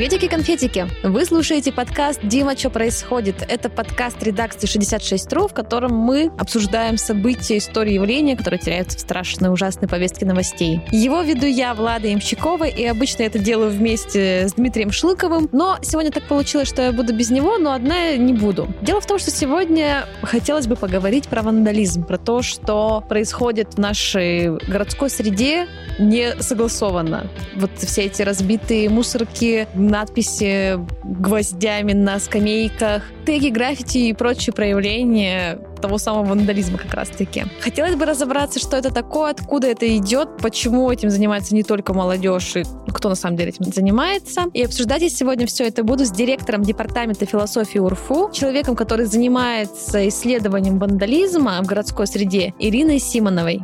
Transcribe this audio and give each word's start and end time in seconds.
Приветики-конфетики! 0.00 0.86
Вы 1.02 1.26
слушаете 1.26 1.72
подкаст 1.72 2.20
«Дима, 2.22 2.56
что 2.56 2.70
происходит?». 2.70 3.44
Это 3.46 3.68
подкаст 3.68 4.22
редакции 4.22 4.66
66.ru, 4.66 5.46
в 5.46 5.52
котором 5.52 5.92
мы 5.94 6.32
обсуждаем 6.38 6.96
события, 6.96 7.58
истории, 7.58 7.92
явления, 7.92 8.34
которые 8.34 8.58
теряются 8.58 8.96
в 8.96 9.02
страшной, 9.02 9.52
ужасной 9.52 9.90
повестке 9.90 10.24
новостей. 10.24 10.80
Его 10.90 11.20
веду 11.20 11.44
я, 11.44 11.74
Влада 11.74 12.10
Имщикова, 12.10 12.64
и 12.64 12.82
обычно 12.86 13.24
это 13.24 13.38
делаю 13.38 13.72
вместе 13.72 14.48
с 14.48 14.54
Дмитрием 14.54 14.90
Шлыковым, 14.90 15.50
но 15.52 15.76
сегодня 15.82 16.10
так 16.10 16.22
получилось, 16.22 16.68
что 16.68 16.80
я 16.80 16.92
буду 16.92 17.14
без 17.14 17.28
него, 17.28 17.58
но 17.58 17.72
одна 17.72 18.16
не 18.16 18.32
буду. 18.32 18.72
Дело 18.80 19.02
в 19.02 19.06
том, 19.06 19.18
что 19.18 19.30
сегодня 19.30 20.06
хотелось 20.22 20.66
бы 20.66 20.76
поговорить 20.76 21.28
про 21.28 21.42
вандализм, 21.42 22.04
про 22.04 22.16
то, 22.16 22.40
что 22.40 23.04
происходит 23.06 23.74
в 23.74 23.78
нашей 23.78 24.56
городской 24.66 25.10
среде 25.10 25.66
не 25.98 26.40
согласованно. 26.40 27.26
Вот 27.54 27.70
все 27.76 28.04
эти 28.04 28.22
разбитые 28.22 28.88
мусорки, 28.88 29.68
надписи 29.90 30.78
гвоздями 31.04 31.92
на 31.92 32.18
скамейках, 32.18 33.02
теги, 33.26 33.48
граффити 33.48 33.98
и 33.98 34.12
прочие 34.12 34.52
проявления 34.52 35.58
того 35.80 35.98
самого 35.98 36.24
вандализма 36.24 36.78
как 36.78 36.92
раз-таки. 36.94 37.44
Хотелось 37.60 37.94
бы 37.94 38.04
разобраться, 38.04 38.58
что 38.58 38.76
это 38.76 38.92
такое, 38.92 39.30
откуда 39.30 39.66
это 39.68 39.96
идет, 39.96 40.36
почему 40.38 40.90
этим 40.90 41.10
занимается 41.10 41.54
не 41.54 41.62
только 41.62 41.94
молодежь 41.94 42.56
и 42.56 42.64
кто 42.88 43.08
на 43.08 43.14
самом 43.14 43.36
деле 43.36 43.50
этим 43.50 43.72
занимается. 43.72 44.44
И 44.52 44.62
обсуждать 44.62 45.02
я 45.02 45.08
сегодня 45.08 45.46
все 45.46 45.66
это 45.66 45.82
буду 45.82 46.04
с 46.04 46.10
директором 46.10 46.62
департамента 46.62 47.26
философии 47.26 47.78
УРФУ, 47.78 48.30
человеком, 48.32 48.76
который 48.76 49.06
занимается 49.06 50.06
исследованием 50.08 50.78
вандализма 50.78 51.60
в 51.62 51.66
городской 51.66 52.06
среде, 52.06 52.54
Ириной 52.58 52.98
Симоновой. 52.98 53.62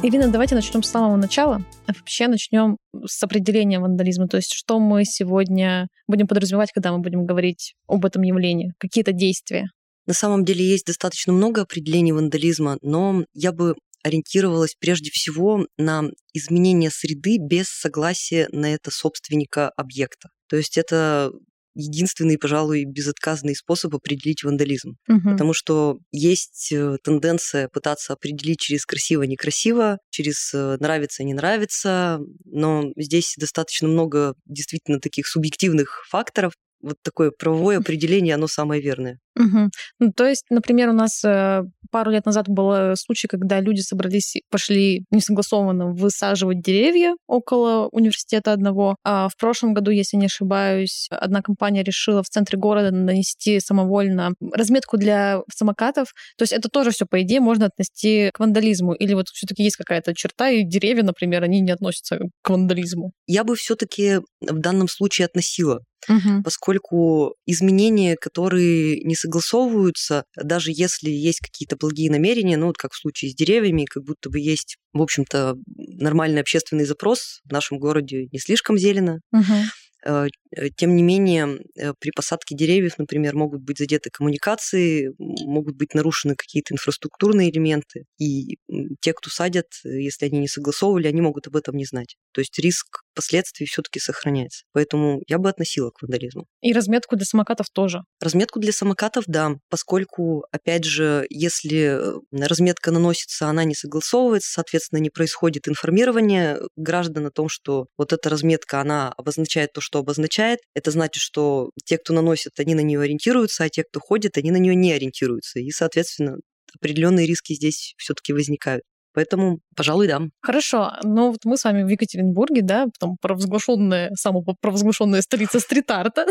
Ирина, 0.00 0.28
давайте 0.28 0.54
начнем 0.54 0.84
с 0.84 0.90
самого 0.90 1.16
начала. 1.16 1.64
Вообще 1.88 2.28
начнем 2.28 2.76
с 3.04 3.20
определения 3.24 3.80
вандализма. 3.80 4.28
То 4.28 4.36
есть 4.36 4.54
что 4.54 4.78
мы 4.78 5.04
сегодня 5.04 5.88
будем 6.06 6.28
подразумевать, 6.28 6.70
когда 6.72 6.92
мы 6.92 7.00
будем 7.00 7.26
говорить 7.26 7.74
об 7.88 8.06
этом 8.06 8.22
явлении? 8.22 8.72
Какие-то 8.78 9.10
действия? 9.10 9.70
На 10.06 10.14
самом 10.14 10.44
деле 10.44 10.64
есть 10.64 10.86
достаточно 10.86 11.32
много 11.32 11.62
определений 11.62 12.12
вандализма, 12.12 12.78
но 12.80 13.24
я 13.34 13.50
бы 13.50 13.74
ориентировалась 14.04 14.76
прежде 14.78 15.10
всего 15.10 15.66
на 15.76 16.04
изменение 16.32 16.90
среды 16.90 17.38
без 17.38 17.66
согласия 17.66 18.48
на 18.52 18.72
это 18.72 18.92
собственника 18.92 19.68
объекта. 19.70 20.28
То 20.48 20.56
есть 20.56 20.78
это 20.78 21.32
единственный, 21.74 22.38
пожалуй, 22.38 22.84
безотказный 22.84 23.54
способ 23.54 23.94
определить 23.94 24.42
вандализм. 24.42 24.96
Угу. 25.08 25.30
Потому 25.30 25.52
что 25.52 25.98
есть 26.12 26.72
э, 26.72 26.96
тенденция 27.02 27.68
пытаться 27.68 28.12
определить 28.12 28.60
через 28.60 28.84
красиво-некрасиво, 28.86 29.98
через 30.10 30.52
э, 30.54 30.76
нравится-не 30.80 31.34
нравится, 31.34 32.20
но 32.44 32.84
здесь 32.96 33.34
достаточно 33.38 33.88
много 33.88 34.34
действительно 34.46 35.00
таких 35.00 35.26
субъективных 35.26 36.04
факторов, 36.08 36.52
вот 36.82 36.96
такое 37.02 37.30
правовое 37.30 37.78
определение, 37.78 38.34
оно 38.34 38.46
самое 38.46 38.80
верное. 38.80 39.18
Угу. 39.36 39.70
Ну, 40.00 40.12
то 40.12 40.26
есть, 40.26 40.44
например, 40.50 40.88
у 40.88 40.92
нас 40.92 41.22
э, 41.24 41.62
пару 41.90 42.10
лет 42.10 42.26
назад 42.26 42.48
был 42.48 42.72
э, 42.72 42.96
случай, 42.96 43.28
когда 43.28 43.60
люди 43.60 43.80
собрались, 43.80 44.34
пошли 44.50 45.04
несогласованно 45.10 45.92
высаживать 45.92 46.60
деревья 46.60 47.14
около 47.26 47.88
университета 47.92 48.52
одного. 48.52 48.96
А 49.04 49.28
в 49.28 49.36
прошлом 49.36 49.74
году, 49.74 49.90
если 49.92 50.16
не 50.16 50.26
ошибаюсь, 50.26 51.06
одна 51.10 51.40
компания 51.40 51.84
решила 51.84 52.22
в 52.22 52.28
центре 52.28 52.58
города 52.58 52.90
нанести 52.90 53.60
самовольно 53.60 54.32
разметку 54.52 54.96
для 54.96 55.42
самокатов. 55.54 56.08
То 56.36 56.42
есть 56.42 56.52
это 56.52 56.68
тоже 56.68 56.90
все, 56.90 57.06
по 57.06 57.22
идее, 57.22 57.40
можно 57.40 57.66
отнести 57.66 58.30
к 58.32 58.40
вандализму. 58.40 58.92
Или 58.92 59.14
вот 59.14 59.28
все-таки 59.28 59.62
есть 59.62 59.76
какая-то 59.76 60.14
черта, 60.14 60.50
и 60.50 60.64
деревья, 60.64 61.04
например, 61.04 61.44
они 61.44 61.60
не 61.60 61.70
относятся 61.70 62.18
к 62.42 62.50
вандализму. 62.50 63.12
Я 63.26 63.44
бы 63.44 63.54
все-таки 63.54 64.18
в 64.40 64.58
данном 64.58 64.88
случае 64.88 65.26
относила 65.26 65.80
угу. 66.08 66.42
поскольку 66.42 67.34
изменения, 67.46 68.16
которые 68.16 69.00
не 69.02 69.14
согласовываются, 69.14 70.24
даже 70.36 70.70
если 70.72 71.10
есть 71.10 71.40
какие-то 71.40 71.76
благие 71.76 72.10
намерения, 72.10 72.56
ну 72.56 72.66
вот 72.66 72.76
как 72.76 72.92
в 72.92 72.98
случае 72.98 73.30
с 73.30 73.34
деревьями, 73.34 73.84
как 73.84 74.04
будто 74.04 74.30
бы 74.30 74.38
есть, 74.38 74.76
в 74.92 75.02
общем-то, 75.02 75.54
нормальный 75.76 76.40
общественный 76.40 76.84
запрос 76.84 77.40
в 77.44 77.52
нашем 77.52 77.78
городе 77.78 78.28
не 78.32 78.38
слишком 78.38 78.78
зелено. 78.78 79.20
Угу. 79.32 80.28
Э, 80.56 80.66
э, 80.66 80.70
тем 80.70 80.96
не 80.96 81.02
менее, 81.02 81.60
э, 81.76 81.92
при 81.98 82.10
посадке 82.10 82.54
деревьев, 82.54 82.98
например, 82.98 83.34
могут 83.34 83.62
быть 83.62 83.78
задеты 83.78 84.10
коммуникации, 84.10 85.12
могут 85.18 85.76
быть 85.76 85.94
нарушены 85.94 86.34
какие-то 86.34 86.74
инфраструктурные 86.74 87.50
элементы, 87.50 88.04
и 88.18 88.58
те, 89.00 89.12
кто 89.12 89.30
садят, 89.30 89.66
если 89.84 90.26
они 90.26 90.38
не 90.40 90.48
согласовывали, 90.48 91.08
они 91.08 91.20
могут 91.20 91.46
об 91.46 91.56
этом 91.56 91.76
не 91.76 91.84
знать. 91.84 92.16
То 92.32 92.40
есть 92.40 92.58
риск 92.58 93.02
последствий 93.14 93.66
все-таки 93.66 93.98
сохраняется. 93.98 94.64
Поэтому 94.72 95.22
я 95.26 95.38
бы 95.38 95.48
относила 95.48 95.90
к 95.90 96.02
вандализму. 96.02 96.46
И 96.62 96.72
разметку 96.72 97.16
для 97.16 97.26
самокатов 97.26 97.66
тоже. 97.72 98.02
Разметку 98.20 98.60
для 98.60 98.72
самокатов, 98.72 99.24
да, 99.26 99.56
поскольку, 99.68 100.44
опять 100.52 100.84
же, 100.84 101.26
если 101.30 102.00
разметка 102.30 102.92
наносится, 102.92 103.48
она 103.48 103.64
не 103.64 103.74
согласовывается, 103.74 104.52
соответственно, 104.52 105.00
не 105.00 105.10
происходит 105.10 105.66
информирование 105.66 106.60
граждан 106.76 107.26
о 107.26 107.30
том, 107.30 107.48
что 107.48 107.86
вот 107.96 108.12
эта 108.12 108.30
разметка, 108.30 108.80
она 108.80 109.12
обозначает 109.16 109.72
то, 109.72 109.80
что 109.80 109.98
обозначает. 109.98 110.37
Это 110.74 110.90
значит, 110.90 111.22
что 111.22 111.70
те, 111.84 111.98
кто 111.98 112.12
наносит, 112.12 112.58
они 112.58 112.74
на 112.74 112.80
нее 112.80 113.00
ориентируются, 113.00 113.64
а 113.64 113.68
те, 113.68 113.84
кто 113.84 114.00
ходит, 114.00 114.36
они 114.36 114.50
на 114.50 114.56
нее 114.56 114.74
не 114.74 114.92
ориентируются. 114.92 115.60
И, 115.60 115.70
соответственно, 115.70 116.38
определенные 116.74 117.26
риски 117.26 117.54
здесь 117.54 117.94
все-таки 117.98 118.32
возникают. 118.32 118.82
Поэтому, 119.18 119.58
пожалуй, 119.74 120.06
да. 120.06 120.20
Хорошо. 120.40 120.92
Ну, 121.02 121.32
вот 121.32 121.40
мы 121.44 121.56
с 121.56 121.64
вами 121.64 121.82
в 121.82 121.88
Екатеринбурге, 121.88 122.62
да, 122.62 122.86
потом 122.86 123.16
провозглашенная, 123.20 124.12
самопровозглашенная 124.14 125.22
столица 125.22 125.58
стрит-арта. 125.58 126.24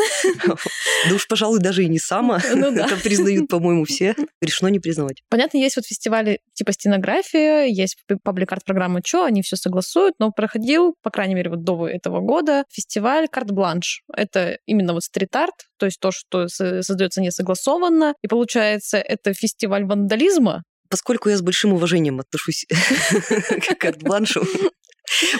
Да 0.45 1.13
уж, 1.13 1.27
пожалуй, 1.27 1.59
даже 1.59 1.83
и 1.83 1.89
не 1.89 1.99
сама. 1.99 2.39
Ну 2.55 2.71
Это 2.71 2.95
признают, 2.95 3.49
по-моему, 3.49 3.83
все. 3.83 4.15
Решено 4.41 4.69
не 4.69 4.79
признавать. 4.79 5.21
Понятно, 5.29 5.57
есть 5.57 5.75
вот 5.75 5.85
фестивали 5.85 6.39
типа 6.53 6.71
стенография, 6.71 7.65
есть 7.65 7.97
паблик-арт 8.23 8.63
программа 8.63 9.01
«Чё», 9.03 9.25
они 9.25 9.41
все 9.41 9.57
согласуют, 9.57 10.15
но 10.17 10.31
проходил, 10.31 10.95
по 11.03 11.09
крайней 11.09 11.35
мере, 11.35 11.49
вот 11.49 11.65
до 11.65 11.89
этого 11.89 12.21
года, 12.21 12.63
фестиваль 12.71 13.27
«Карт-бланш». 13.27 14.03
Это 14.15 14.59
именно 14.65 14.93
вот 14.93 15.03
стрит-арт, 15.03 15.55
то 15.77 15.87
есть 15.87 15.99
то, 15.99 16.11
что 16.11 16.47
создается 16.47 17.19
несогласованно. 17.19 18.13
И 18.23 18.29
получается, 18.29 18.97
это 18.97 19.33
фестиваль 19.33 19.83
вандализма, 19.83 20.63
Поскольку 20.89 21.29
я 21.29 21.37
с 21.37 21.41
большим 21.41 21.73
уважением 21.73 22.19
отношусь 22.19 22.65
к 22.69 23.75
карт-бланшу, 23.79 24.43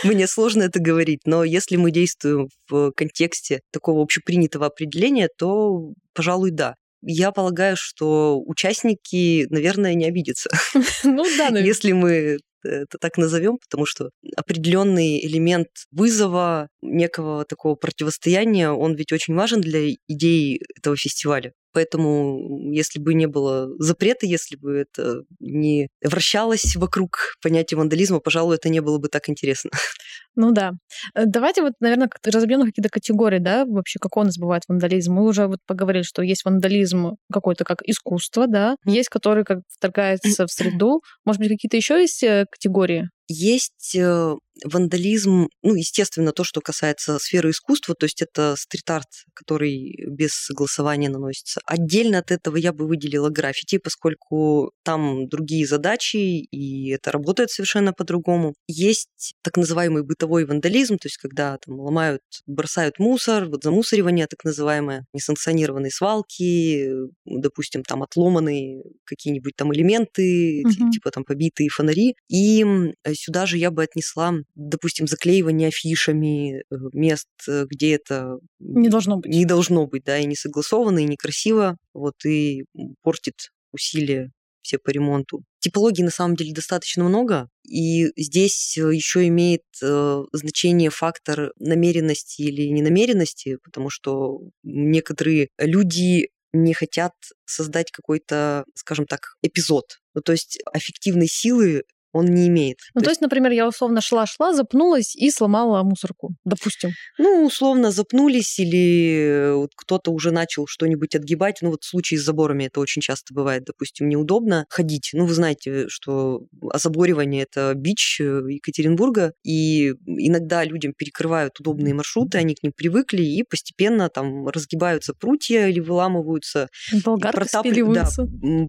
мне 0.04 0.28
сложно 0.28 0.64
это 0.64 0.80
говорить, 0.80 1.22
но 1.26 1.44
если 1.44 1.76
мы 1.76 1.92
действуем 1.92 2.50
в 2.70 2.92
контексте 2.92 3.62
такого 3.72 4.02
общепринятого 4.02 4.68
определения, 4.68 5.30
то, 5.38 5.94
пожалуй, 6.14 6.52
да. 6.52 6.76
Я 7.02 7.32
полагаю, 7.32 7.76
что 7.78 8.42
участники, 8.46 9.46
наверное, 9.50 9.94
не 9.94 10.06
обидятся. 10.06 10.50
Ну 11.04 11.24
да, 11.38 11.50
наверное. 11.50 11.66
Если 11.66 11.92
мы 11.92 12.40
это 12.64 12.98
так 13.00 13.18
назовем, 13.18 13.58
потому 13.58 13.86
что 13.86 14.10
определенный 14.36 15.26
элемент 15.26 15.70
вызова, 15.92 16.70
некого 16.82 17.46
такого 17.46 17.76
противостояния, 17.76 18.72
он 18.72 18.96
ведь 18.96 19.12
очень 19.12 19.36
важен 19.36 19.62
для 19.62 19.92
идеи 20.08 20.62
этого 20.76 20.96
фестиваля. 20.98 21.54
Поэтому, 21.78 22.72
если 22.74 22.98
бы 22.98 23.14
не 23.14 23.28
было 23.28 23.70
запрета, 23.78 24.26
если 24.26 24.56
бы 24.56 24.78
это 24.78 25.22
не 25.40 25.90
вращалось 26.02 26.76
вокруг 26.76 27.36
понятия 27.40 27.76
вандализма, 27.76 28.20
пожалуй, 28.20 28.56
это 28.56 28.70
не 28.70 28.80
было 28.80 28.98
бы 28.98 29.10
так 29.10 29.30
интересно. 29.30 29.70
Ну 30.38 30.52
да. 30.52 30.74
Э, 31.16 31.24
давайте 31.26 31.64
вот, 31.64 31.74
наверное, 31.80 32.10
разобьем 32.24 32.60
на 32.60 32.68
какие-то 32.68 32.90
категории, 32.90 33.40
да, 33.40 33.66
вообще, 33.66 33.98
как 34.00 34.16
у 34.18 34.24
нас 34.24 34.38
бывает 34.38 34.64
вандализм. 34.68 35.14
Мы 35.14 35.24
уже 35.26 35.48
вот 35.48 35.60
поговорили, 35.66 36.04
что 36.04 36.22
есть 36.22 36.46
вандализм 36.46 37.16
какой-то 37.34 37.66
как 37.66 37.82
искусство, 37.84 38.46
да, 38.48 38.76
есть 38.86 39.10
который 39.10 39.44
как 39.44 39.60
вторгается 39.68 40.46
в 40.46 40.52
среду. 40.52 41.02
Может 41.26 41.40
быть, 41.42 41.50
какие-то 41.50 41.78
еще 41.78 42.00
есть 42.00 42.22
э, 42.24 42.46
категории? 42.52 43.10
Есть 43.30 43.94
э, 43.96 44.36
вандализм, 44.64 45.50
ну, 45.62 45.76
естественно, 45.76 46.32
то, 46.32 46.46
что 46.46 46.62
касается 46.62 47.20
сферы 47.20 47.50
искусства, 47.50 47.94
то 47.94 48.06
есть 48.06 48.22
это 48.22 48.56
стрит-арт, 48.58 49.08
который 49.34 49.98
без 50.08 50.32
согласования 50.32 51.10
наносится. 51.10 51.60
Отдельно 51.66 52.20
от 52.20 52.32
этого 52.32 52.56
я 52.56 52.72
бы 52.72 52.88
выделила 52.88 53.30
граффити, 53.30 53.80
поскольку 53.80 54.72
там 54.84 55.28
другие 55.28 55.68
задачи, 55.68 56.16
и 56.16 56.90
это 56.92 57.12
работает 57.12 57.52
совершенно 57.52 57.92
по-другому. 57.92 58.54
Есть 58.68 59.34
так 59.44 59.58
называемый 59.58 60.04
бытовой 60.04 60.27
вандализм, 60.28 60.98
то 60.98 61.08
есть 61.08 61.18
когда 61.18 61.58
там 61.58 61.80
ломают, 61.80 62.22
бросают 62.46 63.00
мусор, 63.00 63.46
вот 63.46 63.64
замусоривание 63.64 64.28
так 64.28 64.44
называемое, 64.44 65.06
несанкционированные 65.14 65.92
свалки, 65.92 66.90
допустим, 67.26 67.84
там 67.84 68.04
отломанные 68.04 68.84
какие-нибудь 69.06 69.56
там 69.56 69.74
элементы, 69.74 70.64
угу. 70.64 70.92
типа 70.92 71.12
там 71.12 71.24
побитые 71.24 71.70
фонари. 71.70 72.16
И 72.30 72.66
сюда 73.14 73.46
же 73.46 73.58
я 73.58 73.72
бы 73.72 73.84
отнесла, 73.84 74.34
допустим, 74.56 75.08
заклеивание 75.08 75.70
афишами 75.70 76.60
э, 76.60 76.62
мест, 76.94 77.28
э, 77.48 77.66
где 77.70 77.96
это 77.96 78.40
не 78.60 78.90
должно 78.90 79.18
быть. 79.18 79.32
Не 79.32 79.46
должно 79.46 79.88
быть, 79.88 80.04
да, 80.04 80.18
и 80.18 80.26
не 80.26 80.36
согласованно, 80.36 81.00
и 81.00 81.06
некрасиво, 81.06 81.78
вот, 81.94 82.26
и 82.26 82.66
портит 83.02 83.50
усилия 83.72 84.32
все 84.62 84.78
по 84.78 84.90
ремонту. 84.90 85.44
Типологий 85.68 86.06
на 86.06 86.12
самом 86.12 86.38
деле 86.38 86.54
достаточно 86.54 87.04
много, 87.04 87.50
и 87.68 88.08
здесь 88.16 88.78
э, 88.78 88.96
еще 88.96 89.28
имеет 89.28 89.64
э, 89.84 90.24
значение 90.32 90.90
фактор 90.90 91.52
намеренности 91.60 92.44
или 92.44 92.70
ненамеренности, 92.70 93.58
потому 93.62 93.90
что 93.90 94.40
некоторые 94.64 95.50
люди 95.58 96.30
не 96.54 96.74
хотят 96.74 97.12
создать 97.46 97.92
какой-то, 97.92 98.64
скажем 98.76 99.08
так, 99.08 99.36
эпизод. 99.42 99.98
Ну, 100.14 100.22
то 100.22 100.32
есть 100.32 100.58
аффективной 100.72 101.28
силы 101.28 101.84
он 102.14 102.26
не 102.26 102.48
имеет. 102.48 102.78
Ну, 102.94 103.02
то, 103.02 103.06
то 103.06 103.12
есть, 103.12 103.22
например, 103.22 103.52
я 103.52 103.68
условно 103.68 104.02
шла-шла, 104.02 104.54
запнулась 104.54 105.16
и 105.16 105.30
сломала 105.30 105.84
мусорку, 105.84 106.36
допустим. 106.46 106.92
Ну, 107.18 107.46
условно 107.46 107.92
запнулись 107.92 108.60
или 108.60 109.54
вот 109.54 109.72
кто-то 109.76 110.12
уже 110.12 110.32
начал 110.32 110.66
что-нибудь 110.68 111.16
отгибать. 111.16 111.60
Ну, 111.62 111.72
вот 111.72 111.84
в 111.84 111.90
случае 111.90 112.20
с 112.20 112.24
заборами 112.24 112.66
это 112.66 112.80
очень 112.80 113.02
часто 113.02 113.34
бывает, 113.34 113.64
допустим, 113.66 114.10
неудобно 114.10 114.66
ходить. 114.70 115.12
Ну, 115.14 115.26
вы 115.26 115.34
знаете, 115.34 115.88
что 115.88 116.42
озаборивание– 116.72 117.44
это 117.50 117.74
бич 117.76 118.20
э, 118.20 118.42
Екатеринбурга, 118.50 119.34
и 119.44 119.94
иногда 120.06 120.64
людям 120.64 120.94
перекрывают 120.98 121.60
удобные 121.60 121.94
маршруты, 121.94 122.38
они 122.38 122.56
к 122.56 122.64
ним 122.64 122.74
привыкли, 122.76 123.22
и 123.22 123.44
постепенно 123.44 124.10
там 124.10 124.48
разгибаются 124.48 125.14
прутья 125.14 125.68
или 125.68 125.80
выламываются. 125.80 126.70
Болгарка 127.06 127.42
протап... 127.42 127.66
да, 127.94 128.10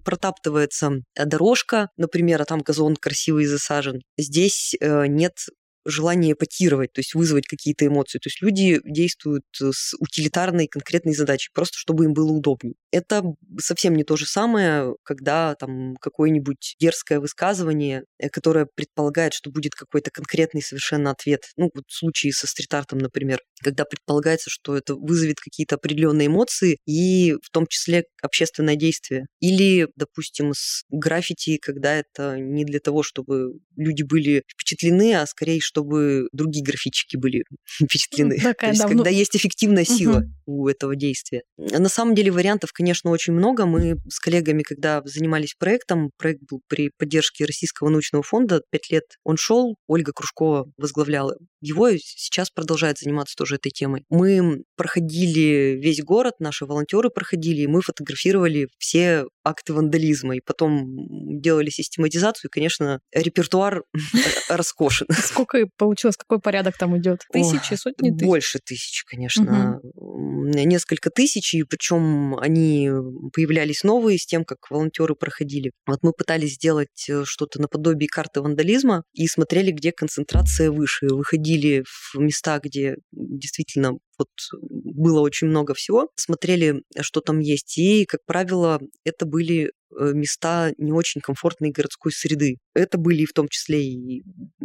протаптывается 0.04 0.92
дорожка, 1.16 1.88
например, 1.96 2.42
а 2.42 2.44
там 2.44 2.60
газон 2.60 2.96
красивый 2.96 3.27
красивый 3.28 3.46
засажен. 3.46 4.00
Здесь 4.16 4.74
э, 4.80 5.06
нет 5.06 5.46
желание 5.88 6.32
эпатировать, 6.32 6.92
то 6.92 7.00
есть 7.00 7.14
вызвать 7.14 7.46
какие-то 7.46 7.86
эмоции. 7.86 8.18
То 8.18 8.28
есть 8.28 8.42
люди 8.42 8.80
действуют 8.84 9.44
э, 9.60 9.70
с 9.72 9.94
утилитарной 9.98 10.66
конкретной 10.68 11.14
задачей, 11.14 11.50
просто 11.52 11.76
чтобы 11.78 12.04
им 12.04 12.12
было 12.12 12.30
удобнее. 12.30 12.74
Это 12.92 13.22
совсем 13.58 13.94
не 13.96 14.04
то 14.04 14.16
же 14.16 14.26
самое, 14.26 14.94
когда 15.02 15.54
там 15.54 15.96
какое-нибудь 15.96 16.76
дерзкое 16.78 17.20
высказывание, 17.20 18.04
э, 18.18 18.28
которое 18.28 18.66
предполагает, 18.74 19.34
что 19.34 19.50
будет 19.50 19.74
какой-то 19.74 20.10
конкретный 20.10 20.62
совершенно 20.62 21.10
ответ. 21.10 21.44
Ну, 21.56 21.70
вот 21.74 21.84
в 21.88 21.96
случае 21.96 22.32
со 22.32 22.46
стрит-артом, 22.46 22.98
например, 22.98 23.40
когда 23.62 23.84
предполагается, 23.84 24.50
что 24.50 24.76
это 24.76 24.94
вызовет 24.94 25.40
какие-то 25.40 25.76
определенные 25.76 26.26
эмоции 26.28 26.78
и 26.86 27.34
в 27.42 27.50
том 27.50 27.66
числе 27.66 28.04
общественное 28.22 28.76
действие. 28.76 29.26
Или, 29.40 29.88
допустим, 29.96 30.52
с 30.54 30.84
граффити, 30.90 31.58
когда 31.58 31.94
это 31.94 32.36
не 32.38 32.64
для 32.64 32.80
того, 32.80 33.02
чтобы 33.02 33.58
люди 33.76 34.02
были 34.02 34.42
впечатлены, 34.48 35.14
а 35.14 35.26
скорее, 35.26 35.60
чтобы 35.78 36.28
другие 36.32 36.64
графичики 36.64 37.16
были 37.16 37.44
впечатлены. 37.64 38.36
Такая, 38.36 38.54
То 38.54 38.66
есть, 38.68 38.82
да, 38.82 38.88
когда 38.88 39.10
ну... 39.10 39.16
есть 39.16 39.36
эффективная 39.36 39.84
сила 39.84 40.18
угу. 40.46 40.62
у 40.62 40.68
этого 40.68 40.96
действия. 40.96 41.42
На 41.56 41.88
самом 41.88 42.14
деле 42.14 42.30
вариантов, 42.30 42.72
конечно, 42.72 43.10
очень 43.10 43.32
много. 43.32 43.66
Мы 43.66 43.96
с 44.08 44.18
коллегами, 44.18 44.62
когда 44.62 45.02
занимались 45.04 45.54
проектом, 45.58 46.10
проект 46.18 46.42
был 46.50 46.60
при 46.68 46.90
поддержке 46.96 47.44
Российского 47.44 47.88
научного 47.88 48.22
фонда, 48.22 48.62
пять 48.70 48.90
лет 48.90 49.04
он 49.24 49.36
шел, 49.36 49.76
Ольга 49.86 50.12
Кружкова 50.12 50.70
возглавляла 50.76 51.36
его, 51.60 51.90
сейчас 51.96 52.50
продолжает 52.50 52.98
заниматься 52.98 53.34
тоже 53.36 53.56
этой 53.56 53.70
темой. 53.70 54.04
Мы 54.10 54.62
проходили 54.76 55.78
весь 55.80 56.02
город, 56.02 56.34
наши 56.38 56.66
волонтеры 56.66 57.10
проходили, 57.10 57.62
и 57.62 57.66
мы 57.66 57.82
фотографировали 57.82 58.68
все 58.78 59.24
акты 59.44 59.72
вандализма, 59.72 60.36
и 60.36 60.40
потом 60.40 61.40
делали 61.40 61.70
систематизацию, 61.70 62.48
и, 62.48 62.52
конечно, 62.52 63.00
репертуар 63.12 63.82
роскошен. 64.48 65.06
Сколько 65.10 65.57
получилось, 65.76 66.16
какой 66.16 66.40
порядок 66.40 66.76
там 66.78 66.96
идет? 66.98 67.22
Тысячи, 67.32 67.74
сотни 67.74 68.10
тысяч? 68.10 68.26
Больше 68.26 68.58
тысяч, 68.64 69.04
конечно. 69.04 69.80
Несколько 69.94 71.10
тысяч, 71.10 71.54
и 71.54 71.62
причем 71.64 72.36
они 72.38 72.90
появлялись 73.32 73.84
новые 73.84 74.18
с 74.18 74.26
тем, 74.26 74.44
как 74.44 74.70
волонтеры 74.70 75.14
проходили. 75.14 75.72
Вот 75.86 75.98
мы 76.02 76.12
пытались 76.12 76.54
сделать 76.54 77.08
э, 77.08 77.24
что-то 77.24 77.60
наподобие 77.60 78.08
карты 78.08 78.40
вандализма 78.40 79.04
и 79.12 79.26
смотрели, 79.26 79.70
где 79.70 79.92
концентрация 79.92 80.70
выше. 80.70 81.06
Выходили 81.06 81.84
в 81.86 82.18
места, 82.18 82.58
где 82.62 82.96
действительно 83.12 83.92
вот 84.18 84.28
было 84.50 85.20
очень 85.20 85.48
много 85.48 85.74
всего, 85.74 86.08
смотрели, 86.16 86.82
что 87.00 87.20
там 87.20 87.38
есть, 87.38 87.78
и, 87.78 88.04
как 88.04 88.20
правило, 88.26 88.80
это 89.04 89.26
были 89.26 89.72
э, 89.98 90.12
места 90.12 90.72
не 90.78 90.92
очень 90.92 91.20
комфортной 91.20 91.70
городской 91.70 92.12
среды. 92.12 92.58
Это 92.74 92.98
были 92.98 93.24
в 93.24 93.32
том 93.32 93.48
числе 93.48 93.84
и 93.84 94.22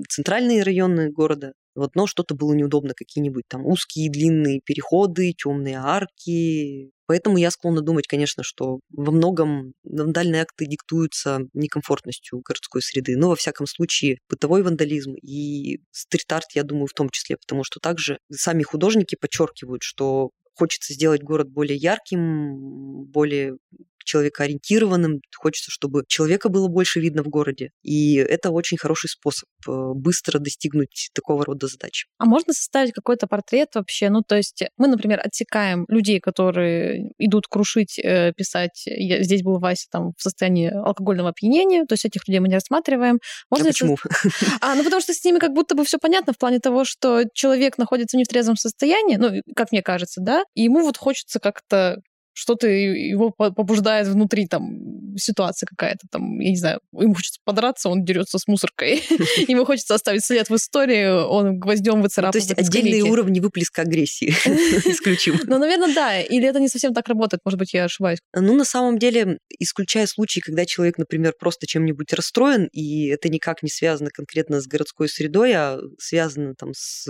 центральные 0.09 0.63
районы 0.63 1.11
города, 1.11 1.53
вот, 1.75 1.95
но 1.95 2.07
что-то 2.07 2.35
было 2.35 2.53
неудобно, 2.53 2.93
какие-нибудь 2.95 3.45
там 3.47 3.65
узкие 3.65 4.09
длинные 4.11 4.61
переходы, 4.63 5.33
темные 5.33 5.77
арки. 5.77 6.91
Поэтому 7.05 7.37
я 7.37 7.51
склонна 7.51 7.81
думать, 7.81 8.07
конечно, 8.07 8.43
что 8.43 8.79
во 8.91 9.11
многом 9.11 9.73
вандальные 9.83 10.43
акты 10.43 10.65
диктуются 10.65 11.39
некомфортностью 11.53 12.41
городской 12.45 12.81
среды. 12.81 13.17
Но, 13.17 13.29
во 13.29 13.35
всяком 13.35 13.67
случае, 13.67 14.17
бытовой 14.29 14.63
вандализм 14.63 15.13
и 15.15 15.79
стрит-арт, 15.91 16.51
я 16.55 16.63
думаю, 16.63 16.87
в 16.87 16.93
том 16.93 17.09
числе, 17.09 17.37
потому 17.37 17.63
что 17.63 17.79
также 17.79 18.19
сами 18.31 18.63
художники 18.63 19.15
подчеркивают, 19.19 19.83
что 19.83 20.29
хочется 20.55 20.93
сделать 20.93 21.23
город 21.23 21.49
более 21.49 21.77
ярким, 21.77 23.05
более 23.05 23.57
человекоориентированным, 24.03 25.21
хочется, 25.35 25.71
чтобы 25.71 26.03
человека 26.07 26.49
было 26.49 26.67
больше 26.67 26.99
видно 26.99 27.23
в 27.23 27.27
городе. 27.27 27.71
И 27.81 28.15
это 28.15 28.51
очень 28.51 28.77
хороший 28.77 29.09
способ 29.09 29.49
э, 29.67 29.71
быстро 29.95 30.39
достигнуть 30.39 31.09
такого 31.13 31.45
рода 31.45 31.67
задач. 31.67 32.05
А 32.17 32.25
можно 32.25 32.53
составить 32.53 32.93
какой-то 32.93 33.27
портрет 33.27 33.69
вообще? 33.75 34.09
Ну, 34.09 34.21
то 34.21 34.35
есть 34.35 34.63
мы, 34.77 34.87
например, 34.87 35.19
отсекаем 35.23 35.85
людей, 35.87 36.19
которые 36.19 37.11
идут 37.17 37.47
крушить, 37.47 37.99
э, 37.99 38.33
писать, 38.35 38.83
я, 38.85 39.23
здесь 39.23 39.43
был 39.43 39.59
Вася 39.59 39.87
там 39.91 40.13
в 40.17 40.21
состоянии 40.21 40.69
алкогольного 40.69 41.29
опьянения, 41.29 41.85
то 41.85 41.93
есть 41.93 42.05
этих 42.05 42.27
людей 42.27 42.39
мы 42.39 42.47
не 42.47 42.55
рассматриваем. 42.55 43.19
Можно 43.49 43.67
а 43.67 43.71
почему? 43.71 43.97
А, 44.61 44.75
ну 44.75 44.83
потому 44.83 45.01
что 45.01 45.13
с 45.13 45.23
ними 45.23 45.39
как 45.39 45.53
будто 45.53 45.75
бы 45.75 45.85
все 45.85 45.97
понятно 45.97 46.33
в 46.33 46.37
плане 46.37 46.59
того, 46.59 46.85
что 46.85 47.23
человек 47.33 47.77
находится 47.77 48.17
не 48.17 48.23
в 48.23 48.27
трезвом 48.27 48.55
состоянии, 48.55 49.17
ну, 49.17 49.41
как 49.55 49.71
мне 49.71 49.81
кажется, 49.81 50.21
да, 50.21 50.43
и 50.55 50.63
ему 50.63 50.81
вот 50.81 50.97
хочется 50.97 51.39
как-то 51.39 51.97
что-то 52.33 52.67
его 52.67 53.31
побуждает 53.31 54.07
внутри, 54.07 54.47
там, 54.47 55.15
ситуация 55.17 55.67
какая-то, 55.67 56.07
там, 56.11 56.39
я 56.39 56.49
не 56.49 56.57
знаю, 56.57 56.79
ему 56.91 57.13
хочется 57.13 57.39
подраться, 57.43 57.89
он 57.89 58.03
дерется 58.03 58.39
с 58.39 58.47
мусоркой, 58.47 59.03
ему 59.47 59.65
хочется 59.65 59.95
оставить 59.95 60.25
след 60.25 60.49
в 60.49 60.55
истории, 60.55 61.07
он 61.07 61.59
гвоздем 61.59 62.01
выцарапывает. 62.01 62.47
То 62.47 62.53
есть 62.53 62.69
отдельные 62.69 63.03
уровни 63.03 63.39
выплеска 63.39 63.83
агрессии 63.83 64.29
исключим. 64.89 65.39
Ну, 65.45 65.57
наверное, 65.57 65.93
да. 65.93 66.19
Или 66.21 66.47
это 66.47 66.59
не 66.59 66.67
совсем 66.67 66.93
так 66.93 67.07
работает, 67.07 67.41
может 67.45 67.59
быть, 67.59 67.73
я 67.73 67.85
ошибаюсь. 67.85 68.19
Ну, 68.35 68.55
на 68.55 68.65
самом 68.65 68.97
деле, 68.97 69.37
исключая 69.59 70.07
случаи, 70.07 70.39
когда 70.39 70.65
человек, 70.65 70.97
например, 70.97 71.33
просто 71.39 71.67
чем-нибудь 71.67 72.11
расстроен, 72.13 72.67
и 72.71 73.07
это 73.07 73.29
никак 73.29 73.63
не 73.63 73.69
связано 73.69 74.09
конкретно 74.11 74.61
с 74.61 74.67
городской 74.67 75.07
средой, 75.07 75.53
а 75.53 75.79
связано 75.99 76.55
там 76.55 76.71
с 76.75 77.07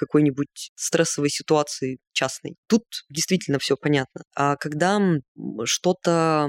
какой-нибудь 0.00 0.70
стрессовой 0.74 1.30
ситуации 1.30 1.98
частной. 2.12 2.56
Тут 2.68 2.82
действительно 3.08 3.58
все 3.58 3.76
понятно. 3.76 4.22
А 4.34 4.56
когда 4.56 5.00
что-то 5.64 6.48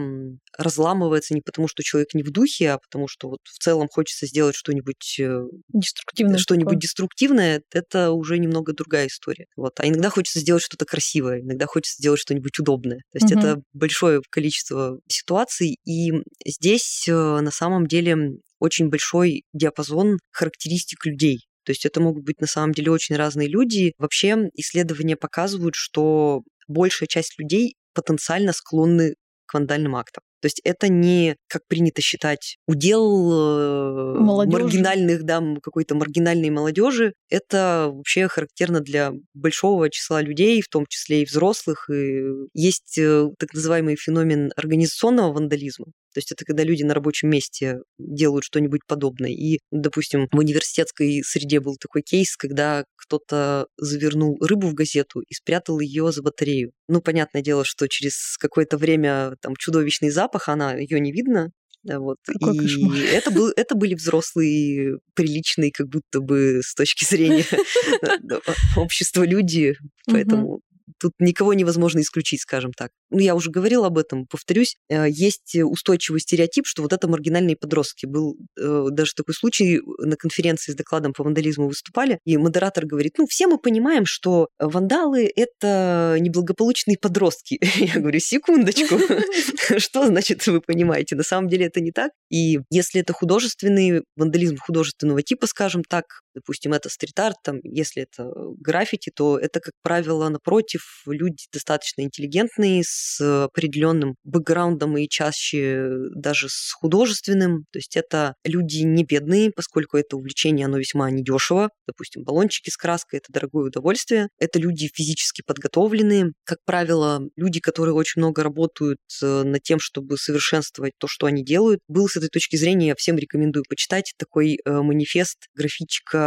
разламывается 0.58 1.34
не 1.34 1.41
потому, 1.41 1.67
что 1.67 1.84
человек 1.84 2.13
не 2.13 2.24
в 2.24 2.31
духе, 2.31 2.72
а 2.72 2.77
потому 2.79 3.08
что 3.08 3.29
вот 3.29 3.39
в 3.43 3.58
целом 3.60 3.88
хочется 3.89 4.25
сделать 4.25 4.55
что-нибудь 4.55 5.20
э, 5.20 5.43
деструктивное, 5.70 6.38
что-нибудь 6.38 6.79
деструктивное, 6.79 7.62
это 7.72 8.12
уже 8.12 8.38
немного 8.38 8.74
другая 8.74 9.08
история. 9.08 9.46
Вот. 9.55 9.79
А 9.79 9.88
иногда 9.88 10.10
хочется 10.10 10.39
сделать 10.39 10.63
что-то 10.63 10.86
красивое, 10.86 11.41
иногда 11.41 11.67
хочется 11.67 11.96
сделать 12.00 12.20
что-нибудь 12.20 12.58
удобное. 12.60 13.00
То 13.12 13.20
есть 13.20 13.31
угу. 13.31 13.39
это 13.39 13.62
большое 13.74 14.22
количество 14.29 15.00
ситуаций, 15.08 15.77
и 15.86 16.12
здесь 16.46 17.08
э, 17.08 17.13
на 17.13 17.51
самом 17.51 17.88
деле 17.88 18.38
очень 18.60 18.89
большой 18.89 19.43
диапазон 19.53 20.20
характеристик 20.31 21.05
людей. 21.05 21.48
То 21.63 21.72
есть 21.72 21.86
это 21.86 22.01
могут 22.01 22.24
быть 22.24 22.41
на 22.41 22.48
самом 22.48 22.74
деле 22.74 22.91
очень 22.91 23.15
разные 23.15 23.48
люди. 23.48 23.94
Вообще 23.98 24.50
исследования 24.56 25.15
показывают, 25.15 25.75
что 25.75 26.44
большая 26.68 27.08
часть 27.08 27.38
людей 27.39 27.75
потенциально 27.94 28.53
склонны 28.53 29.15
к 29.46 29.53
вандальным 29.53 29.96
актам. 29.96 30.24
То 30.41 30.48
есть 30.48 30.60
это 30.63 30.88
не, 30.88 31.36
как 31.48 31.62
принято 31.68 32.01
считать, 32.01 32.58
удел 32.68 33.32
э, 33.32 34.20
молодежи. 34.20 34.63
маргинальных, 34.63 35.24
да, 35.24 35.44
какой-то 35.62 35.94
маргинальной 35.94 36.50
молодежи. 36.50 37.13
Это 37.30 37.91
вообще 37.94 38.27
характерно 38.27 38.80
для 38.80 39.12
большого 39.36 39.89
числа 39.91 40.22
людей, 40.22 40.62
в 40.62 40.68
том 40.68 40.88
числе 40.88 41.22
и 41.22 41.25
взрослых. 41.25 41.89
И 41.91 42.24
есть 42.53 42.98
э, 42.98 43.27
так 43.38 43.53
называемый 43.53 43.96
феномен 43.98 44.51
организационного 44.56 45.32
вандализма. 45.32 45.88
То 46.13 46.20
есть 46.20 46.32
это 46.32 46.46
когда 46.46 46.63
люди 46.63 46.84
на 46.84 46.94
рабочем 46.94 47.30
месте 47.30 47.80
делают 47.98 48.44
что-нибудь 48.44 48.82
подобное. 48.86 49.32
И, 49.32 49.60
допустим, 49.72 50.27
в 50.32 50.38
университетской 50.38 51.22
среде 51.24 51.60
был 51.60 51.77
такой 51.77 52.01
кейс, 52.01 52.36
когда 52.36 52.86
кто-то 52.96 53.68
завернул 53.77 54.38
рыбу 54.41 54.68
в 54.68 54.74
газету 54.74 55.22
и 55.22 55.34
спрятал 55.34 55.80
ее 55.80 56.12
за 56.12 56.22
батарею. 56.22 56.72
Ну, 56.88 57.01
понятное 57.01 57.41
дело, 57.41 57.63
что 57.65 57.88
через 57.88 58.38
какое-то 58.38 58.77
время 58.77 59.36
там 59.41 59.56
чудовищный 59.56 60.10
запах, 60.10 60.50
она 60.50 60.75
ее 60.75 61.00
не 61.00 61.12
видно, 61.12 61.51
вот. 61.84 62.18
Какой 62.24 62.56
и 62.56 62.60
кошмар. 62.60 62.96
это, 63.12 63.32
был, 63.32 63.51
это 63.56 63.75
были 63.75 63.96
взрослые, 63.96 65.00
приличные, 65.15 65.72
как 65.72 65.88
будто 65.88 66.20
бы 66.20 66.62
с 66.63 66.75
точки 66.75 67.06
зрения 67.06 67.44
общества 68.77 69.24
люди, 69.24 69.75
поэтому 70.06 70.62
Тут 71.01 71.13
никого 71.17 71.55
невозможно 71.55 72.00
исключить, 72.01 72.41
скажем 72.41 72.74
так. 72.74 72.91
Ну, 73.10 73.17
я 73.17 73.34
уже 73.34 73.50
говорила 73.50 73.88
об 73.88 73.98
этом, 73.98 74.27
повторюсь. 74.27 74.77
Э, 74.88 75.08
есть 75.10 75.55
устойчивый 75.55 76.22
стереотип, 76.22 76.67
что 76.67 76.84
вот 76.84 76.93
это 76.93 77.08
маргинальные 77.08 77.55
подростки. 77.55 78.05
Был 78.05 78.38
э, 78.60 78.86
даже 78.91 79.13
такой 79.15 79.34
случай 79.34 79.81
на 79.98 80.15
конференции 80.15 80.72
с 80.72 80.75
докладом 80.75 81.13
по 81.13 81.24
вандализму 81.24 81.67
выступали, 81.67 82.20
и 82.24 82.38
модератор 82.38 82.86
говорит, 82.86 83.15
ну, 83.17 83.25
все 83.25 83.48
мы 83.48 83.58
понимаем, 83.58 84.05
что 84.05 84.50
вандалы— 84.60 85.31
это 85.36 86.17
неблагополучные 86.20 86.98
подростки. 87.00 87.60
Я 87.75 88.00
говорю, 88.00 88.20
секундочку, 88.20 89.00
что 89.79 90.05
значит 90.05 90.46
вы 90.46 90.62
понимаете? 90.62 91.15
На 91.15 91.24
самом 91.24 91.50
деле 91.50 91.65
это 91.65 91.81
не 91.81 91.91
так. 91.91 92.12
И 92.29 92.60
если 92.70 93.01
это 93.01 93.12
художественный 93.13 94.03
вандализм 94.15 94.58
художественного 94.58 95.24
типа, 95.24 95.48
скажем 95.48 95.84
так, 95.84 96.21
допустим, 96.33 96.73
это 96.73 96.89
стрит-арт, 96.89 97.38
там, 97.43 97.59
если 97.63 98.03
это 98.03 98.31
граффити, 98.59 99.11
то 99.13 99.38
это, 99.38 99.59
как 99.59 99.73
правило, 99.81 100.29
напротив, 100.29 101.03
люди 101.05 101.45
достаточно 101.51 102.01
интеллигентные, 102.01 102.83
с 102.85 103.19
определенным 103.45 104.15
бэкграундом 104.23 104.97
и 104.97 105.07
чаще 105.07 105.89
даже 106.15 106.47
с 106.50 106.71
художественным. 106.73 107.65
То 107.71 107.79
есть 107.79 107.95
это 107.95 108.35
люди 108.43 108.79
не 108.79 109.03
бедные, 109.03 109.51
поскольку 109.51 109.97
это 109.97 110.17
увлечение, 110.17 110.65
оно 110.65 110.77
весьма 110.77 111.09
недешево. 111.11 111.69
Допустим, 111.88 112.23
баллончики 112.23 112.69
с 112.69 112.77
краской– 112.77 113.19
это 113.19 113.31
дорогое 113.31 113.67
удовольствие. 113.67 114.29
Это 114.39 114.59
люди 114.59 114.89
физически 114.93 115.41
подготовленные. 115.45 116.31
Как 116.43 116.59
правило, 116.65 117.21
люди, 117.35 117.59
которые 117.59 117.93
очень 117.95 118.21
много 118.21 118.43
работают 118.43 119.00
э, 119.21 119.43
над 119.43 119.61
тем, 119.63 119.79
чтобы 119.79 120.17
совершенствовать 120.17 120.93
то, 120.97 121.07
что 121.07 121.25
они 121.25 121.43
делают. 121.43 121.79
Был 121.88 122.07
с 122.07 122.17
этой 122.17 122.29
точки 122.29 122.55
зрения, 122.55 122.88
я 122.88 122.95
всем 122.95 123.17
рекомендую 123.17 123.63
почитать 123.67 124.13
такой 124.17 124.59
э, 124.63 124.71
манифест 124.71 125.47
графичка 125.55 126.21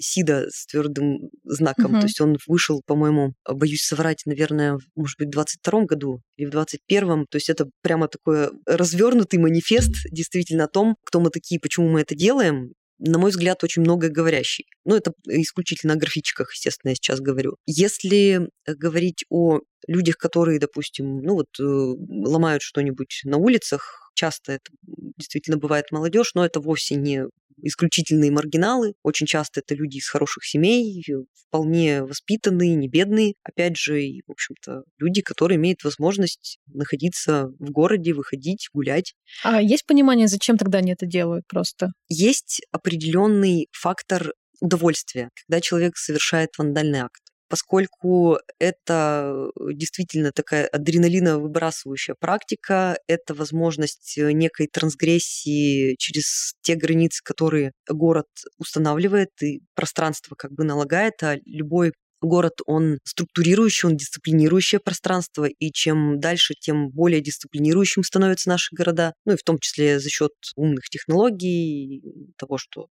Сида 0.00 0.46
с 0.50 0.66
твердым 0.66 1.30
знаком. 1.44 1.92
Угу. 1.92 2.00
То 2.00 2.06
есть 2.06 2.20
он 2.20 2.36
вышел, 2.46 2.82
по-моему, 2.84 3.34
боюсь 3.48 3.82
соврать, 3.82 4.22
наверное, 4.26 4.78
может 4.96 5.18
быть, 5.18 5.28
в 5.28 5.32
22 5.32 5.84
году 5.84 6.20
или 6.36 6.46
в 6.46 6.54
21-м. 6.54 7.26
То 7.30 7.36
есть 7.36 7.48
это 7.48 7.66
прямо 7.82 8.08
такой 8.08 8.50
развернутый 8.66 9.38
манифест 9.38 9.92
действительно 10.10 10.64
о 10.64 10.68
том, 10.68 10.96
кто 11.04 11.20
мы 11.20 11.30
такие, 11.30 11.60
почему 11.60 11.88
мы 11.88 12.00
это 12.00 12.14
делаем, 12.14 12.72
на 12.98 13.18
мой 13.18 13.30
взгляд, 13.30 13.62
очень 13.64 13.82
многое 13.82 14.10
говорящий. 14.10 14.66
Ну, 14.84 14.94
это 14.96 15.12
исключительно 15.26 15.94
о 15.94 15.96
графичках, 15.96 16.52
естественно, 16.54 16.90
я 16.90 16.94
сейчас 16.94 17.20
говорю. 17.20 17.56
Если 17.66 18.48
говорить 18.66 19.24
о 19.30 19.60
людях, 19.86 20.16
которые, 20.16 20.58
допустим, 20.58 21.22
ну 21.22 21.34
вот 21.34 21.48
э, 21.60 21.62
ломают 21.62 22.62
что-нибудь 22.62 23.22
на 23.24 23.36
улицах, 23.36 24.10
часто 24.14 24.52
это 24.52 24.70
действительно 25.18 25.56
бывает 25.56 25.86
молодежь, 25.90 26.32
но 26.34 26.44
это 26.44 26.60
вовсе 26.60 26.94
не 26.94 27.24
исключительные 27.62 28.30
маргиналы. 28.30 28.94
Очень 29.02 29.26
часто 29.26 29.60
это 29.60 29.74
люди 29.74 29.98
из 29.98 30.08
хороших 30.08 30.44
семей, 30.44 31.04
вполне 31.48 32.02
воспитанные, 32.02 32.74
не 32.74 32.88
бедные. 32.88 33.34
Опять 33.42 33.76
же, 33.76 34.02
и, 34.02 34.22
в 34.26 34.32
общем-то, 34.32 34.82
люди, 34.98 35.22
которые 35.22 35.56
имеют 35.56 35.84
возможность 35.84 36.58
находиться 36.66 37.46
в 37.58 37.70
городе, 37.70 38.12
выходить, 38.12 38.68
гулять. 38.72 39.14
А 39.44 39.62
есть 39.62 39.86
понимание, 39.86 40.28
зачем 40.28 40.56
тогда 40.56 40.78
они 40.78 40.92
это 40.92 41.06
делают 41.06 41.46
просто? 41.46 41.92
Есть 42.08 42.62
определенный 42.72 43.68
фактор 43.72 44.32
удовольствия, 44.60 45.30
когда 45.46 45.60
человек 45.60 45.96
совершает 45.96 46.50
вандальный 46.58 47.00
акт 47.00 47.23
поскольку 47.54 48.40
это 48.58 49.48
э, 49.54 49.74
действительно 49.74 50.32
такая 50.32 50.66
адреналиновыбрасывающая 50.66 52.16
практика, 52.18 52.98
это 53.06 53.32
возможность 53.32 54.18
э, 54.18 54.32
некой 54.32 54.66
трансгрессии 54.66 55.94
через 55.96 56.54
те 56.62 56.74
границы, 56.74 57.20
которые 57.22 57.70
город 57.88 58.26
устанавливает 58.58 59.30
и 59.40 59.60
пространство 59.76 60.34
как 60.34 60.50
бы 60.50 60.64
налагает, 60.64 61.22
а 61.22 61.36
любой 61.46 61.92
город, 62.20 62.54
он 62.66 62.98
структурирующий, 63.04 63.88
он 63.88 63.96
дисциплинирующее 63.96 64.80
пространство, 64.80 65.44
и 65.44 65.70
чем 65.70 66.18
дальше, 66.18 66.54
тем 66.58 66.90
более 66.90 67.20
дисциплинирующим 67.20 68.02
становятся 68.02 68.48
наши 68.48 68.74
города, 68.74 69.14
ну 69.24 69.34
и 69.34 69.36
в 69.36 69.44
том 69.44 69.60
числе 69.60 70.00
за 70.00 70.08
счет 70.08 70.32
умных 70.56 70.88
технологий, 70.88 72.02
того, 72.36 72.58
что 72.58 72.88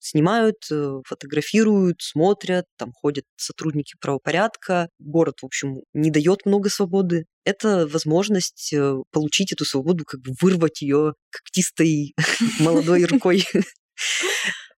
снимают, 0.00 0.56
э, 0.70 1.00
фотографируют, 1.06 1.98
смотрят, 2.00 2.64
там 2.76 2.92
ходят 2.92 3.24
сотрудники 3.36 3.94
правопорядка. 4.00 4.88
Город, 4.98 5.36
в 5.42 5.46
общем, 5.46 5.82
не 5.94 6.10
дает 6.10 6.46
много 6.46 6.68
свободы. 6.70 7.26
Это 7.44 7.86
возможность 7.86 8.72
э, 8.72 8.94
получить 9.12 9.52
эту 9.52 9.64
свободу, 9.64 10.04
как 10.04 10.20
бы 10.20 10.32
вырвать 10.40 10.82
ее 10.82 11.14
когтистой 11.30 12.14
молодой 12.58 13.04
рукой 13.04 13.44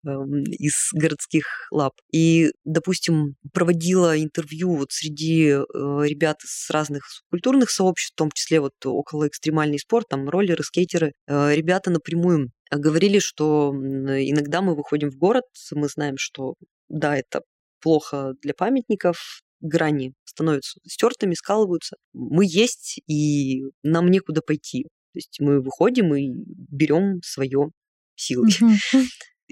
из 0.04 0.90
городских 0.92 1.44
лап. 1.70 1.94
И, 2.12 2.50
допустим, 2.64 3.36
проводила 3.52 4.20
интервью 4.20 4.76
вот 4.76 4.92
среди 4.92 5.48
э, 5.48 5.62
ребят 5.64 6.38
из 6.44 6.70
разных 6.70 7.04
культурных 7.30 7.70
сообществ, 7.70 8.14
в 8.14 8.18
том 8.18 8.30
числе 8.32 8.60
вот 8.60 8.74
около 8.84 9.28
экстремальный 9.28 9.78
спорт, 9.78 10.08
там 10.08 10.28
роллеры, 10.28 10.62
скейтеры. 10.62 11.12
Ребята 11.26 11.90
напрямую 11.90 12.50
говорили, 12.70 13.18
что 13.18 13.72
иногда 13.72 14.62
мы 14.62 14.74
выходим 14.74 15.10
в 15.10 15.16
город, 15.16 15.44
мы 15.72 15.88
знаем, 15.88 16.16
что 16.18 16.54
да, 16.88 17.16
это 17.16 17.42
плохо 17.80 18.34
для 18.42 18.54
памятников, 18.54 19.42
грани 19.60 20.14
становятся 20.24 20.80
стертыми, 20.86 21.34
скалываются. 21.34 21.96
Мы 22.12 22.44
есть, 22.46 23.00
и 23.06 23.62
нам 23.82 24.10
некуда 24.10 24.40
пойти. 24.40 24.84
То 25.12 25.18
есть 25.18 25.40
мы 25.40 25.60
выходим 25.60 26.14
и 26.14 26.30
берем 26.70 27.20
свое 27.22 27.70
силой. 28.14 28.50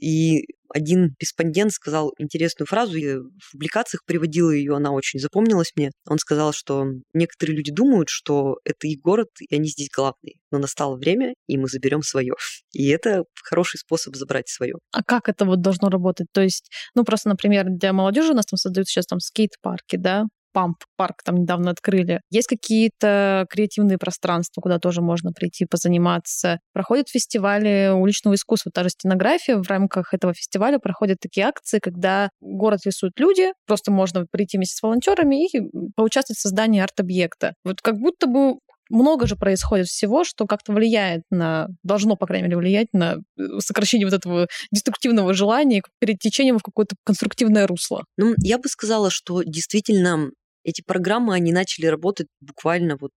И 0.00 0.46
один 0.72 1.14
респондент 1.20 1.72
сказал 1.72 2.14
интересную 2.18 2.66
фразу, 2.66 2.96
я 2.96 3.18
в 3.18 3.52
публикациях 3.52 4.04
приводила 4.06 4.50
ее, 4.50 4.76
она 4.76 4.92
очень 4.92 5.18
запомнилась 5.18 5.72
мне. 5.76 5.90
Он 6.08 6.18
сказал, 6.18 6.52
что 6.52 6.86
некоторые 7.12 7.56
люди 7.56 7.72
думают, 7.72 8.08
что 8.08 8.58
это 8.64 8.86
их 8.86 9.00
город, 9.00 9.28
и 9.40 9.54
они 9.54 9.68
здесь 9.68 9.90
главные. 9.94 10.36
Но 10.50 10.58
настало 10.58 10.96
время, 10.96 11.34
и 11.46 11.58
мы 11.58 11.68
заберем 11.68 12.02
свое. 12.02 12.32
И 12.72 12.88
это 12.88 13.24
хороший 13.42 13.78
способ 13.78 14.14
забрать 14.14 14.48
свое. 14.48 14.76
А 14.92 15.02
как 15.02 15.28
это 15.28 15.44
вот 15.44 15.60
должно 15.60 15.90
работать? 15.90 16.28
То 16.32 16.40
есть, 16.40 16.70
ну 16.94 17.04
просто, 17.04 17.28
например, 17.28 17.66
для 17.68 17.92
молодежи 17.92 18.30
у 18.32 18.34
нас 18.34 18.46
там 18.46 18.56
создают 18.56 18.88
сейчас 18.88 19.06
там 19.06 19.18
скейт-парки, 19.18 19.96
да, 19.96 20.24
Памп 20.52 20.76
парк 20.96 21.22
там 21.24 21.36
недавно 21.36 21.70
открыли. 21.70 22.20
Есть 22.30 22.48
какие-то 22.48 23.46
креативные 23.48 23.98
пространства, 23.98 24.60
куда 24.60 24.78
тоже 24.78 25.00
можно 25.00 25.32
прийти 25.32 25.66
позаниматься. 25.66 26.60
Проходят 26.72 27.08
фестивали 27.08 27.90
уличного 27.94 28.34
искусства, 28.34 28.72
та 28.74 28.82
же 28.82 28.90
стенография. 28.90 29.56
В 29.56 29.68
рамках 29.68 30.12
этого 30.14 30.34
фестиваля 30.34 30.78
проходят 30.78 31.18
такие 31.20 31.46
акции, 31.46 31.78
когда 31.78 32.30
город 32.40 32.80
рисуют 32.84 33.18
люди, 33.18 33.52
просто 33.66 33.90
можно 33.90 34.26
прийти 34.30 34.56
вместе 34.56 34.76
с 34.76 34.82
волонтерами 34.82 35.46
и 35.46 35.70
поучаствовать 35.96 36.38
в 36.38 36.42
создании 36.42 36.80
арт-объекта. 36.80 37.54
Вот 37.64 37.80
как 37.80 37.96
будто 37.98 38.26
бы 38.26 38.58
много 38.90 39.26
же 39.26 39.36
происходит 39.36 39.86
всего, 39.86 40.24
что 40.24 40.46
как-то 40.46 40.72
влияет 40.72 41.22
на, 41.30 41.68
должно, 41.82 42.16
по 42.16 42.26
крайней 42.26 42.48
мере, 42.48 42.58
влиять 42.58 42.88
на 42.92 43.16
э, 43.38 43.42
сокращение 43.60 44.06
вот 44.06 44.14
этого 44.14 44.48
деструктивного 44.72 45.32
желания 45.32 45.82
перед 46.00 46.18
течением 46.18 46.58
в 46.58 46.62
какое-то 46.62 46.96
конструктивное 47.04 47.66
русло. 47.66 48.04
Ну, 48.16 48.34
я 48.42 48.58
бы 48.58 48.68
сказала, 48.68 49.10
что 49.10 49.42
действительно 49.42 50.30
эти 50.64 50.82
программы, 50.82 51.34
они 51.34 51.52
начали 51.52 51.86
работать 51.86 52.28
буквально 52.40 52.96
вот 52.96 53.12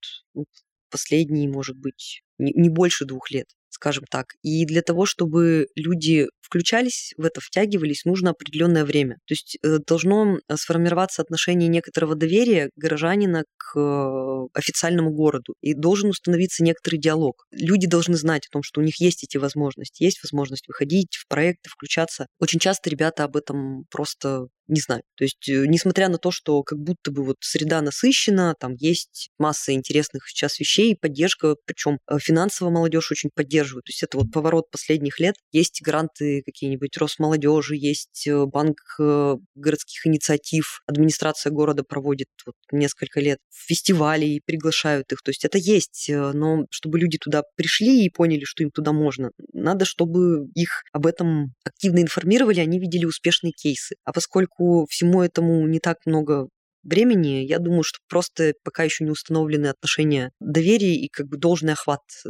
последние, 0.90 1.50
может 1.50 1.78
быть, 1.78 2.22
не 2.38 2.70
больше 2.70 3.06
двух 3.06 3.32
лет, 3.32 3.48
скажем 3.70 4.06
так. 4.10 4.36
И 4.44 4.66
для 4.66 4.82
того, 4.82 5.06
чтобы 5.06 5.68
люди 5.76 6.28
включались 6.44 7.14
в 7.18 7.26
это, 7.26 7.42
втягивались, 7.42 8.06
нужно 8.06 8.32
определенное 8.32 8.86
время. 8.86 9.16
То 9.26 9.34
есть 9.34 9.58
э, 9.64 9.78
должно 9.88 10.38
э, 10.38 10.56
сформироваться 10.56 11.22
отношение 11.22 11.70
некоторого 11.70 12.16
доверия 12.16 12.70
горожанина 12.76 13.46
к 13.58 13.80
э, 13.80 14.48
официальному 14.54 15.12
городу. 15.12 15.56
И 15.62 15.74
должен 15.74 16.10
установиться 16.10 16.64
некоторый 16.64 16.98
диалог. 16.98 17.46
Люди 17.52 17.88
должны 17.88 18.16
знать 18.16 18.48
о 18.48 18.52
том, 18.52 18.64
что 18.64 18.82
у 18.82 18.84
них 18.84 19.00
есть 19.00 19.24
эти 19.24 19.38
возможности. 19.38 20.04
Есть 20.04 20.22
возможность 20.22 20.68
выходить 20.68 21.16
в 21.16 21.28
проекты, 21.28 21.70
включаться. 21.70 22.28
Очень 22.40 22.60
часто 22.60 22.90
ребята 22.90 23.24
об 23.24 23.38
этом 23.38 23.86
просто 23.90 24.48
не 24.68 24.80
знаю. 24.80 25.04
То 25.16 25.26
есть, 25.26 25.46
несмотря 25.48 26.08
на 26.08 26.18
то, 26.18 26.32
что 26.32 26.64
как 26.64 26.80
будто 26.80 27.12
бы 27.12 27.24
вот 27.26 27.36
среда 27.42 27.82
насыщена, 27.82 28.56
там 28.58 28.76
есть 28.76 29.30
масса 29.38 29.74
интересных 29.74 30.30
сейчас 30.30 30.58
вещей, 30.60 30.96
поддержка, 30.96 31.56
причем 31.66 32.00
финансово 32.20 32.70
молодежь 32.70 33.12
очень 33.12 33.30
поддерживает. 33.34 33.86
То 33.86 33.90
есть 33.90 34.04
это 34.04 34.18
вот 34.18 34.32
поворот 34.32 34.72
последних 34.72 35.20
лет. 35.20 35.36
Есть 35.52 35.82
гранты 35.84 36.33
какие-нибудь 36.42 36.98
Росмолодежи, 36.98 37.76
есть 37.76 38.28
э, 38.28 38.46
банк 38.46 38.78
э, 39.00 39.36
городских 39.56 40.08
инициатив, 40.08 40.82
администрация 40.88 41.52
города 41.52 41.84
проводит 41.84 42.30
вот 42.46 42.56
несколько 42.72 43.20
лет 43.20 43.40
фестивали 43.52 44.26
и 44.26 44.42
приглашают 44.46 45.12
их. 45.12 45.22
То 45.22 45.30
есть 45.30 45.46
это 45.46 45.58
есть, 45.58 46.10
э, 46.10 46.32
но 46.34 46.66
чтобы 46.70 47.00
люди 47.00 47.18
туда 47.18 47.44
пришли 47.56 48.06
и 48.06 48.10
поняли, 48.10 48.44
что 48.46 48.64
им 48.64 48.72
туда 48.72 48.92
можно, 48.92 49.32
надо, 49.54 49.86
чтобы 49.86 50.48
их 50.56 50.84
об 50.92 51.06
этом 51.06 51.54
активно 51.64 52.00
информировали, 52.00 52.60
они 52.60 52.80
видели 52.80 53.06
успешные 53.06 53.52
кейсы. 53.52 53.96
А 54.04 54.14
поскольку 54.14 54.86
всему 54.90 55.22
этому 55.22 55.68
не 55.68 55.80
так 55.80 55.98
много 56.06 56.48
времени. 56.84 57.46
Я 57.46 57.60
думаю, 57.60 57.84
что 57.84 58.00
просто 58.08 58.54
пока 58.64 58.84
еще 58.84 59.04
не 59.04 59.12
установлены 59.12 59.68
отношения 59.68 60.32
доверия 60.40 60.96
и 60.96 61.08
как 61.10 61.28
бы 61.28 61.38
должный 61.38 61.74
охват 61.74 62.02
э, 62.26 62.30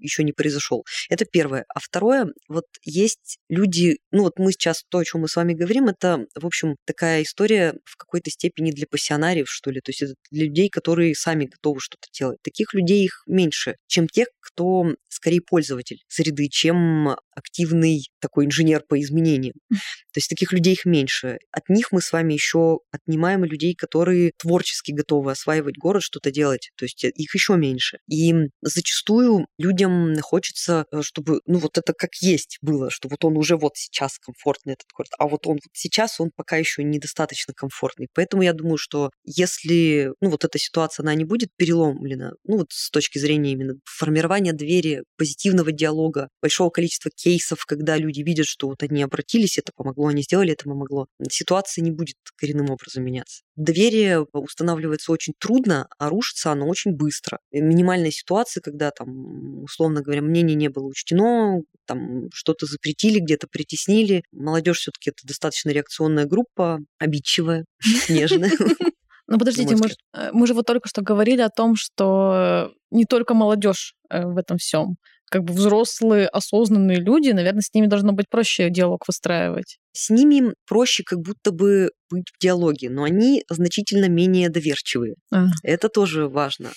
еще 0.00 0.24
не 0.24 0.32
произошел. 0.32 0.84
Это 1.08 1.24
первое. 1.24 1.64
А 1.68 1.80
второе, 1.80 2.26
вот 2.48 2.66
есть 2.82 3.38
люди, 3.48 3.98
ну 4.10 4.22
вот 4.22 4.38
мы 4.38 4.52
сейчас 4.52 4.84
то, 4.88 4.98
о 4.98 5.04
чем 5.04 5.22
мы 5.22 5.28
с 5.28 5.36
вами 5.36 5.54
говорим, 5.54 5.86
это, 5.86 6.26
в 6.34 6.46
общем, 6.46 6.76
такая 6.84 7.22
история 7.22 7.74
в 7.84 7.96
какой-то 7.96 8.30
степени 8.30 8.70
для 8.70 8.86
пассионариев, 8.86 9.48
что 9.48 9.70
ли. 9.70 9.80
То 9.80 9.90
есть 9.90 10.02
это 10.02 10.14
для 10.30 10.44
людей, 10.44 10.68
которые 10.68 11.14
сами 11.14 11.46
готовы 11.46 11.80
что-то 11.80 12.08
делать. 12.12 12.38
Таких 12.42 12.74
людей 12.74 13.04
их 13.04 13.22
меньше, 13.26 13.76
чем 13.86 14.08
тех, 14.08 14.28
кто 14.40 14.94
скорее 15.08 15.40
пользователь 15.40 16.02
среды, 16.08 16.48
чем 16.48 17.16
активный 17.34 18.08
такой 18.20 18.46
инженер 18.46 18.82
по 18.86 19.00
изменениям. 19.00 19.54
То 19.70 20.18
есть 20.18 20.28
таких 20.28 20.52
людей 20.52 20.74
их 20.74 20.84
меньше. 20.84 21.38
От 21.50 21.68
них 21.68 21.92
мы 21.92 22.00
с 22.00 22.12
вами 22.12 22.34
еще 22.34 22.80
отнимаем 22.90 23.44
людей, 23.44 23.74
которые 23.84 24.32
творчески 24.38 24.92
готовы 24.92 25.32
осваивать 25.32 25.76
город, 25.76 26.02
что-то 26.02 26.30
делать. 26.30 26.70
То 26.76 26.86
есть 26.86 27.04
их 27.04 27.34
еще 27.34 27.56
меньше. 27.56 27.98
И 28.08 28.32
зачастую 28.62 29.46
людям 29.58 30.16
хочется, 30.22 30.86
э, 30.90 31.02
чтобы, 31.02 31.40
ну 31.46 31.58
вот 31.58 31.76
это 31.76 31.92
как 31.92 32.14
есть 32.22 32.58
было, 32.62 32.90
что 32.90 33.08
вот 33.08 33.24
он 33.24 33.36
уже 33.36 33.56
вот 33.56 33.72
сейчас 33.74 34.18
комфортный, 34.18 34.72
этот 34.72 34.86
город, 34.96 35.10
а 35.18 35.28
вот 35.28 35.46
он 35.46 35.54
вот 35.54 35.72
сейчас, 35.74 36.18
он 36.18 36.30
пока 36.34 36.56
еще 36.56 36.82
недостаточно 36.82 37.52
комфортный. 37.54 38.08
Поэтому 38.14 38.42
я 38.42 38.54
думаю, 38.54 38.78
что 38.78 39.10
если, 39.24 40.12
ну 40.20 40.30
вот 40.30 40.44
эта 40.44 40.58
ситуация, 40.58 41.02
она 41.04 41.14
не 41.14 41.24
будет 41.24 41.50
переломлена, 41.56 42.32
ну 42.44 42.58
вот 42.58 42.68
с 42.70 42.90
точки 42.90 43.18
зрения 43.18 43.52
именно 43.52 43.74
формирования 43.84 44.54
доверия, 44.54 45.02
позитивного 45.18 45.72
диалога, 45.72 46.28
большого 46.40 46.70
количества 46.70 47.10
кейсов, 47.14 47.66
когда 47.66 47.98
люди 47.98 48.22
видят, 48.22 48.46
что 48.46 48.68
вот 48.68 48.82
они 48.82 49.02
обратились, 49.02 49.58
это 49.58 49.72
помогло, 49.76 50.06
они 50.06 50.22
сделали, 50.22 50.52
это 50.52 50.64
помогло, 50.64 51.06
ситуация 51.28 51.82
не 51.82 51.90
будет 51.90 52.16
коренным 52.36 52.70
образом 52.70 53.04
меняться. 53.04 53.42
Доверие 53.74 54.20
устанавливается 54.32 55.10
очень 55.10 55.34
трудно, 55.38 55.88
а 55.98 56.08
рушится 56.08 56.52
оно 56.52 56.68
очень 56.68 56.92
быстро. 56.92 57.38
Минимальная 57.50 58.12
ситуация, 58.12 58.60
когда 58.60 58.90
там, 58.92 59.64
условно 59.64 60.00
говоря, 60.00 60.22
мнение 60.22 60.54
не 60.54 60.68
было 60.68 60.86
учтено, 60.86 61.60
там 61.84 62.30
что-то 62.32 62.66
запретили, 62.66 63.18
где-то 63.18 63.48
притеснили. 63.48 64.22
Молодежь 64.32 64.78
все-таки 64.78 65.10
это 65.10 65.26
достаточно 65.26 65.70
реакционная 65.70 66.24
группа, 66.26 66.78
обидчивая, 66.98 67.64
нежная. 68.08 68.52
Ну 69.26 69.38
подождите, 69.38 69.74
мы, 69.76 69.88
э, 70.12 70.30
мы 70.32 70.46
же 70.46 70.52
вот 70.52 70.66
только 70.66 70.86
что 70.86 71.00
говорили 71.00 71.40
о 71.40 71.48
том, 71.48 71.76
что 71.76 72.72
не 72.90 73.06
только 73.06 73.32
молодежь 73.32 73.94
э, 74.10 74.26
в 74.26 74.36
этом 74.36 74.58
всем 74.58 74.96
как 75.34 75.42
бы 75.42 75.52
взрослые, 75.52 76.28
осознанные 76.28 77.00
люди, 77.00 77.30
наверное, 77.30 77.60
с 77.60 77.74
ними 77.74 77.88
должно 77.88 78.12
быть 78.12 78.30
проще 78.30 78.70
диалог 78.70 79.02
выстраивать. 79.08 79.78
С 79.92 80.08
ними 80.08 80.54
проще 80.64 81.02
как 81.04 81.18
будто 81.18 81.50
бы 81.50 81.90
быть 82.08 82.28
в 82.32 82.40
диалоге, 82.40 82.88
но 82.88 83.02
они 83.02 83.42
значительно 83.50 84.08
менее 84.08 84.48
доверчивые. 84.48 85.16
А. 85.32 85.46
Это 85.64 85.88
тоже 85.88 86.28
важно. 86.28 86.70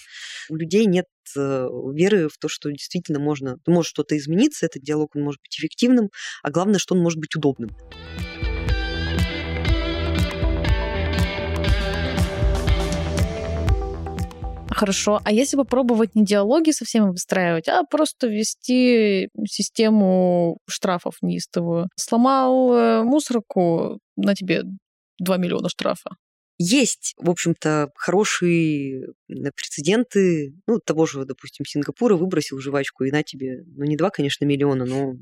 У 0.50 0.56
людей 0.56 0.88
нет 0.88 1.06
э, 1.38 1.68
веры 1.94 2.30
в 2.30 2.40
то, 2.40 2.48
что 2.50 2.72
действительно 2.72 3.20
можно, 3.20 3.58
может 3.68 3.90
что-то 3.90 4.18
измениться, 4.18 4.66
этот 4.66 4.82
диалог 4.82 5.16
он 5.16 5.22
может 5.22 5.40
быть 5.42 5.56
эффективным, 5.60 6.10
а 6.42 6.50
главное, 6.50 6.80
что 6.80 6.96
он 6.96 7.02
может 7.02 7.20
быть 7.20 7.36
удобным. 7.36 7.70
Хорошо. 14.78 15.20
А 15.24 15.32
если 15.32 15.58
попробовать 15.58 16.14
не 16.14 16.24
диалоги 16.24 16.70
со 16.70 16.86
всеми 16.86 17.10
выстраивать, 17.10 17.68
а 17.68 17.84
просто 17.84 18.28
ввести 18.28 19.28
систему 19.48 20.60
штрафов 20.70 21.16
неистовую? 21.22 21.90
Сломал 21.96 22.74
э, 22.74 23.04
мусорку, 23.04 24.00
на 24.16 24.36
тебе 24.36 24.64
2 25.20 25.38
миллиона 25.38 25.70
штрафа. 25.70 26.12
Есть, 26.60 27.14
в 27.18 27.30
общем-то, 27.30 27.90
хорошие 27.96 29.14
прецеденты, 29.28 30.54
ну, 30.68 30.80
того 30.80 31.06
же, 31.06 31.26
допустим, 31.26 31.66
Сингапура 31.66 32.16
выбросил 32.16 32.60
жвачку, 32.60 33.04
и 33.04 33.12
на 33.12 33.24
тебе, 33.24 33.64
ну, 33.76 33.84
не 33.84 33.96
два, 33.96 34.10
конечно, 34.12 34.46
миллиона, 34.46 34.86
но 34.86 35.14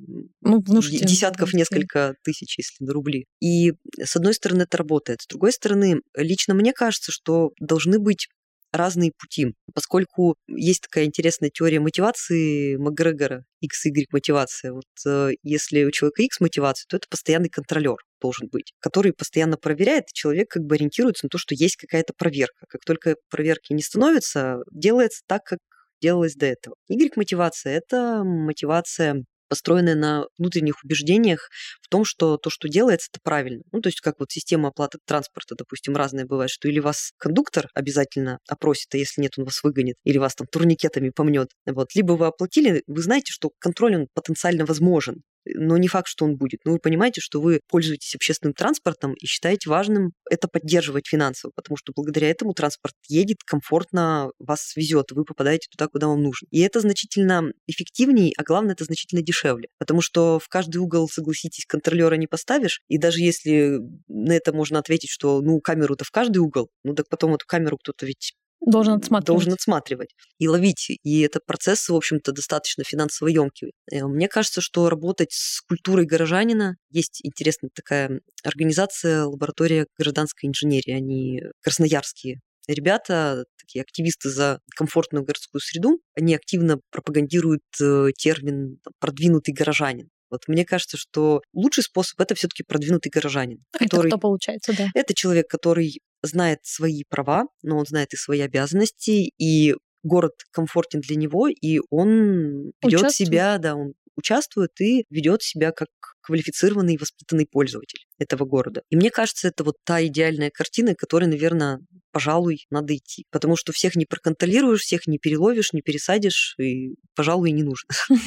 ну, 0.42 0.62
десятков, 0.82 1.54
несколько 1.54 2.16
тысяч, 2.24 2.58
если 2.58 2.84
на 2.84 2.94
рубли. 2.94 3.26
И, 3.42 3.74
с 4.02 4.16
одной 4.16 4.34
стороны, 4.34 4.64
это 4.64 4.78
работает. 4.78 5.22
С 5.22 5.28
другой 5.28 5.52
стороны, 5.52 6.02
лично 6.16 6.54
мне 6.54 6.72
кажется, 6.72 7.12
что 7.12 7.52
должны 7.60 8.00
быть 8.00 8.28
разные 8.78 9.12
пути, 9.18 9.54
поскольку 9.74 10.36
есть 10.48 10.82
такая 10.82 11.06
интересная 11.06 11.50
теория 11.50 11.80
мотивации 11.80 12.76
Макгрегора, 12.76 13.44
X-Y 13.62 14.06
мотивация. 14.12 14.74
Вот 14.74 14.86
э, 15.06 15.32
если 15.44 15.84
у 15.84 15.92
человека 15.92 16.24
X 16.24 16.40
мотивация, 16.40 16.86
то 16.88 16.98
это 16.98 17.08
постоянный 17.10 17.50
контролер 17.50 17.98
должен 18.22 18.48
быть, 18.52 18.74
который 18.80 19.14
постоянно 19.14 19.58
проверяет, 19.58 20.06
и 20.06 20.14
человек 20.14 20.50
как 20.50 20.64
бы 20.64 20.76
ориентируется 20.76 21.26
на 21.26 21.30
то, 21.30 21.38
что 21.38 21.56
есть 21.56 21.76
какая-то 21.76 22.14
проверка. 22.18 22.66
Как 22.68 22.82
только 22.86 23.16
проверки 23.30 23.74
не 23.74 23.82
становится, 23.82 24.58
делается 24.72 25.22
так, 25.28 25.44
как 25.44 25.60
делалось 26.02 26.36
до 26.36 26.46
этого. 26.46 26.76
Y-мотивация– 26.90 27.74
это 27.78 28.24
мотивация 28.24 29.24
построенная 29.48 29.96
на 29.96 30.26
внутренних 30.38 30.84
убеждениях 30.84 31.50
в 31.82 31.88
том, 31.90 32.06
что 32.06 32.38
то, 32.38 32.50
что 32.50 32.68
делается, 32.68 33.10
это 33.12 33.20
правильно. 33.24 33.64
Ну, 33.72 33.82
то 33.82 33.90
есть 33.90 34.02
как 34.02 34.16
вот 34.20 34.32
система 34.32 34.70
оплаты 34.70 35.00
транспорта, 35.06 35.56
допустим, 35.56 35.96
разная 35.96 36.26
бывает, 36.26 36.50
что 36.50 36.68
или 36.68 36.80
вас 36.80 37.12
кондуктор 37.18 37.70
обязательно 37.74 38.40
опросит, 38.48 38.94
а 38.94 38.98
если 38.98 39.22
нет, 39.22 39.34
он 39.38 39.46
вас 39.46 39.64
выгонит, 39.64 39.96
или 40.04 40.18
вас 40.18 40.36
там 40.36 40.48
турникетами 40.48 41.10
помнет. 41.10 41.50
Вот. 41.66 41.96
Либо 41.96 42.14
вы 42.14 42.28
оплатили, 42.28 42.84
вы 42.88 43.02
знаете, 43.02 43.32
что 43.32 43.52
контроль 43.60 43.96
он 43.96 44.08
потенциально 44.14 44.66
возможен 44.66 45.24
но 45.54 45.78
не 45.78 45.88
факт, 45.88 46.08
что 46.08 46.26
он 46.26 46.36
будет. 46.36 46.62
Но 46.66 46.72
вы 46.72 46.80
понимаете, 46.80 47.22
что 47.22 47.42
вы 47.42 47.62
пользуетесь 47.68 48.16
общественным 48.16 48.54
транспортом 48.54 49.14
и 49.14 49.26
считаете 49.26 49.70
важным 49.70 50.14
это 50.30 50.48
поддерживать 50.48 51.08
финансово, 51.08 51.52
потому 51.56 51.78
что 51.78 51.94
благодаря 51.96 52.30
этому 52.30 52.54
транспорт 52.54 52.96
едет 53.08 53.38
комфортно, 53.46 54.32
вас 54.40 54.76
везет, 54.76 55.12
вы 55.12 55.24
попадаете 55.24 55.68
туда, 55.70 55.88
куда 55.88 56.08
вам 56.08 56.24
нужно. 56.24 56.48
И 56.52 56.60
это 56.62 56.80
значительно 56.80 57.52
эффективнее, 57.68 58.34
а 58.38 58.44
главное, 58.44 58.74
это 58.74 58.86
значительно 58.86 59.22
дешевле, 59.22 59.70
потому 59.78 60.02
что 60.02 60.40
в 60.40 60.48
каждый 60.48 60.78
угол, 60.78 61.08
согласитесь, 61.10 61.66
контролера 61.66 62.16
не 62.16 62.28
поставишь, 62.28 62.82
и 62.88 62.98
даже 62.98 63.20
если 63.20 63.80
на 64.08 64.34
это 64.34 64.54
можно 64.54 64.80
ответить, 64.80 65.10
что 65.10 65.42
ну 65.42 65.60
камеру-то 65.60 66.06
в 66.06 66.12
каждый 66.12 66.40
угол, 66.40 66.70
ну 66.84 66.94
так 66.94 67.08
потом 67.10 67.36
эту 67.36 67.46
камеру 67.46 67.78
кто-то 67.78 68.06
ведь 68.06 68.34
должен 68.62 68.94
отсматривать. 68.96 69.28
Должен 69.28 69.54
отсматривать 69.54 70.16
и 70.40 70.48
ловить. 70.48 70.90
И 71.04 71.22
этот 71.22 71.46
процесс, 71.46 71.88
в 71.90 71.96
общем-то, 71.96 72.32
достаточно 72.32 72.84
финансово 72.84 73.28
емкий. 73.30 73.72
Э, 73.92 74.06
мне 74.06 74.28
кажется, 74.28 74.62
что 74.62 74.90
работать 74.90 75.32
с 75.32 75.62
культурой 75.62 76.06
горожанина 76.06 76.76
есть 76.90 77.22
интересная 77.24 77.70
такая 77.74 78.22
организация, 78.44 79.26
лаборатория 79.26 79.88
гражданской 79.98 80.50
инженерии. 80.50 80.92
Они 80.92 81.42
красноярские 81.62 82.40
ребята, 82.68 83.46
такие 83.60 83.82
активисты 83.82 84.30
за 84.30 84.60
комфортную 84.76 85.24
городскую 85.24 85.62
среду, 85.62 86.00
они 86.16 86.36
активно 86.36 86.80
пропагандируют 86.92 87.64
э, 87.82 88.10
термин 88.18 88.80
продвинутый 89.00 89.54
горожанин. 89.54 90.10
Вот 90.32 90.48
мне 90.48 90.66
кажется, 90.66 90.98
что 90.98 91.42
лучший 91.54 91.84
способ 91.84 92.20
это 92.20 92.36
все-таки 92.36 92.64
продвинутый 92.64 93.12
горожанин. 93.12 93.60
который... 93.72 94.08
Это 94.08 94.18
кто 94.18 94.18
получается, 94.18 94.74
да? 94.76 94.88
Это 94.94 95.14
человек, 95.14 95.48
который 95.48 96.00
знает 96.26 96.60
свои 96.64 97.04
права, 97.08 97.46
но 97.64 97.78
он 97.78 97.86
знает 97.86 98.14
и 98.14 98.18
свои 98.18 98.42
обязанности, 98.42 99.32
и 99.38 99.76
город 100.04 100.34
комфортен 100.52 101.02
для 101.02 101.16
него, 101.16 101.48
и 101.48 101.80
он 101.90 102.72
ведет 102.84 103.12
себя, 103.12 103.58
да, 103.58 103.76
он 103.76 103.94
участвует 104.16 104.72
и 104.80 105.06
ведет 105.10 105.42
себя 105.42 105.72
как 105.72 105.90
квалифицированный 106.22 106.96
и 106.96 106.98
воспитанный 106.98 107.46
пользователь 107.46 108.06
этого 108.18 108.46
города. 108.46 108.82
И 108.90 108.96
мне 108.96 109.12
кажется, 109.12 109.48
это 109.48 109.64
вот 109.64 109.76
та 109.84 110.04
идеальная 110.06 110.50
картина, 110.50 110.96
которой, 110.96 111.28
наверное, 111.28 111.80
пожалуй, 112.12 112.66
надо 112.70 112.96
идти. 112.96 113.26
Потому 113.30 113.56
что 113.56 113.74
всех 113.74 113.96
не 113.96 114.06
проконтролируешь, 114.06 114.82
всех 114.82 115.06
не 115.06 115.20
переловишь, 115.20 115.74
не 115.74 115.82
пересадишь, 115.82 116.56
и, 116.60 116.96
пожалуй, 117.16 117.52
не 117.52 117.64
нужно. 117.64 117.90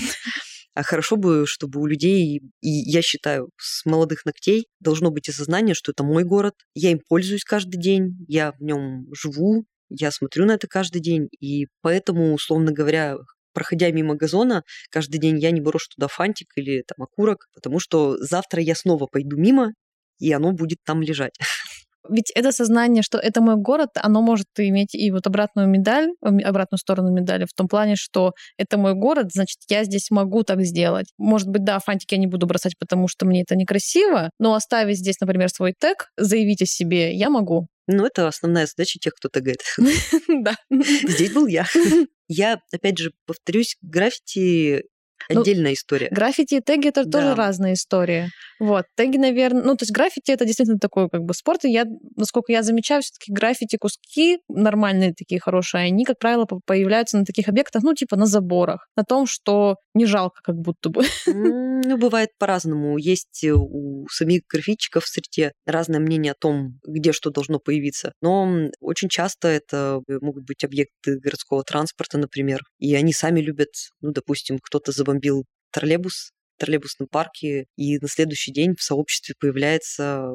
А 0.79 0.85
хорошо 0.85 1.17
бы, 1.17 1.45
чтобы 1.45 1.81
у 1.81 1.87
людей, 1.87 2.41
и 2.61 2.69
я 2.69 3.03
считаю, 3.03 3.51
с 3.57 3.85
молодых 3.85 4.25
ногтей 4.25 4.69
должно 4.79 5.11
быть 5.11 5.29
осознание, 5.29 5.75
что 5.75 5.91
это 5.91 6.05
мой 6.05 6.23
город, 6.23 6.55
я 6.73 6.93
им 6.93 7.01
пользуюсь 7.09 7.43
каждый 7.43 7.79
день, 7.79 8.25
я 8.29 8.53
в 8.53 8.63
нем 8.63 9.07
живу, 9.13 9.65
я 9.89 10.13
смотрю 10.13 10.45
на 10.45 10.53
это 10.53 10.69
каждый 10.69 11.01
день, 11.01 11.31
и 11.41 11.67
поэтому, 11.81 12.33
условно 12.33 12.71
говоря, 12.71 13.17
проходя 13.53 13.91
мимо 13.91 14.15
газона, 14.15 14.63
каждый 14.89 15.19
день 15.19 15.41
я 15.41 15.51
не 15.51 15.61
брошу 15.61 15.89
туда 15.97 16.07
фантик 16.07 16.47
или 16.55 16.85
там 16.87 17.03
окурок, 17.03 17.49
потому 17.55 17.81
что 17.81 18.17
завтра 18.19 18.63
я 18.63 18.77
снова 18.77 19.07
пойду 19.07 19.37
мимо, 19.37 19.73
и 20.21 20.31
оно 20.31 20.53
будет 20.53 20.79
там 20.85 21.03
лежать. 21.03 21.35
Ведь 22.09 22.31
это 22.35 22.53
сознание, 22.53 23.03
что 23.03 23.19
это 23.19 23.41
мой 23.41 23.57
город, 23.57 23.91
оно 23.95 24.23
может 24.23 24.47
иметь 24.57 24.95
и 24.95 25.11
вот 25.11 25.27
обратную 25.27 25.69
медаль, 25.69 26.11
обратную 26.23 26.79
сторону 26.79 27.11
медали, 27.13 27.45
в 27.45 27.53
том 27.55 27.69
плане, 27.69 27.97
что 27.97 28.33
это 28.57 28.79
мой 28.79 28.95
город, 28.95 29.29
значит, 29.33 29.59
я 29.69 29.85
здесь 29.85 30.11
могу 30.11 30.43
так 30.43 30.63
сделать. 30.63 31.07
Может 31.19 31.49
быть, 31.49 31.65
да, 31.65 31.79
фантики 31.79 32.15
я 32.15 32.21
не 32.21 32.27
буду 32.27 32.47
бросать, 32.47 32.75
потому 32.79 33.09
что 33.09 33.27
мне 33.27 33.43
это 33.43 33.57
некрасиво, 33.57 34.31
но 34.39 34.55
оставить 34.55 34.99
здесь, 34.99 35.21
например, 35.21 35.49
свой 35.49 35.75
тег, 35.79 36.09
заявить 36.17 36.63
о 36.63 36.67
себе 36.67 37.15
я 37.15 37.31
могу. 37.31 37.67
Ну, 37.87 38.05
это 38.05 38.29
основная 38.29 38.67
задача 38.67 38.99
тех, 38.99 39.15
кто 39.15 39.29
тегает. 39.29 39.61
Да. 40.29 40.57
Здесь 40.71 41.33
был 41.33 41.47
я. 41.47 41.67
Я, 42.29 42.61
опять 42.73 42.99
же, 42.99 43.13
повторюсь, 43.27 43.77
граффити 43.81 44.85
ну, 45.31 45.41
отдельная 45.41 45.75
история. 45.75 46.09
Граффити 46.11 46.55
и 46.57 46.61
теги 46.61 46.89
это 46.89 47.05
да. 47.05 47.19
тоже 47.19 47.35
разная 47.35 47.75
история. 47.75 48.31
Вот, 48.59 48.87
теги, 48.97 49.17
наверное, 49.19 49.63
ну, 49.63 49.77
то 49.77 49.85
есть 49.85 49.93
граффити 49.93 50.33
это 50.33 50.45
действительно 50.45 50.79
такой 50.79 51.09
как 51.09 51.23
бы 51.23 51.35
спорт, 51.35 51.65
и 51.65 51.71
я, 51.71 51.85
насколько 52.17 52.53
я 52.53 52.63
замечаю, 52.63 53.03
все 53.03 53.13
таки 53.19 53.33
граффити 53.33 53.77
куски 53.77 54.39
нормальные 54.49 55.15
такие 55.15 55.41
хорошие, 55.41 55.85
они, 55.85 56.05
как 56.05 56.19
правило, 56.19 56.47
появляются 56.67 57.19
на 57.19 57.25
таких 57.25 57.49
объектах, 57.49 57.83
ну, 57.83 57.95
типа 57.95 58.17
на 58.17 58.27
заборах, 58.27 58.89
на 58.97 59.05
том, 59.05 59.27
что 59.27 59.77
не 59.95 60.07
жалко 60.07 60.41
как 60.43 60.57
будто 60.57 60.89
бы. 60.91 61.05
Ну, 61.89 61.97
бывает 61.97 62.31
по-разному. 62.39 62.99
Есть 62.99 63.45
у 63.45 64.07
самих 64.11 64.43
граффитчиков 64.51 65.05
в 65.05 65.09
среде 65.09 65.53
разное 65.65 66.01
мнение 66.01 66.33
о 66.33 66.35
том, 66.39 66.81
где 66.85 67.13
что 67.13 67.31
должно 67.31 67.61
появиться. 67.61 68.13
Но 68.21 68.69
очень 68.81 69.09
часто 69.09 69.49
это 69.49 70.01
могут 70.21 70.45
быть 70.45 70.65
объекты 70.65 71.19
городского 71.19 71.63
транспорта, 71.63 72.19
например, 72.19 72.61
и 72.79 72.95
они 72.95 73.13
сами 73.13 73.41
любят, 73.41 73.71
ну, 74.01 74.11
допустим, 74.11 74.59
кто-то 74.61 74.93
забомбил 75.19 75.45
троллейбус, 75.71 76.33
троллейбусном 76.59 77.09
парке, 77.09 77.67
и 77.77 77.99
на 77.99 78.09
следующий 78.09 78.53
день 78.53 78.75
в 78.77 78.83
сообществе 78.83 79.35
появляется 79.39 80.29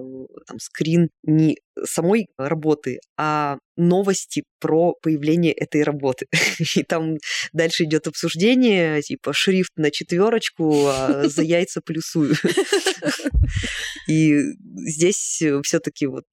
там 0.47 0.59
скрин 0.59 1.09
не 1.23 1.57
самой 1.83 2.27
работы, 2.37 2.99
а 3.17 3.57
новости 3.75 4.43
про 4.59 4.93
появление 5.01 5.53
этой 5.53 5.83
работы. 5.83 6.27
И 6.75 6.83
там 6.83 7.17
дальше 7.53 7.83
идет 7.83 8.07
обсуждение, 8.07 9.01
типа 9.01 9.33
шрифт 9.33 9.71
на 9.75 9.91
четверочку, 9.91 10.87
а 10.87 11.27
за 11.27 11.41
яйца 11.41 11.81
плюсую. 11.81 12.35
И 14.07 14.39
здесь 14.75 15.41
все-таки 15.63 16.07
вот 16.07 16.25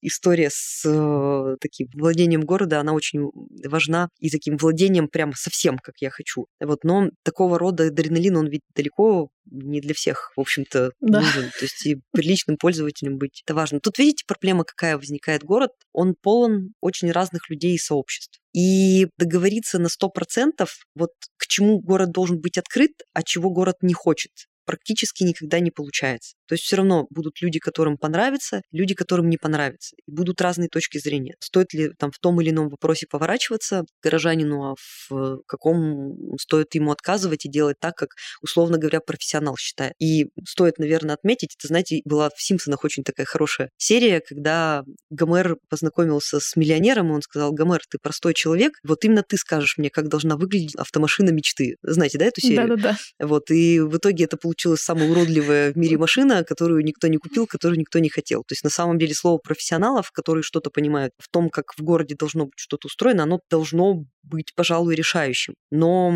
история 0.00 0.48
с 0.50 0.82
э, 0.86 1.56
таким 1.60 1.88
владением 1.94 2.42
города, 2.42 2.80
она 2.80 2.92
очень 2.92 3.30
важна 3.66 4.08
и 4.18 4.30
таким 4.30 4.56
владением 4.56 5.08
прям 5.08 5.32
совсем, 5.34 5.78
как 5.78 5.96
я 6.00 6.10
хочу. 6.10 6.46
Вот, 6.60 6.84
но 6.84 7.10
такого 7.22 7.58
рода 7.58 7.86
адреналин, 7.86 8.36
он 8.36 8.48
ведь 8.48 8.62
далеко 8.74 9.28
не 9.50 9.80
для 9.80 9.94
всех, 9.94 10.32
в 10.36 10.40
общем-то, 10.40 10.92
да. 11.00 11.20
нужен. 11.20 11.50
То 11.58 11.64
есть 11.64 11.86
и 11.86 12.00
приличным 12.12 12.56
пользователем 12.56 13.18
быть 13.18 13.42
это 13.44 13.54
важно. 13.54 13.80
Тут 13.80 13.98
видите, 13.98 14.24
проблема 14.26 14.64
какая 14.64 14.96
возникает 14.96 15.42
город? 15.42 15.70
Он 15.92 16.14
полон 16.20 16.74
очень 16.80 17.10
разных 17.10 17.50
людей 17.50 17.74
и 17.74 17.78
сообществ. 17.78 18.40
И 18.52 19.08
договориться 19.18 19.78
на 19.78 19.88
100%, 19.88 20.66
вот 20.94 21.10
к 21.36 21.46
чему 21.46 21.80
город 21.80 22.10
должен 22.12 22.40
быть 22.40 22.58
открыт, 22.58 22.92
а 23.12 23.22
чего 23.22 23.50
город 23.50 23.76
не 23.82 23.94
хочет 23.94 24.30
практически 24.64 25.24
никогда 25.24 25.60
не 25.60 25.70
получается. 25.70 26.34
То 26.52 26.54
есть 26.54 26.64
все 26.64 26.76
равно 26.76 27.06
будут 27.08 27.40
люди, 27.40 27.58
которым 27.58 27.96
понравится, 27.96 28.60
люди, 28.72 28.92
которым 28.92 29.30
не 29.30 29.38
понравится. 29.38 29.96
И 30.06 30.12
будут 30.12 30.42
разные 30.42 30.68
точки 30.68 30.98
зрения. 30.98 31.34
Стоит 31.40 31.72
ли 31.72 31.92
там 31.98 32.10
в 32.12 32.18
том 32.18 32.42
или 32.42 32.50
ином 32.50 32.68
вопросе 32.68 33.06
поворачиваться 33.08 33.86
горожанину, 34.02 34.72
а 34.72 34.74
в 35.08 35.40
каком 35.46 36.36
стоит 36.38 36.74
ему 36.74 36.92
отказывать 36.92 37.46
и 37.46 37.48
делать 37.48 37.78
так, 37.80 37.94
как, 37.94 38.10
условно 38.42 38.76
говоря, 38.76 39.00
профессионал 39.00 39.56
считает. 39.56 39.94
И 39.98 40.26
стоит, 40.46 40.76
наверное, 40.76 41.14
отметить, 41.14 41.56
это, 41.58 41.68
знаете, 41.68 42.02
была 42.04 42.28
в 42.28 42.42
«Симпсонах» 42.42 42.84
очень 42.84 43.02
такая 43.02 43.24
хорошая 43.24 43.70
серия, 43.78 44.20
когда 44.20 44.84
Гомер 45.08 45.56
познакомился 45.70 46.38
с 46.38 46.54
миллионером, 46.54 47.12
и 47.12 47.14
он 47.14 47.22
сказал, 47.22 47.52
Гомер, 47.52 47.80
ты 47.88 47.96
простой 47.96 48.34
человек, 48.34 48.74
вот 48.84 49.02
именно 49.06 49.22
ты 49.22 49.38
скажешь 49.38 49.78
мне, 49.78 49.88
как 49.88 50.08
должна 50.08 50.36
выглядеть 50.36 50.74
автомашина 50.76 51.30
мечты. 51.30 51.76
Знаете, 51.82 52.18
да, 52.18 52.26
эту 52.26 52.42
серию? 52.42 52.68
Да-да-да. 52.68 53.26
Вот, 53.26 53.50
и 53.50 53.80
в 53.80 53.96
итоге 53.96 54.24
это 54.24 54.36
получилась 54.36 54.82
самая 54.82 55.08
уродливая 55.08 55.72
в 55.72 55.78
мире 55.78 55.96
машина, 55.96 56.41
которую 56.44 56.84
никто 56.84 57.08
не 57.08 57.18
купил, 57.18 57.46
которую 57.46 57.78
никто 57.78 57.98
не 57.98 58.08
хотел. 58.08 58.40
То 58.40 58.52
есть 58.52 58.64
на 58.64 58.70
самом 58.70 58.98
деле 58.98 59.14
слово 59.14 59.38
профессионалов, 59.38 60.10
которые 60.12 60.42
что-то 60.42 60.70
понимают 60.70 61.12
в 61.18 61.28
том, 61.28 61.50
как 61.50 61.72
в 61.76 61.82
городе 61.82 62.14
должно 62.18 62.44
быть 62.44 62.58
что-то 62.58 62.86
устроено, 62.86 63.24
оно 63.24 63.40
должно 63.50 64.04
быть, 64.22 64.52
пожалуй, 64.54 64.94
решающим. 64.94 65.54
Но 65.70 66.12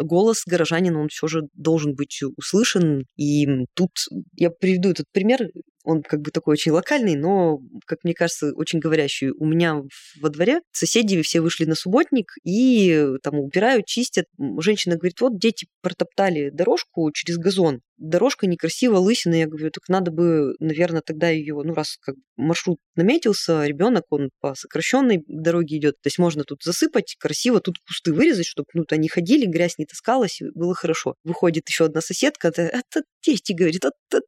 голос 0.00 0.42
горожанина, 0.46 1.00
он 1.00 1.08
все 1.08 1.26
же 1.26 1.42
должен 1.54 1.94
быть 1.94 2.20
услышан. 2.36 3.04
И 3.16 3.46
тут 3.74 3.90
я 4.34 4.50
приведу 4.50 4.90
этот 4.90 5.06
пример 5.12 5.48
он 5.88 6.02
как 6.02 6.20
бы 6.20 6.30
такой 6.30 6.52
очень 6.52 6.72
локальный, 6.72 7.16
но, 7.16 7.60
как 7.86 8.00
мне 8.04 8.12
кажется, 8.12 8.52
очень 8.54 8.78
говорящий. 8.78 9.30
У 9.30 9.46
меня 9.46 9.82
во 10.20 10.28
дворе 10.28 10.60
соседи 10.70 11.20
все 11.22 11.40
вышли 11.40 11.64
на 11.64 11.74
субботник 11.74 12.32
и 12.44 13.14
там 13.22 13.40
убирают, 13.40 13.86
чистят. 13.86 14.26
Женщина 14.58 14.96
говорит, 14.96 15.20
вот 15.20 15.38
дети 15.38 15.66
протоптали 15.80 16.50
дорожку 16.50 17.10
через 17.12 17.38
газон 17.38 17.80
дорожка 17.98 18.46
некрасиво, 18.46 18.96
лысина. 18.96 19.34
Я 19.34 19.46
говорю, 19.46 19.70
так 19.70 19.88
надо 19.88 20.10
бы, 20.10 20.54
наверное, 20.60 21.02
тогда 21.02 21.28
ее, 21.28 21.60
ну, 21.64 21.74
раз 21.74 21.96
как 22.00 22.14
маршрут 22.36 22.78
наметился, 22.94 23.66
ребенок, 23.66 24.04
он 24.10 24.30
по 24.40 24.54
сокращенной 24.54 25.24
дороге 25.26 25.76
идет, 25.78 25.94
то 26.00 26.06
есть 26.06 26.18
можно 26.18 26.44
тут 26.44 26.62
засыпать, 26.62 27.16
красиво 27.18 27.60
тут 27.60 27.76
кусты 27.86 28.12
вырезать, 28.12 28.46
чтобы, 28.46 28.66
ну, 28.74 28.84
они 28.90 29.08
ходили, 29.08 29.46
грязь 29.46 29.78
не 29.78 29.86
таскалась, 29.86 30.40
было 30.54 30.74
хорошо. 30.74 31.14
Выходит 31.24 31.68
еще 31.68 31.86
одна 31.86 32.00
соседка, 32.00 32.48
это 32.48 33.02
дети, 33.24 33.52
говорит, 33.52 33.84
это 33.84 34.22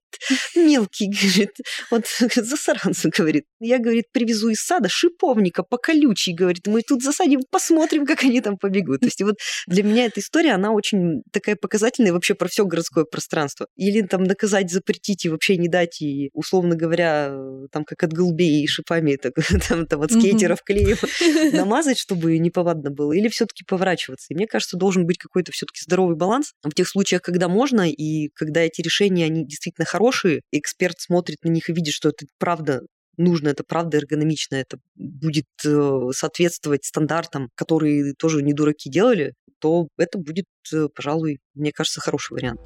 мелкий, 0.57 1.11
говорит, 1.51 1.67
вот 1.91 2.07
засранцы, 2.47 3.11
говорит. 3.17 3.45
Я, 3.61 3.79
говорит, 3.79 4.07
привезу 4.13 4.49
из 4.49 4.61
сада 4.61 4.89
шиповника 4.89 5.63
по 5.63 5.77
колючей, 5.77 6.33
говорит, 6.33 6.67
мы 6.67 6.83
тут 6.83 7.03
засадим, 7.03 7.41
посмотрим, 7.51 8.07
как 8.07 8.23
они 8.25 8.41
там 8.41 8.57
побегут. 8.57 9.01
То 9.01 9.07
есть 9.07 9.23
вот 9.23 9.37
для 9.67 9.83
меня 9.83 10.07
эта 10.07 10.21
история, 10.21 10.53
она 10.53 10.73
очень 10.73 11.23
такая 11.33 11.57
показательная 11.57 12.13
вообще 12.13 12.35
про 12.35 12.49
все 12.49 12.65
городское 12.65 13.05
пространство. 13.05 13.67
Или 13.77 14.03
там 14.03 14.25
наказать, 14.25 14.71
запретить 14.71 15.25
и 15.25 15.29
вообще 15.29 15.57
не 15.57 15.69
дать, 15.69 16.01
и, 16.01 16.31
условно 16.33 16.77
говоря, 16.77 17.35
там 17.73 17.85
как 17.85 18.03
от 18.03 18.13
голубей 18.13 18.63
и 18.63 18.67
шипами, 18.67 19.17
так, 19.17 19.35
там, 19.69 19.87
там 19.87 20.03
от 20.03 20.13
скейтеров 20.13 20.63
клеем 20.63 20.97
намазать, 21.53 21.99
чтобы 21.99 22.39
неповадно 22.39 22.91
было, 22.91 23.13
или 23.13 23.29
все 23.29 23.47
таки 23.47 23.65
поворачиваться. 23.65 24.27
И 24.31 24.35
мне 24.35 24.47
кажется, 24.47 24.77
должен 24.77 25.07
быть 25.07 25.19
какой-то 25.19 25.53
все 25.53 25.67
таки 25.67 25.81
здоровый 25.83 26.17
баланс 26.17 26.53
в 26.63 26.73
тех 26.73 26.89
случаях, 26.89 27.23
когда 27.23 27.49
можно, 27.49 27.91
и 27.91 28.29
когда 28.35 28.61
эти 28.61 28.81
решения, 28.81 29.27
они 29.27 29.45
действительно 29.47 29.85
хорошие, 29.85 30.43
эксперт 30.53 31.01
смотрит 31.01 31.39
на 31.42 31.50
них 31.50 31.68
и 31.68 31.72
видит, 31.72 31.94
что 31.94 32.11
это 32.11 32.26
правда 32.38 32.83
нужно, 33.16 33.48
это 33.48 33.64
правда 33.64 33.98
эргономично, 33.98 34.57
это 34.57 34.79
будет 34.94 35.46
э, 35.64 36.09
соответствовать 36.12 36.85
стандартам, 36.85 37.50
которые 37.55 38.14
тоже 38.14 38.42
не 38.42 38.55
дураки 38.55 38.88
делали, 38.90 39.35
то 39.61 39.88
это 39.98 40.18
будет, 40.18 40.46
э, 40.72 40.88
пожалуй, 40.94 41.40
мне 41.55 41.72
кажется, 41.72 42.00
хороший 42.00 42.35
вариант. 42.35 42.61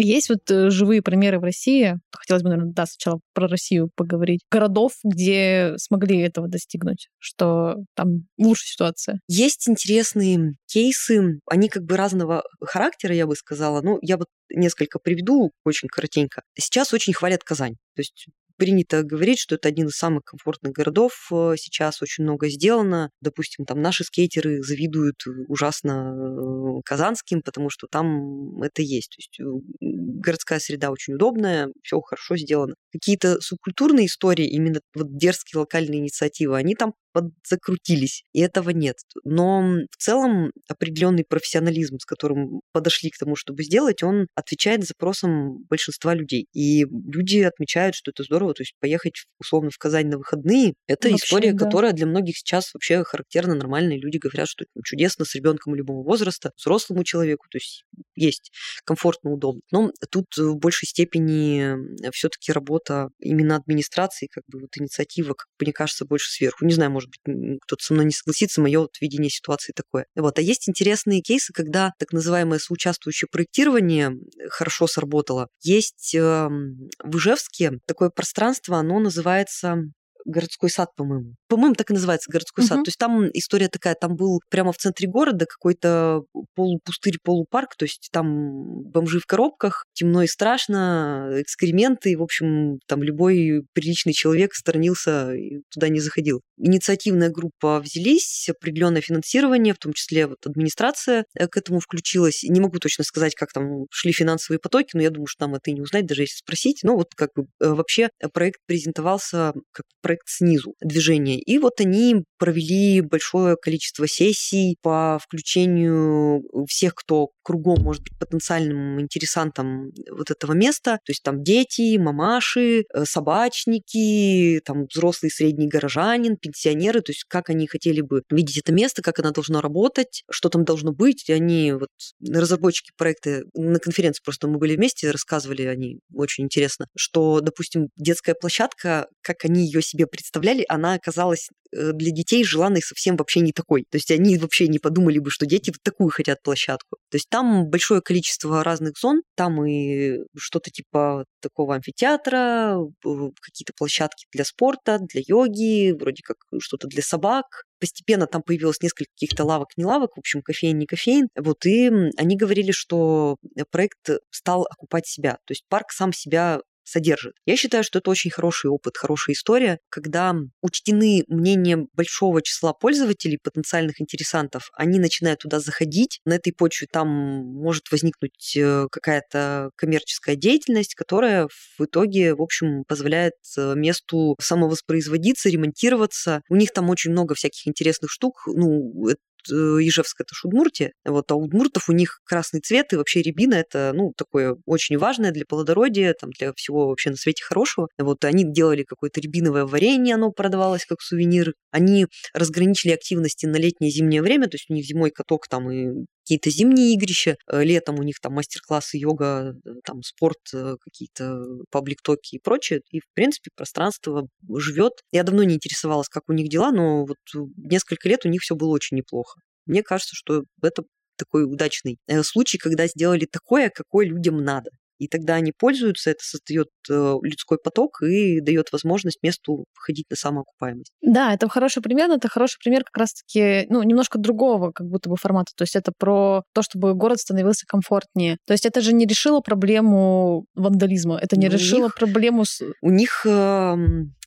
Есть 0.00 0.28
вот 0.28 0.50
э, 0.50 0.70
живые 0.70 1.02
примеры 1.02 1.38
в 1.38 1.44
России, 1.44 1.98
хотелось 2.12 2.42
бы, 2.42 2.50
наверное, 2.50 2.72
да, 2.72 2.86
сначала 2.86 3.20
про 3.32 3.48
Россию 3.48 3.90
поговорить, 3.94 4.40
городов, 4.50 4.92
где 5.04 5.74
смогли 5.76 6.20
этого 6.20 6.48
достигнуть, 6.48 7.08
что 7.18 7.76
там 7.94 8.26
лучше 8.38 8.66
ситуация? 8.66 9.20
Есть 9.28 9.68
интересные 9.68 10.54
кейсы, 10.66 11.40
они 11.48 11.68
как 11.68 11.84
бы 11.84 11.96
разного 11.96 12.42
характера, 12.60 13.14
я 13.14 13.26
бы 13.26 13.36
сказала. 13.36 13.80
Ну, 13.82 13.98
я 14.02 14.16
вот 14.16 14.28
несколько 14.50 14.98
приведу 14.98 15.52
очень 15.64 15.88
коротенько. 15.88 16.42
Сейчас 16.58 16.92
очень 16.92 17.12
хвалят 17.12 17.44
Казань. 17.44 17.74
То 17.94 18.00
есть 18.00 18.26
принято 18.56 19.02
говорить, 19.02 19.38
что 19.38 19.54
это 19.56 19.68
один 19.68 19.88
из 19.88 19.96
самых 19.96 20.24
комфортных 20.24 20.72
городов. 20.72 21.28
Э, 21.32 21.54
сейчас 21.56 22.02
очень 22.02 22.24
много 22.24 22.48
сделано. 22.48 23.10
Допустим, 23.20 23.64
там 23.64 23.80
наши 23.82 24.04
скейтеры 24.04 24.62
завидуют 24.62 25.22
ужасно 25.48 26.14
э, 26.14 26.80
казанским, 26.84 27.42
потому 27.42 27.70
что 27.70 27.86
там 27.90 28.62
это 28.62 28.82
есть. 28.82 29.10
То 29.10 29.18
есть 29.18 29.40
э, 29.40 29.44
городская 29.80 30.58
среда 30.58 30.90
очень 30.90 31.14
удобная, 31.14 31.70
все 31.82 32.00
хорошо 32.00 32.36
сделано. 32.36 32.74
Какие-то 32.92 33.40
субкультурные 33.40 34.06
истории, 34.06 34.46
именно 34.46 34.80
вот 34.94 35.16
дерзкие 35.16 35.60
локальные 35.60 36.00
инициативы, 36.00 36.56
они 36.56 36.74
там 36.74 36.94
подзакрутились, 37.14 38.24
и 38.32 38.40
этого 38.40 38.70
нет. 38.70 38.96
Но 39.24 39.62
в 39.90 39.96
целом 39.96 40.50
определенный 40.68 41.24
профессионализм, 41.24 41.98
с 41.98 42.04
которым 42.04 42.60
подошли 42.72 43.10
к 43.10 43.16
тому, 43.16 43.36
чтобы 43.36 43.62
сделать, 43.62 44.02
он 44.02 44.26
отвечает 44.34 44.84
запросам 44.84 45.62
большинства 45.70 46.12
людей. 46.12 46.48
И 46.52 46.84
люди 46.84 47.38
отмечают, 47.38 47.94
что 47.94 48.10
это 48.10 48.24
здорово, 48.24 48.52
то 48.52 48.62
есть 48.62 48.74
поехать 48.80 49.14
условно 49.38 49.70
в 49.70 49.78
Казань 49.78 50.08
на 50.08 50.18
выходные, 50.18 50.74
это 50.88 51.08
вообще, 51.08 51.24
история, 51.24 51.52
да. 51.52 51.64
которая 51.64 51.92
для 51.92 52.06
многих 52.06 52.36
сейчас 52.36 52.74
вообще 52.74 53.04
характерна, 53.04 53.54
нормальные 53.54 54.00
люди 54.00 54.18
говорят, 54.18 54.48
что 54.48 54.64
это 54.64 54.82
чудесно 54.84 55.24
с 55.24 55.34
ребенком 55.36 55.74
любого 55.74 56.04
возраста, 56.04 56.50
взрослому 56.56 57.04
человеку, 57.04 57.46
то 57.48 57.58
есть 57.58 57.84
есть 58.16 58.50
комфортно, 58.84 59.30
удобно. 59.30 59.60
Но 59.70 59.92
тут 60.10 60.36
в 60.36 60.56
большей 60.56 60.88
степени 60.88 62.10
все-таки 62.10 62.50
работа 62.50 63.08
именно 63.20 63.56
администрации, 63.56 64.26
как 64.30 64.42
бы 64.48 64.60
вот 64.60 64.70
инициатива, 64.76 65.34
как 65.34 65.46
мне 65.60 65.72
кажется, 65.72 66.04
больше 66.04 66.30
сверху. 66.30 66.64
Не 66.64 66.74
знаю, 66.74 66.90
может 66.90 67.03
быть, 67.08 67.58
кто-то 67.62 67.82
со 67.82 67.94
мной 67.94 68.06
не 68.06 68.12
согласится, 68.12 68.60
мое 68.60 68.80
вот 68.80 69.00
видение 69.00 69.30
ситуации 69.30 69.72
такое. 69.72 70.06
Вот. 70.14 70.38
А 70.38 70.42
есть 70.42 70.68
интересные 70.68 71.20
кейсы, 71.20 71.52
когда 71.52 71.92
так 71.98 72.12
называемое 72.12 72.58
соучаствующее 72.58 73.28
проектирование 73.30 74.12
хорошо 74.48 74.86
сработало. 74.86 75.48
Есть 75.62 76.14
э, 76.14 76.48
в 76.48 77.16
Ижевске 77.16 77.78
такое 77.86 78.10
пространство, 78.10 78.78
оно 78.78 78.98
называется 78.98 79.84
городской 80.24 80.70
сад, 80.70 80.90
по-моему. 80.96 81.34
По-моему, 81.48 81.74
так 81.74 81.90
и 81.90 81.94
называется 81.94 82.30
городской 82.30 82.64
uh-huh. 82.64 82.68
сад. 82.68 82.84
То 82.84 82.88
есть 82.88 82.98
там 82.98 83.28
история 83.32 83.68
такая, 83.68 83.94
там 83.94 84.16
был 84.16 84.40
прямо 84.50 84.72
в 84.72 84.76
центре 84.76 85.08
города 85.08 85.46
какой-то 85.46 86.22
полупустырь, 86.54 87.18
полупарк, 87.22 87.76
то 87.76 87.84
есть 87.84 88.08
там 88.12 88.82
бомжи 88.82 89.20
в 89.20 89.26
коробках, 89.26 89.84
темно 89.92 90.22
и 90.22 90.26
страшно, 90.26 91.30
экскременты, 91.38 92.16
в 92.16 92.22
общем, 92.22 92.78
там 92.86 93.02
любой 93.02 93.66
приличный 93.72 94.12
человек 94.12 94.54
сторонился 94.54 95.34
и 95.34 95.62
туда 95.70 95.88
не 95.88 96.00
заходил. 96.00 96.40
Инициативная 96.56 97.30
группа 97.30 97.80
взялись, 97.80 98.48
определенное 98.48 99.00
финансирование, 99.00 99.74
в 99.74 99.78
том 99.78 99.92
числе 99.92 100.26
вот 100.26 100.38
администрация 100.46 101.24
э, 101.34 101.48
к 101.48 101.56
этому 101.56 101.80
включилась. 101.80 102.42
Не 102.44 102.60
могу 102.60 102.78
точно 102.78 103.04
сказать, 103.04 103.34
как 103.34 103.52
там 103.52 103.86
шли 103.90 104.12
финансовые 104.12 104.60
потоки, 104.60 104.90
но 104.94 105.02
я 105.02 105.10
думаю, 105.10 105.26
что 105.26 105.44
там 105.44 105.54
это 105.54 105.70
и 105.70 105.74
не 105.74 105.80
узнать, 105.80 106.06
даже 106.06 106.22
если 106.22 106.36
спросить. 106.36 106.80
Но 106.82 106.96
вот 106.96 107.14
как 107.14 107.30
бы 107.34 107.46
э, 107.60 107.68
вообще 107.68 108.08
проект 108.32 108.60
презентовался 108.66 109.52
как 109.72 109.86
проект 110.00 110.13
снизу 110.26 110.74
движения. 110.80 111.38
И 111.38 111.58
вот 111.58 111.80
они 111.80 112.24
провели 112.38 113.00
большое 113.00 113.56
количество 113.56 114.06
сессий 114.06 114.76
по 114.82 115.18
включению 115.22 116.42
всех, 116.68 116.94
кто 116.94 117.30
кругом 117.42 117.82
может 117.82 118.02
быть 118.02 118.18
потенциальным 118.18 119.00
интересантом 119.00 119.92
вот 120.10 120.30
этого 120.30 120.52
места. 120.52 120.98
То 121.04 121.10
есть 121.10 121.22
там 121.22 121.42
дети, 121.42 121.96
мамаши, 121.98 122.84
э, 122.92 123.04
собачники, 123.04 124.60
там 124.64 124.86
взрослый 124.86 125.30
средний 125.30 125.68
горожанин, 125.68 126.36
пенсионеры. 126.36 127.02
То 127.02 127.12
есть 127.12 127.24
как 127.28 127.50
они 127.50 127.66
хотели 127.66 128.00
бы 128.00 128.22
видеть 128.30 128.58
это 128.58 128.72
место, 128.72 129.02
как 129.02 129.18
оно 129.18 129.30
должно 129.30 129.60
работать, 129.60 130.24
что 130.30 130.48
там 130.48 130.64
должно 130.64 130.92
быть. 130.92 131.28
И 131.28 131.32
они, 131.32 131.72
вот 131.72 131.88
разработчики 132.26 132.92
проекта, 132.96 133.42
на 133.54 133.78
конференции 133.78 134.22
просто 134.24 134.48
мы 134.48 134.58
были 134.58 134.76
вместе, 134.76 135.10
рассказывали 135.10 135.62
они 135.62 136.00
очень 136.14 136.44
интересно, 136.44 136.86
что, 136.96 137.40
допустим, 137.40 137.88
детская 137.96 138.34
площадка, 138.34 139.08
как 139.20 139.44
они 139.44 139.64
ее 139.64 139.82
себе 139.82 140.03
представляли, 140.06 140.64
она 140.68 140.94
оказалась 140.94 141.48
Э, 141.74 141.92
для 141.92 142.10
детей 142.12 142.44
желанной 142.44 142.82
совсем 142.82 143.16
вообще 143.16 143.40
не 143.40 143.52
такой. 143.52 143.84
То 143.90 143.96
есть 143.96 144.10
они 144.10 144.38
вообще 144.38 144.68
не 144.68 144.78
подумали 144.78 145.18
бы, 145.18 145.30
что 145.30 145.46
дети 145.46 145.70
вот 145.70 145.82
такую 145.82 146.10
хотят 146.10 146.42
площадку. 146.42 146.98
То 147.10 147.16
есть 147.16 147.28
там 147.28 147.68
большое 147.68 148.00
количество 148.00 148.62
разных 148.62 148.98
зон, 148.98 149.22
там 149.34 149.64
и 149.66 150.18
что-то 150.36 150.70
типа 150.70 151.24
такого 151.40 151.74
амфитеатра, 151.74 152.76
какие-то 153.02 153.72
площадки 153.76 154.26
для 154.32 154.44
спорта, 154.44 154.98
для 155.00 155.22
йоги, 155.26 155.92
вроде 155.92 156.22
как 156.22 156.36
что-то 156.60 156.86
для 156.86 157.02
собак. 157.02 157.64
Постепенно 157.80 158.26
там 158.26 158.42
появилось 158.42 158.80
несколько 158.80 159.10
каких-то 159.14 159.44
лавок, 159.44 159.68
не 159.76 159.84
лавок, 159.84 160.16
в 160.16 160.20
общем, 160.20 160.42
кофеин, 160.42 160.78
не 160.78 160.86
кофеин. 160.86 161.28
Вот, 161.36 161.66
и 161.66 161.90
они 162.16 162.36
говорили, 162.36 162.70
что 162.70 163.36
проект 163.70 164.10
стал 164.30 164.66
окупать 164.70 165.06
себя. 165.06 165.32
То 165.44 165.52
есть 165.52 165.64
парк 165.68 165.90
сам 165.90 166.12
себя 166.12 166.60
содержит. 166.84 167.34
Я 167.46 167.56
считаю, 167.56 167.84
что 167.84 167.98
это 167.98 168.10
очень 168.10 168.30
хороший 168.30 168.70
опыт, 168.70 168.96
хорошая 168.96 169.34
история, 169.34 169.78
когда 169.88 170.34
учтены 170.62 171.24
мнения 171.28 171.86
большого 171.94 172.42
числа 172.42 172.72
пользователей, 172.72 173.38
потенциальных 173.42 174.00
интересантов, 174.00 174.70
они 174.74 174.98
начинают 174.98 175.40
туда 175.40 175.60
заходить, 175.60 176.20
на 176.24 176.34
этой 176.34 176.52
почве 176.52 176.86
там 176.90 177.08
может 177.08 177.90
возникнуть 177.90 178.56
э, 178.56 178.86
какая-то 178.90 179.70
коммерческая 179.76 180.36
деятельность, 180.36 180.94
которая 180.94 181.48
в 181.78 181.84
итоге, 181.84 182.34
в 182.34 182.42
общем, 182.42 182.84
позволяет 182.86 183.34
э, 183.56 183.74
месту 183.74 184.36
самовоспроизводиться, 184.40 185.48
ремонтироваться. 185.48 186.42
У 186.48 186.56
них 186.56 186.72
там 186.72 186.90
очень 186.90 187.10
много 187.10 187.34
всяких 187.34 187.66
интересных 187.66 188.10
штук. 188.10 188.42
Ну, 188.46 188.84
Э, 189.08 189.14
Ижевск 189.50 190.20
это 190.20 190.34
Шудмуртия, 190.34 190.92
вот, 191.04 191.30
а 191.30 191.34
у 191.34 191.44
удмуртов 191.44 191.88
у 191.88 191.92
них 191.92 192.20
красный 192.24 192.60
цвет, 192.60 192.92
и 192.92 192.96
вообще 192.96 193.22
рябина 193.22 193.54
это, 193.54 193.92
ну, 193.94 194.12
такое 194.16 194.56
очень 194.66 194.98
важное 194.98 195.30
для 195.32 195.44
плодородия, 195.46 196.14
там, 196.18 196.30
для 196.38 196.52
всего 196.54 196.88
вообще 196.88 197.10
на 197.10 197.16
свете 197.16 197.44
хорошего. 197.44 197.88
Вот 197.98 198.24
они 198.24 198.44
делали 198.44 198.84
какое-то 198.84 199.20
рябиновое 199.20 199.66
варенье, 199.66 200.14
оно 200.14 200.30
продавалось 200.30 200.86
как 200.86 201.00
сувенир. 201.00 201.54
Они 201.70 202.06
разграничили 202.32 202.92
активности 202.92 203.46
на 203.46 203.56
летнее 203.56 203.90
и 203.90 203.94
зимнее 203.94 204.22
время, 204.22 204.46
то 204.46 204.54
есть 204.56 204.66
у 204.68 204.74
них 204.74 204.84
зимой 204.84 205.10
каток 205.10 205.48
там 205.48 205.70
и 205.70 206.04
какие-то 206.24 206.50
зимние 206.50 206.94
игрища, 206.94 207.36
э, 207.46 207.64
летом 207.64 207.98
у 207.98 208.02
них 208.02 208.18
там 208.20 208.32
мастер-классы 208.34 208.96
йога, 208.96 209.54
э, 209.64 209.70
там 209.84 210.02
спорт, 210.02 210.38
э, 210.54 210.76
какие-то 210.80 211.44
паблик-токи 211.70 212.36
и 212.36 212.38
прочее. 212.38 212.80
И, 212.90 213.00
в 213.00 213.04
принципе, 213.14 213.50
пространство 213.54 214.26
живет. 214.56 214.92
Я 215.12 215.22
давно 215.22 215.44
не 215.44 215.56
интересовалась, 215.56 216.08
как 216.08 216.24
у 216.28 216.32
них 216.32 216.48
дела, 216.48 216.72
но 216.72 217.04
вот 217.04 217.18
несколько 217.56 218.08
лет 218.08 218.24
у 218.24 218.28
них 218.28 218.42
все 218.42 218.56
было 218.56 218.70
очень 218.70 218.96
неплохо. 218.96 219.40
Мне 219.66 219.82
кажется, 219.82 220.14
что 220.14 220.44
это 220.62 220.84
такой 221.16 221.44
удачный 221.44 221.98
случай, 222.22 222.58
когда 222.58 222.86
сделали 222.86 223.26
такое, 223.30 223.70
какое 223.70 224.06
людям 224.06 224.42
надо 224.42 224.70
и 224.98 225.08
тогда 225.08 225.34
они 225.34 225.52
пользуются, 225.56 226.10
это 226.10 226.22
создает 226.22 226.68
э, 226.88 227.14
людской 227.22 227.58
поток 227.62 228.02
и 228.02 228.40
дает 228.40 228.72
возможность 228.72 229.22
месту 229.22 229.64
выходить 229.76 230.06
на 230.10 230.16
самоокупаемость. 230.16 230.92
Да, 231.02 231.34
это 231.34 231.48
хороший 231.48 231.82
пример, 231.82 232.10
это 232.10 232.28
хороший 232.28 232.58
пример 232.62 232.84
как 232.84 232.96
раз-таки, 232.96 233.66
ну, 233.68 233.82
немножко 233.82 234.18
другого 234.18 234.72
как 234.72 234.86
будто 234.88 235.08
бы 235.08 235.16
формата, 235.16 235.52
то 235.56 235.62
есть 235.62 235.76
это 235.76 235.92
про 235.96 236.42
то, 236.52 236.62
чтобы 236.62 236.94
город 236.94 237.18
становился 237.18 237.66
комфортнее. 237.66 238.38
То 238.46 238.52
есть 238.52 238.66
это 238.66 238.80
же 238.80 238.92
не 238.92 239.06
решило 239.06 239.40
проблему 239.40 240.46
вандализма, 240.54 241.18
это 241.20 241.36
не 241.36 241.48
ну, 241.48 241.54
решило 241.54 241.84
них, 241.84 241.94
проблему... 241.94 242.44
С... 242.44 242.62
У 242.82 242.90
них 242.90 243.24
э, 243.26 243.76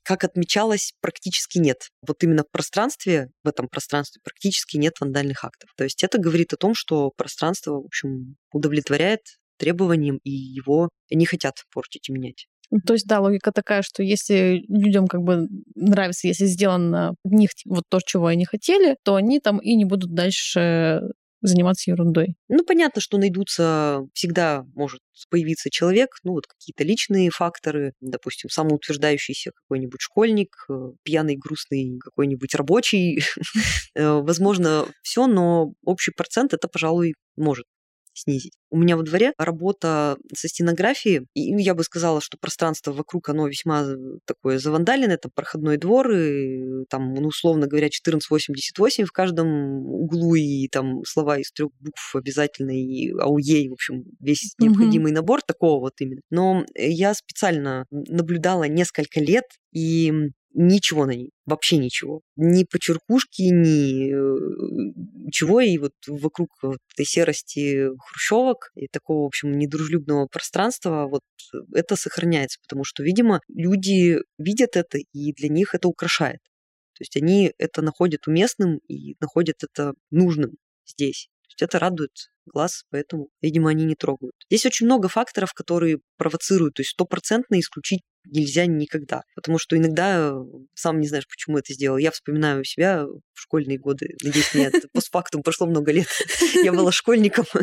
как 0.08 0.24
отмечалось, 0.24 0.94
практически 1.02 1.58
нет. 1.58 1.90
Вот 2.08 2.24
именно 2.24 2.44
в 2.44 2.50
пространстве, 2.50 3.30
в 3.44 3.48
этом 3.50 3.68
пространстве 3.68 4.22
практически 4.24 4.78
нет 4.78 4.94
вандальных 5.02 5.44
актов. 5.44 5.70
То 5.76 5.84
есть 5.84 6.02
это 6.02 6.18
говорит 6.18 6.54
о 6.54 6.58
том, 6.58 6.74
что 6.76 7.12
пространство, 7.18 7.82
в 7.82 7.86
общем, 7.86 8.38
удовлетворяет 8.54 9.20
требованиям, 9.58 10.20
и 10.24 10.32
его 10.32 10.90
не 11.10 11.26
хотят 11.26 11.64
портить 11.74 12.10
и 12.10 12.14
менять. 12.14 12.48
Ну, 12.70 12.80
то 12.86 12.94
есть, 12.94 13.08
да, 13.08 13.22
логика 13.22 13.52
такая, 13.52 13.82
что 13.82 14.04
если 14.04 14.64
людям 14.68 15.08
как 15.08 15.22
бы 15.22 15.48
нравится, 15.76 16.28
если 16.28 16.46
сделано 16.46 17.16
в 17.24 17.34
них 17.34 17.52
вот 17.66 17.84
то, 17.90 18.00
чего 18.06 18.28
они 18.28 18.46
хотели, 18.46 18.98
то 19.04 19.16
они 19.16 19.40
там 19.40 19.60
и 19.60 19.76
не 19.76 19.86
будут 19.86 20.14
дальше 20.14 21.02
заниматься 21.42 21.92
ерундой. 21.92 22.36
Ну, 22.50 22.64
понятно, 22.66 23.00
что 23.00 23.18
найдутся, 23.18 24.02
всегда 24.14 24.66
может 24.74 25.02
появиться 25.30 25.70
человек, 25.70 26.18
ну, 26.24 26.34
вот 26.34 26.48
какие-то 26.48 26.84
личные 26.84 27.30
факторы, 27.30 27.94
допустим, 28.02 28.50
самоутверждающийся 28.50 29.52
какой-нибудь 29.52 30.02
школьник, 30.02 30.66
э, 30.70 30.92
пьяный, 31.04 31.36
грустный 31.36 32.00
какой-нибудь 32.00 32.56
рабочий, 32.56 33.22
э, 33.96 34.12
возможно, 34.14 34.86
все, 35.04 35.28
но 35.28 35.74
общий 35.84 36.12
процент 36.12 36.54
это, 36.54 36.68
пожалуй, 36.68 37.14
может 37.36 37.66
снизить. 38.18 38.54
У 38.70 38.78
меня 38.78 38.98
во 38.98 39.04
дворе 39.04 39.34
работа 39.38 40.18
со 40.34 40.48
стенографией, 40.48 41.28
и 41.34 41.54
я 41.62 41.74
бы 41.74 41.84
сказала, 41.84 42.22
что 42.22 42.38
пространство 42.40 42.92
вокруг, 42.92 43.30
оно 43.30 43.48
весьма 43.48 43.86
такое 44.26 44.60
завандаленное, 44.60 45.18
там 45.18 45.32
проходной 45.34 45.78
двор, 45.78 46.12
и 46.12 46.86
там, 46.90 47.14
ну, 47.14 47.28
условно 47.28 47.68
говоря, 47.68 47.88
1488 47.88 49.06
в 49.06 49.12
каждом 49.12 49.48
углу, 49.88 50.36
и 50.36 50.68
там 50.68 51.04
слова 51.06 51.38
из 51.38 51.52
трех 51.52 51.70
букв 51.80 52.16
обязательно, 52.16 52.72
и 52.72 53.12
АУЕ, 53.12 53.70
в 53.70 53.74
общем, 53.74 54.04
весь 54.20 54.46
mm-hmm. 54.46 54.66
необходимый 54.66 55.12
набор 55.12 55.42
такого 55.42 55.80
вот 55.80 55.94
именно. 56.00 56.22
Но 56.30 56.66
я 56.76 57.14
специально 57.14 57.86
наблюдала 57.92 58.64
несколько 58.66 59.20
лет, 59.20 59.46
и 59.74 60.12
ничего 60.58 61.06
на 61.06 61.12
ней, 61.12 61.32
вообще 61.46 61.78
ничего. 61.78 62.22
Ни 62.36 62.64
почеркушки, 62.64 63.44
ни 63.44 64.12
э, 64.12 64.92
ничего. 65.26 65.62
И 65.62 65.78
вот 65.78 65.94
вокруг 66.08 66.50
вот 66.64 66.80
этой 66.94 67.06
серости 67.06 67.90
хрущевок 68.00 68.72
и 68.76 68.88
такого, 68.88 69.24
в 69.24 69.28
общем, 69.28 69.58
недружелюбного 69.58 70.28
пространства 70.28 71.08
вот 71.08 71.22
это 71.74 71.96
сохраняется, 71.96 72.60
потому 72.62 72.84
что, 72.84 73.04
видимо, 73.04 73.42
люди 73.48 74.18
видят 74.40 74.76
это, 74.76 74.98
и 74.98 75.34
для 75.34 75.50
них 75.50 75.76
это 75.76 75.88
украшает. 75.88 76.40
То 76.94 77.04
есть 77.04 77.16
они 77.16 77.54
это 77.60 77.84
находят 77.84 78.28
уместным 78.28 78.80
и 78.88 79.16
находят 79.20 79.58
это 79.64 79.94
нужным 80.10 80.56
здесь. 80.86 81.30
То 81.44 81.50
есть 81.50 81.62
это 81.62 81.80
радует 81.80 82.12
глаз, 82.48 82.86
поэтому, 82.90 83.30
видимо, 83.42 83.70
они 83.70 83.86
не 83.86 83.96
трогают. 83.96 84.34
Здесь 84.50 84.66
очень 84.66 84.88
много 84.88 85.08
факторов, 85.08 85.54
которые 85.54 86.00
провоцируют, 86.18 86.76
то 86.76 86.82
есть 86.82 86.92
стопроцентно 86.92 87.60
исключить 87.60 88.02
нельзя 88.32 88.66
никогда. 88.66 89.22
Потому 89.36 89.58
что 89.58 89.78
иногда 89.78 90.34
сам 90.74 91.00
не 91.00 91.08
знаешь, 91.08 91.28
почему 91.28 91.58
это 91.58 91.74
сделал. 91.74 91.98
Я 91.98 92.12
вспоминаю 92.12 92.64
себя 92.64 93.06
в 93.06 93.42
школьные 93.42 93.78
годы. 93.78 94.16
Надеюсь, 94.24 94.54
нет, 94.54 94.74
постфактум 94.94 95.44
прошло 95.44 95.68
много 95.68 95.92
лет. 95.92 96.08
Я 96.64 96.74
была 96.74 96.92
школьником. 96.92 97.46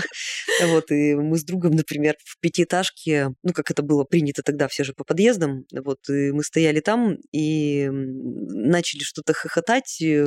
Вот, 0.63 0.91
и 0.91 1.15
мы 1.15 1.37
с 1.37 1.45
другом, 1.45 1.73
например, 1.73 2.15
в 2.25 2.39
пятиэтажке, 2.41 3.31
ну, 3.43 3.53
как 3.53 3.71
это 3.71 3.83
было 3.83 4.05
принято 4.05 4.43
тогда, 4.43 4.69
все 4.69 4.85
же 4.85 4.93
по 4.93 5.05
подъездам, 5.05 5.65
вот, 5.73 5.99
и 6.09 6.31
мы 6.31 6.45
стояли 6.45 6.81
там 6.81 7.17
и 7.33 7.89
начали 7.91 9.01
что-то 9.01 9.33
хохотать, 9.33 10.01
э, 10.01 10.25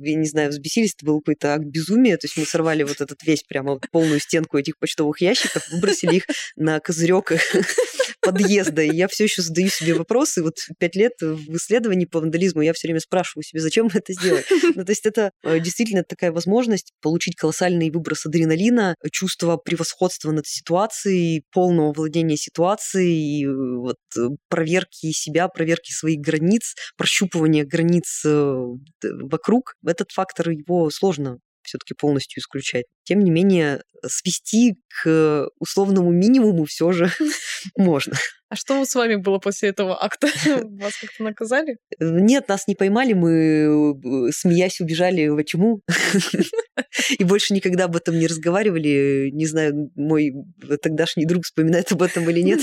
я 0.00 0.14
не 0.14 0.26
знаю, 0.26 0.50
взбесились, 0.50 0.94
это 0.96 1.04
был 1.04 1.20
какой-то 1.20 1.54
акт 1.54 1.64
безумия, 1.64 2.16
то 2.16 2.26
есть 2.26 2.36
мы 2.36 2.46
сорвали 2.46 2.84
вот 2.84 3.00
этот 3.00 3.22
весь 3.24 3.42
прямо 3.42 3.78
полную 3.90 4.20
стенку 4.20 4.56
этих 4.56 4.78
почтовых 4.78 5.20
ящиков, 5.20 5.68
выбросили 5.70 6.16
их 6.16 6.26
на 6.54 6.78
козырек 6.80 7.32
подъезда, 8.26 8.82
и 8.82 8.94
я 8.94 9.08
все 9.08 9.24
еще 9.24 9.42
задаю 9.42 9.68
себе 9.68 9.94
вопросы. 9.94 10.42
Вот 10.42 10.54
пять 10.78 10.96
лет 10.96 11.12
в 11.20 11.56
исследовании 11.56 12.04
по 12.04 12.20
вандализму 12.20 12.62
я 12.62 12.72
все 12.72 12.88
время 12.88 13.00
спрашиваю 13.00 13.44
себе, 13.44 13.60
зачем 13.60 13.88
это 13.92 14.12
сделали. 14.12 14.44
Ну, 14.74 14.84
то 14.84 14.92
есть 14.92 15.06
это 15.06 15.30
э, 15.42 15.60
действительно 15.60 16.02
такая 16.02 16.32
возможность 16.32 16.92
получить 17.00 17.36
колоссальный 17.36 17.90
выброс 17.90 18.26
адреналина, 18.26 18.94
чувство 19.10 19.56
превосходства 19.56 20.32
над 20.32 20.46
ситуацией, 20.46 21.44
полного 21.52 21.92
владения 21.92 22.36
ситуацией, 22.36 23.46
вот, 23.46 23.96
э, 24.18 24.28
проверки 24.48 25.12
себя, 25.12 25.48
проверки 25.48 25.92
своих 25.92 26.20
границ, 26.20 26.74
прощупывания 26.96 27.64
границ 27.64 28.22
э, 28.24 28.54
вокруг. 29.02 29.74
Этот 29.84 30.10
фактор 30.10 30.50
его 30.50 30.90
сложно 30.90 31.38
все-таки 31.66 31.94
полностью 31.94 32.40
исключать. 32.40 32.86
Тем 33.04 33.20
не 33.20 33.30
менее, 33.30 33.82
свести 34.06 34.76
к 35.02 35.48
условному 35.58 36.10
минимуму 36.10 36.64
все 36.64 36.92
же 36.92 37.10
можно. 37.76 38.16
А 38.48 38.54
что 38.54 38.84
с 38.84 38.94
вами 38.94 39.16
было 39.16 39.38
после 39.38 39.70
этого 39.70 40.00
акта? 40.02 40.28
Вас 40.80 40.96
как-то 41.00 41.24
наказали? 41.24 41.78
Нет, 41.98 42.46
нас 42.48 42.68
не 42.68 42.76
поймали, 42.76 43.12
мы, 43.12 44.28
э, 44.28 44.30
смеясь, 44.32 44.80
убежали 44.80 45.26
в 45.26 45.42
чему 45.42 45.82
и 47.18 47.24
больше 47.24 47.54
никогда 47.54 47.84
об 47.84 47.96
этом 47.96 48.18
не 48.18 48.28
разговаривали. 48.28 49.30
Не 49.32 49.46
знаю, 49.46 49.90
мой 49.96 50.32
тогдашний 50.80 51.26
друг 51.26 51.44
вспоминает 51.44 51.90
об 51.90 52.02
этом 52.02 52.28
или 52.30 52.40
нет. 52.40 52.60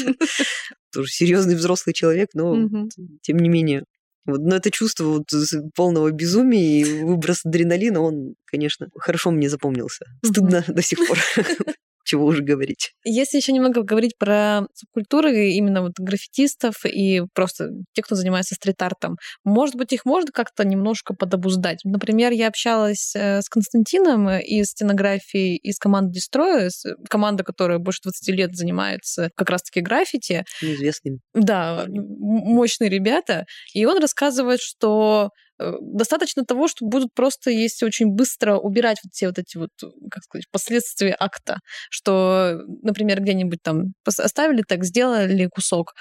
Тоже 0.94 1.12
серьезный 1.12 1.56
взрослый 1.56 1.94
человек, 1.94 2.30
но 2.34 2.88
тем 3.22 3.38
не 3.38 3.50
менее. 3.50 3.84
Вот, 4.26 4.40
но 4.42 4.56
это 4.56 4.72
чувство 4.72 5.06
вот 5.06 5.30
полного 5.76 6.12
безумия 6.12 6.82
и 6.82 7.04
выброс 7.04 7.46
адреналина, 7.46 8.02
он, 8.02 8.36
конечно, 8.46 8.88
хорошо 8.96 9.32
мне 9.32 9.50
запомнился. 9.50 10.06
Стыдно 10.24 10.64
до 10.68 10.82
сих 10.82 11.00
пор 11.08 11.18
чего 12.04 12.26
уже 12.26 12.44
говорить. 12.44 12.94
Если 13.04 13.38
еще 13.38 13.52
немного 13.52 13.84
говорить 13.84 14.18
про 14.18 14.62
субкультуры 14.74 15.52
именно 15.52 15.82
вот 15.82 15.94
граффитистов 15.98 16.86
и 16.86 17.22
просто 17.34 17.70
тех, 17.94 18.06
кто 18.06 18.16
занимается 18.16 18.56
стрит-артом, 18.56 19.18
может 19.44 19.76
быть, 19.76 19.94
их 19.94 20.06
можно 20.06 20.32
как-то 20.32 20.66
немножко 20.68 21.14
подобуздать. 21.14 21.80
Например, 21.84 22.32
я 22.32 22.48
общалась 22.48 23.16
э, 23.16 23.42
с 23.42 23.50
Константином 23.50 24.30
из 24.30 24.68
стенографии 24.68 25.56
из 25.58 25.78
команды 25.80 26.20
Destroy, 26.20 26.70
команда, 27.10 27.44
которая 27.44 27.80
больше 27.80 28.02
20 28.04 28.28
лет 28.36 28.56
занимается 28.56 29.30
как 29.36 29.50
раз-таки 29.50 29.82
граффити. 29.82 30.44
Неизвестным. 30.62 31.20
Да, 31.34 31.86
мощные 31.88 32.90
ребята. 32.90 33.46
И 33.74 33.86
он 33.86 34.00
рассказывает, 34.00 34.60
что 34.62 35.30
Э, 35.53 35.53
достаточно 35.60 36.44
того, 36.44 36.68
что 36.68 36.86
будут 36.86 37.14
просто, 37.14 37.50
если 37.52 37.86
очень 37.86 38.08
быстро 38.08 38.58
убирать 38.58 39.00
вот 39.04 39.14
все 39.14 39.28
вот 39.28 39.40
эти 39.40 39.58
вот, 39.58 39.70
как 40.12 40.24
сказать, 40.24 40.46
последствия 40.52 41.16
акта, 41.20 41.60
что, 41.90 42.62
например, 42.82 43.22
где-нибудь 43.22 43.60
там 43.62 43.94
оставили 44.06 44.64
так, 44.68 44.84
сделали 44.84 45.48
кусок, 45.48 45.94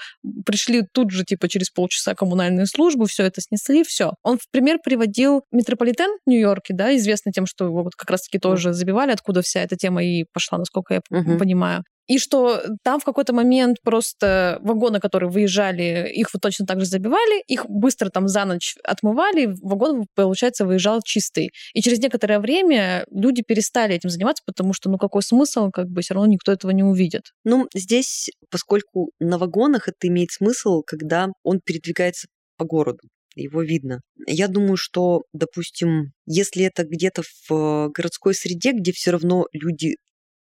пришли 0.45 0.83
тут 0.91 1.11
же, 1.11 1.23
типа, 1.23 1.47
через 1.47 1.69
полчаса 1.69 2.15
коммунальные 2.15 2.65
службы, 2.65 3.07
все 3.07 3.23
это 3.23 3.41
снесли, 3.41 3.83
все. 3.83 4.13
Он 4.23 4.37
в 4.37 4.49
пример 4.51 4.79
приводил 4.83 5.43
метрополитен 5.51 6.09
в 6.25 6.29
Нью-Йорке, 6.29 6.73
да, 6.73 6.95
известный 6.95 7.31
тем, 7.31 7.45
что 7.45 7.65
его 7.65 7.83
вот 7.83 7.95
как 7.95 8.09
раз-таки 8.09 8.39
тоже 8.39 8.73
забивали, 8.73 9.11
откуда 9.11 9.41
вся 9.41 9.61
эта 9.61 9.75
тема 9.75 10.03
и 10.03 10.25
пошла, 10.33 10.57
насколько 10.57 10.95
я 10.95 11.01
uh-huh. 11.11 11.37
понимаю. 11.37 11.83
И 12.07 12.17
что 12.17 12.61
там 12.83 12.99
в 12.99 13.03
какой-то 13.03 13.33
момент 13.33 13.77
просто 13.81 14.59
вагоны, 14.61 14.99
которые 14.99 15.29
выезжали, 15.29 16.11
их 16.13 16.33
вот 16.33 16.41
точно 16.41 16.65
так 16.65 16.79
же 16.79 16.85
забивали, 16.85 17.41
их 17.47 17.65
быстро 17.67 18.09
там 18.09 18.27
за 18.27 18.45
ночь 18.45 18.75
отмывали, 18.83 19.55
вагон, 19.61 20.05
получается, 20.15 20.65
выезжал 20.65 21.01
чистый. 21.01 21.51
И 21.73 21.81
через 21.81 21.99
некоторое 21.99 22.39
время 22.39 23.05
люди 23.09 23.41
перестали 23.41 23.95
этим 23.95 24.09
заниматься, 24.09 24.43
потому 24.45 24.73
что, 24.73 24.89
ну, 24.89 24.97
какой 24.97 25.23
смысл, 25.23 25.69
как 25.71 25.87
бы 25.87 26.01
все 26.01 26.13
равно 26.13 26.31
никто 26.31 26.51
этого 26.51 26.71
не 26.71 26.83
увидит. 26.83 27.31
Ну, 27.43 27.67
здесь, 27.73 28.29
поскольку 28.49 29.11
на 29.19 29.37
вагонах 29.37 29.87
это 29.87 30.07
имеет 30.07 30.31
смысл, 30.31 30.81
когда 30.85 31.29
он 31.43 31.59
передвигается 31.63 32.27
по 32.57 32.65
городу 32.65 32.99
его 33.35 33.63
видно. 33.63 34.01
Я 34.27 34.47
думаю, 34.47 34.77
что, 34.77 35.23
допустим, 35.33 36.11
если 36.25 36.65
это 36.65 36.83
где-то 36.83 37.23
в 37.47 37.89
городской 37.89 38.33
среде, 38.33 38.73
где 38.73 38.91
все 38.91 39.11
равно 39.11 39.47
люди 39.53 39.95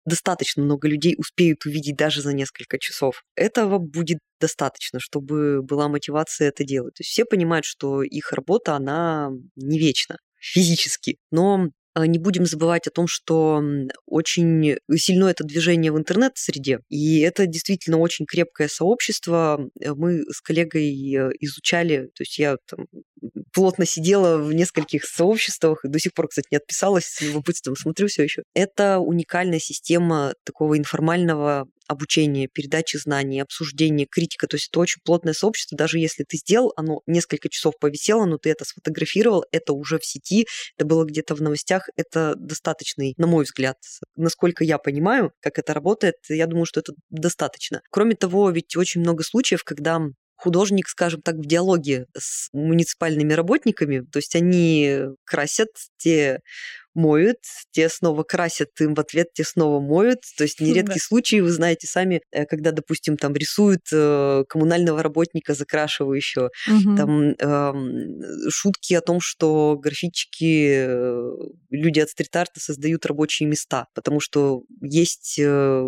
достаточно 0.06 0.64
много 0.64 0.88
людей 0.88 1.16
успеют 1.18 1.66
увидеть 1.66 1.96
даже 1.96 2.22
за 2.22 2.34
несколько 2.34 2.80
часов. 2.80 3.24
Этого 3.36 3.78
будет 3.78 4.20
достаточно, 4.40 5.00
чтобы 5.00 5.62
была 5.62 5.88
мотивация 5.88 6.50
это 6.50 6.64
делать. 6.64 6.96
То 6.96 7.02
есть 7.02 7.12
все 7.12 7.26
понимают, 7.26 7.66
что 7.66 8.04
их 8.04 8.32
работа, 8.34 8.76
она 8.76 9.30
не 9.56 9.80
вечна 9.80 10.18
физически. 10.40 11.18
Но 11.32 11.70
а, 11.94 12.08
не 12.08 12.20
будем 12.20 12.46
забывать 12.46 12.88
о 12.88 12.92
том, 12.92 13.08
что 13.08 13.62
очень 14.06 14.78
сильно 14.96 15.26
это 15.26 15.44
движение 15.44 15.92
в 15.92 15.98
интернет-среде, 15.98 16.80
и 16.90 17.20
это 17.20 17.48
действительно 17.48 17.98
очень 17.98 18.26
крепкое 18.26 18.70
сообщество. 18.70 19.70
Мы 19.76 20.24
с 20.32 20.40
коллегой 20.42 20.90
э, 20.90 21.32
изучали, 21.42 22.10
то 22.16 22.22
есть 22.22 22.40
я 22.40 22.56
там 22.68 22.86
плотно 23.54 23.86
сидела 23.86 24.38
в 24.38 24.54
нескольких 24.54 25.06
сообществах, 25.06 25.84
и 25.86 25.88
до 25.88 26.00
сих 26.00 26.14
пор, 26.14 26.28
кстати, 26.28 26.48
не 26.52 26.58
отписалась, 26.58 27.06
с 27.06 27.22
любопытством 27.22 27.76
смотрю 27.76 28.08
все 28.08 28.24
еще. 28.24 28.44
Это 28.54 29.00
уникальная 29.00 29.60
система 29.60 30.34
такого 30.44 30.78
информального 30.78 31.68
обучение, 31.88 32.48
передачи 32.48 32.98
знаний, 32.98 33.42
обсуждение, 33.42 34.08
критика. 34.10 34.48
То 34.48 34.56
есть 34.56 34.70
это 34.72 34.80
очень 34.80 35.02
плотное 35.04 35.34
сообщество. 35.34 35.78
Даже 35.78 36.00
если 36.00 36.24
ты 36.24 36.38
сделал, 36.38 36.72
оно 36.78 37.02
несколько 37.06 37.50
часов 37.50 37.78
повисело, 37.80 38.26
но 38.26 38.38
ты 38.38 38.50
это 38.50 38.64
сфотографировал, 38.64 39.46
это 39.52 39.74
уже 39.74 40.00
в 40.00 40.06
сети, 40.06 40.48
это 40.78 40.86
было 40.86 41.04
где-то 41.04 41.36
в 41.36 41.42
новостях, 41.42 41.90
это 41.98 42.36
достаточный, 42.38 43.14
на 43.18 43.28
мой 43.28 43.44
взгляд, 43.44 43.78
насколько 44.16 44.64
я 44.64 44.78
понимаю, 44.78 45.34
как 45.42 45.60
это 45.60 45.74
работает, 45.74 46.16
я 46.30 46.48
думаю, 46.48 46.66
что 46.66 46.80
это 46.80 46.94
достаточно. 47.10 47.82
Кроме 47.92 48.16
того, 48.16 48.50
ведь 48.52 48.76
очень 48.78 49.02
много 49.02 49.24
случаев, 49.24 49.64
когда 49.64 50.02
художник, 50.42 50.88
скажем 50.88 51.22
так, 51.22 51.36
в 51.36 51.46
диалоге 51.46 52.08
с 52.18 52.50
муниципальными 52.52 53.34
работниками, 53.34 54.00
то 54.00 54.18
есть 54.18 54.36
они 54.36 55.02
красят 55.24 55.70
те 55.98 56.40
моют, 56.94 57.38
те 57.72 57.90
снова 57.90 58.24
красят 58.24 58.70
им 58.80 58.94
в 58.94 59.00
ответ, 59.00 59.28
те 59.34 59.44
снова 59.44 59.80
моют. 59.80 60.20
То 60.38 60.44
есть 60.44 60.60
нередки 60.60 60.96
да. 60.96 61.00
случаи, 61.00 61.40
вы 61.40 61.50
знаете 61.50 61.88
сами, 61.88 62.22
э, 62.32 62.46
когда, 62.46 62.72
допустим, 62.72 63.18
там 63.18 63.34
рисуют 63.34 63.82
э, 63.94 64.44
коммунального 64.48 65.02
работника 65.02 65.54
закрашивающего, 65.54 66.50
угу. 66.68 66.98
там 66.98 67.22
э, 67.32 68.50
шутки 68.50 68.94
о 68.94 69.02
том, 69.02 69.20
что 69.22 69.78
графички, 69.78 70.86
э, 70.88 71.32
люди 71.70 72.00
от 72.00 72.10
стрит-арта 72.10 72.60
создают 72.60 73.06
рабочие 73.06 73.48
места, 73.48 73.86
потому 73.96 74.20
что 74.20 74.64
есть 74.82 75.40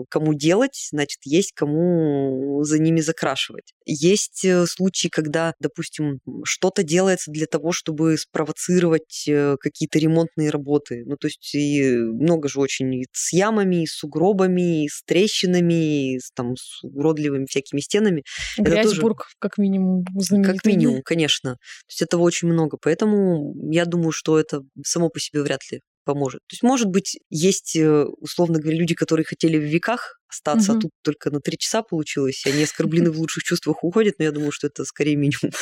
кому 0.10 0.34
делать, 0.34 0.88
значит, 0.92 1.20
есть 1.26 1.52
кому 1.54 2.64
за 2.64 2.80
ними 2.80 3.02
закрашивать. 3.02 3.74
Есть 3.86 4.46
случаи, 4.68 5.10
когда, 5.10 5.54
допустим, 5.60 6.20
что-то 6.46 6.84
делается 6.84 7.32
для 7.32 7.46
того, 7.46 7.72
чтобы 7.72 8.18
спровоцировать 8.18 9.28
какие-то 9.60 10.00
ремонтные 10.00 10.50
работы, 10.50 10.93
работы. 10.94 11.04
Ну, 11.06 11.18
то 11.18 11.28
есть 11.28 11.54
и 11.56 11.96
много 11.96 12.50
же 12.50 12.60
очень 12.60 12.94
и 12.94 13.06
с 13.12 13.34
ямами, 13.34 13.84
и 13.84 13.88
с 13.88 14.04
угробами, 14.04 14.86
и 14.86 14.90
с 14.90 15.04
трещинами, 15.04 16.16
и 16.16 16.20
с, 16.20 16.32
там, 16.32 16.56
с 16.56 16.84
уродливыми 16.84 17.46
всякими 17.46 17.80
стенами. 17.80 18.24
Грязьбург, 18.58 19.20
тоже... 19.20 19.36
как 19.40 19.58
минимум, 19.58 20.06
знаменитый. 20.16 20.56
Как 20.56 20.66
минимум, 20.66 21.02
конечно. 21.04 21.54
То 21.54 21.90
есть 21.90 22.02
этого 22.02 22.22
очень 22.22 22.48
много. 22.48 22.78
Поэтому 22.82 23.54
я 23.72 23.86
думаю, 23.86 24.12
что 24.12 24.40
это 24.40 24.62
само 24.86 25.10
по 25.10 25.20
себе 25.20 25.42
вряд 25.42 25.60
ли 25.72 25.82
поможет. 26.06 26.42
То 26.50 26.54
есть, 26.54 26.64
может 26.64 26.88
быть, 26.88 27.18
есть, 27.30 27.78
э, 27.78 28.04
условно 28.04 28.60
говоря, 28.60 28.78
люди, 28.78 28.94
которые 28.94 29.26
хотели 29.26 29.58
в 29.58 29.64
веках 29.64 30.20
остаться, 30.28 30.74
угу. 30.74 30.78
а 30.78 30.82
тут 30.82 30.92
только 31.02 31.32
на 31.32 31.40
три 31.40 31.58
часа 31.58 31.82
получилось, 31.82 32.46
и 32.46 32.50
они 32.50 32.64
оскорблены 32.64 33.10
в 33.10 33.18
лучших 33.18 33.44
чувствах 33.44 33.86
уходят, 33.86 34.16
но 34.20 34.26
я 34.26 34.32
думаю, 34.32 34.52
что 34.52 34.68
это 34.68 34.84
скорее 34.84 35.16
минимум 35.16 35.54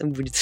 будет. 0.00 0.34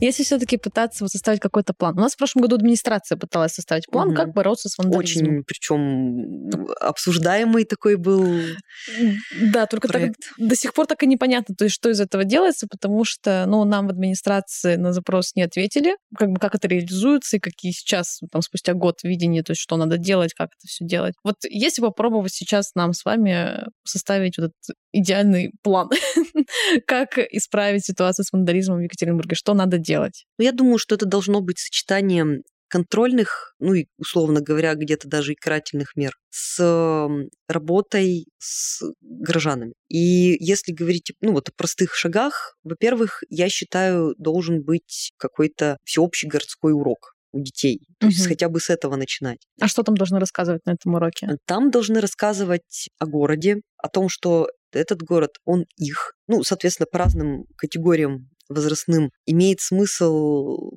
Если 0.00 0.22
все-таки 0.22 0.56
пытаться 0.56 1.04
вот 1.04 1.10
составить 1.10 1.40
какой-то 1.40 1.72
план. 1.72 1.96
У 1.96 2.00
нас 2.00 2.14
в 2.14 2.18
прошлом 2.18 2.42
году 2.42 2.56
администрация 2.56 3.16
пыталась 3.16 3.52
составить 3.52 3.86
план, 3.86 4.08
угу. 4.08 4.16
как 4.16 4.32
бороться 4.32 4.68
с 4.68 4.76
вандализмом. 4.76 5.28
Очень, 5.28 5.44
причем 5.44 6.50
обсуждаемый 6.80 7.64
такой 7.64 7.96
был. 7.96 8.26
Да, 9.40 9.66
только 9.66 9.88
так, 9.88 10.12
до 10.38 10.56
сих 10.56 10.74
пор 10.74 10.86
так 10.86 11.02
и 11.02 11.06
непонятно, 11.06 11.54
то 11.54 11.64
есть 11.64 11.74
что 11.74 11.90
из 11.90 12.00
этого 12.00 12.24
делается, 12.24 12.66
потому 12.68 13.04
что, 13.04 13.44
ну, 13.46 13.64
нам 13.64 13.86
в 13.86 13.90
администрации 13.90 14.76
на 14.76 14.92
запрос 14.92 15.34
не 15.34 15.42
ответили, 15.42 15.96
как 16.16 16.30
бы 16.30 16.38
как 16.38 16.54
это 16.54 16.68
реализуется 16.68 17.36
и 17.36 17.40
какие 17.40 17.72
сейчас, 17.72 18.20
там, 18.30 18.42
спустя 18.42 18.74
год 18.74 19.02
видения, 19.02 19.42
то 19.42 19.52
есть 19.52 19.60
что 19.60 19.76
надо 19.76 19.96
делать, 19.98 20.34
как 20.34 20.48
это 20.48 20.66
все 20.66 20.84
делать. 20.84 21.14
Вот 21.24 21.36
если 21.48 21.80
попробовать 21.82 22.32
сейчас 22.32 22.74
нам 22.74 22.92
с 22.92 23.04
вами 23.04 23.64
составить 23.84 24.38
вот 24.38 24.46
этот 24.46 24.76
идеальный 24.94 25.52
план, 25.62 25.90
как 26.86 27.18
исправить 27.18 27.84
ситуацию 27.84 28.24
с 28.24 28.32
вандализмом 28.32 28.78
в 28.78 28.82
Екатеринбурге, 28.82 29.34
что 29.34 29.54
надо 29.54 29.78
делать? 29.78 30.24
Ну, 30.38 30.44
я 30.44 30.52
думаю, 30.52 30.78
что 30.78 30.94
это 30.94 31.06
должно 31.06 31.40
быть 31.40 31.58
сочетанием 31.58 32.42
контрольных, 32.68 33.54
ну 33.60 33.74
и, 33.74 33.86
условно 33.98 34.40
говоря, 34.40 34.74
где-то 34.74 35.06
даже 35.06 35.32
и 35.32 35.36
карательных 35.36 35.94
мер 35.94 36.12
с 36.30 37.08
работой 37.48 38.26
с 38.38 38.82
горожанами. 39.00 39.74
И 39.88 40.36
если 40.40 40.72
говорить 40.72 41.12
ну, 41.20 41.32
вот 41.32 41.48
о 41.48 41.52
простых 41.56 41.94
шагах, 41.94 42.56
во-первых, 42.64 43.22
я 43.28 43.48
считаю, 43.48 44.14
должен 44.18 44.62
быть 44.62 45.12
какой-то 45.18 45.76
всеобщий 45.84 46.28
городской 46.28 46.72
урок 46.72 47.14
у 47.34 47.40
детей. 47.40 47.80
То 47.98 48.06
есть 48.06 48.26
хотя 48.26 48.48
бы 48.48 48.60
с 48.60 48.70
этого 48.70 48.96
начинать. 48.96 49.38
А 49.60 49.68
что 49.68 49.82
там 49.82 49.96
должны 49.96 50.18
рассказывать 50.18 50.64
на 50.66 50.72
этом 50.72 50.94
уроке? 50.94 51.28
Там 51.46 51.70
должны 51.70 52.00
рассказывать 52.00 52.88
о 52.98 53.06
городе, 53.06 53.60
о 53.76 53.88
том, 53.88 54.08
что 54.08 54.48
этот 54.78 55.02
город, 55.02 55.32
он 55.44 55.66
их. 55.76 56.14
Ну, 56.28 56.42
соответственно, 56.42 56.86
по 56.90 56.98
разным 56.98 57.46
категориям 57.56 58.30
возрастным 58.48 59.10
имеет 59.26 59.60
смысл 59.60 60.72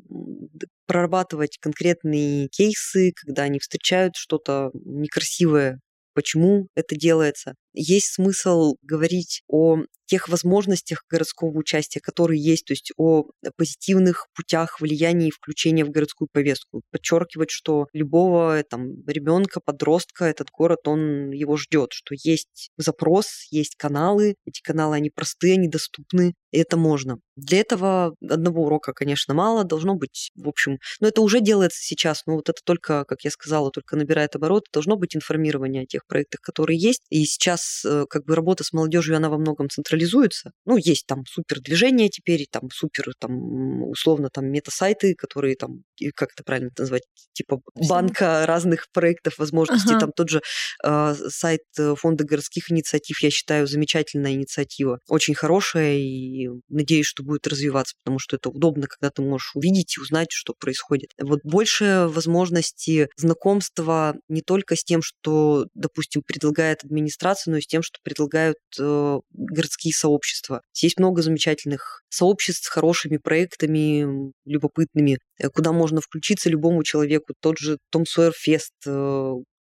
прорабатывать 0.86 1.58
конкретные 1.60 2.48
кейсы, 2.48 3.12
когда 3.16 3.44
они 3.44 3.60
встречают 3.60 4.16
что-то 4.16 4.72
некрасивое, 4.74 5.80
почему 6.14 6.68
это 6.76 6.96
делается. 6.96 7.56
Есть 7.80 8.14
смысл 8.14 8.76
говорить 8.82 9.44
о 9.48 9.84
тех 10.08 10.30
возможностях 10.30 11.04
городского 11.10 11.56
участия, 11.58 12.00
которые 12.00 12.42
есть, 12.42 12.66
то 12.66 12.74
есть 12.74 12.92
о 12.98 13.26
позитивных 13.56 14.28
путях 14.34 14.80
влияния 14.80 15.28
и 15.28 15.32
включения 15.32 15.86
в 15.86 15.92
городскую 15.92 16.30
повестку. 16.32 16.82
Подчеркивать, 16.92 17.52
что 17.52 17.88
любого 17.94 18.64
там, 18.64 19.06
ребенка, 19.06 19.60
подростка 19.60 20.26
этот 20.26 20.50
город, 20.50 20.88
он 20.88 21.32
его 21.32 21.58
ждет, 21.58 21.90
что 21.92 22.16
есть 22.18 22.72
запрос, 22.78 23.48
есть 23.52 23.76
каналы, 23.76 24.36
эти 24.46 24.62
каналы, 24.62 24.96
они 24.96 25.10
простые, 25.10 25.56
они 25.56 25.68
доступны, 25.68 26.34
и 26.52 26.58
это 26.58 26.78
можно. 26.78 27.18
Для 27.36 27.60
этого 27.60 28.16
одного 28.22 28.64
урока, 28.64 28.94
конечно, 28.94 29.34
мало, 29.34 29.64
должно 29.64 29.96
быть, 29.96 30.32
в 30.36 30.48
общем, 30.48 30.80
но 31.02 31.10
это 31.10 31.22
уже 31.22 31.42
делается 31.42 31.80
сейчас, 31.82 32.24
но 32.26 32.36
вот 32.36 32.50
это 32.50 32.62
только, 32.64 33.04
как 33.04 33.24
я 33.24 33.30
сказала, 33.30 33.72
только 33.72 33.96
набирает 33.98 34.36
обороты, 34.36 34.66
должно 34.72 34.96
быть 34.96 35.16
информирование 35.16 35.84
о 35.84 35.86
тех 35.86 36.08
проектах, 36.08 36.42
которые 36.42 36.80
есть, 36.80 37.02
и 37.10 37.26
сейчас 37.26 37.67
э, 37.86 38.06
как 38.10 38.26
бы 38.26 38.36
работа 38.36 38.64
с 38.64 38.74
молодежью, 38.74 39.16
она 39.16 39.30
во 39.30 39.38
многом 39.38 39.70
централизуется. 39.70 40.52
Ну, 40.66 40.78
есть 40.78 41.06
там 41.06 41.24
супер 41.26 41.60
движения 41.62 42.10
теперь, 42.10 42.46
там 42.50 42.70
супер, 42.72 43.14
там, 43.20 43.84
условно, 43.90 44.30
там 44.32 44.46
мета-сайты, 44.52 45.16
которые 45.16 45.56
там, 45.56 45.84
как 46.16 46.30
это 46.34 46.44
правильно 46.44 46.72
назвать, 46.78 47.04
типа 47.34 47.62
банка 47.76 48.46
разных 48.46 48.88
проектов, 48.92 49.38
возможностей. 49.38 49.92
Ага. 49.92 50.00
Там 50.00 50.12
тот 50.16 50.30
же 50.30 50.42
э, 50.84 51.16
сайт 51.30 51.62
Фонда 51.78 52.24
городских 52.24 52.72
инициатив, 52.72 53.22
я 53.22 53.30
считаю, 53.30 53.68
замечательная 53.68 54.34
инициатива. 54.34 55.00
Очень 55.08 55.36
хорошая 55.36 55.98
и 55.98 56.50
надеюсь, 56.70 57.06
что 57.06 57.24
будет 57.24 57.48
развиваться, 57.48 57.96
потому 58.04 58.20
что 58.20 58.36
это 58.36 58.50
удобно, 58.50 58.88
когда 58.88 59.10
ты 59.12 59.22
можешь 59.22 59.52
увидеть 59.56 59.98
и 59.98 60.02
узнать, 60.02 60.32
что 60.32 60.54
происходит. 60.58 61.12
Вот 61.22 61.40
больше 61.44 62.08
возможности 62.08 63.10
знакомства 63.16 64.16
не 64.30 64.42
только 64.42 64.76
с 64.76 64.84
тем, 64.84 65.02
что, 65.02 65.68
допустим, 65.74 66.22
предлагает 66.22 66.84
администрация, 66.84 67.47
и 67.56 67.62
с 67.62 67.68
тем, 67.68 67.82
что 67.82 68.00
предлагают 68.04 68.58
э, 68.80 69.20
городские 69.32 69.94
сообщества. 69.94 70.62
Есть 70.76 71.00
много 71.00 71.22
замечательных 71.22 72.04
сообществ 72.10 72.66
с 72.66 72.70
хорошими 72.70 73.18
проектами, 73.18 74.32
любопытными, 74.46 75.20
э, 75.40 75.50
куда 75.50 75.72
можно 75.72 76.02
включиться 76.02 76.50
любому 76.50 76.84
человеку. 76.84 77.34
Тот 77.42 77.58
же 77.58 77.78
Том 77.90 78.06
Сойер 78.06 78.34
Фест, 78.34 78.74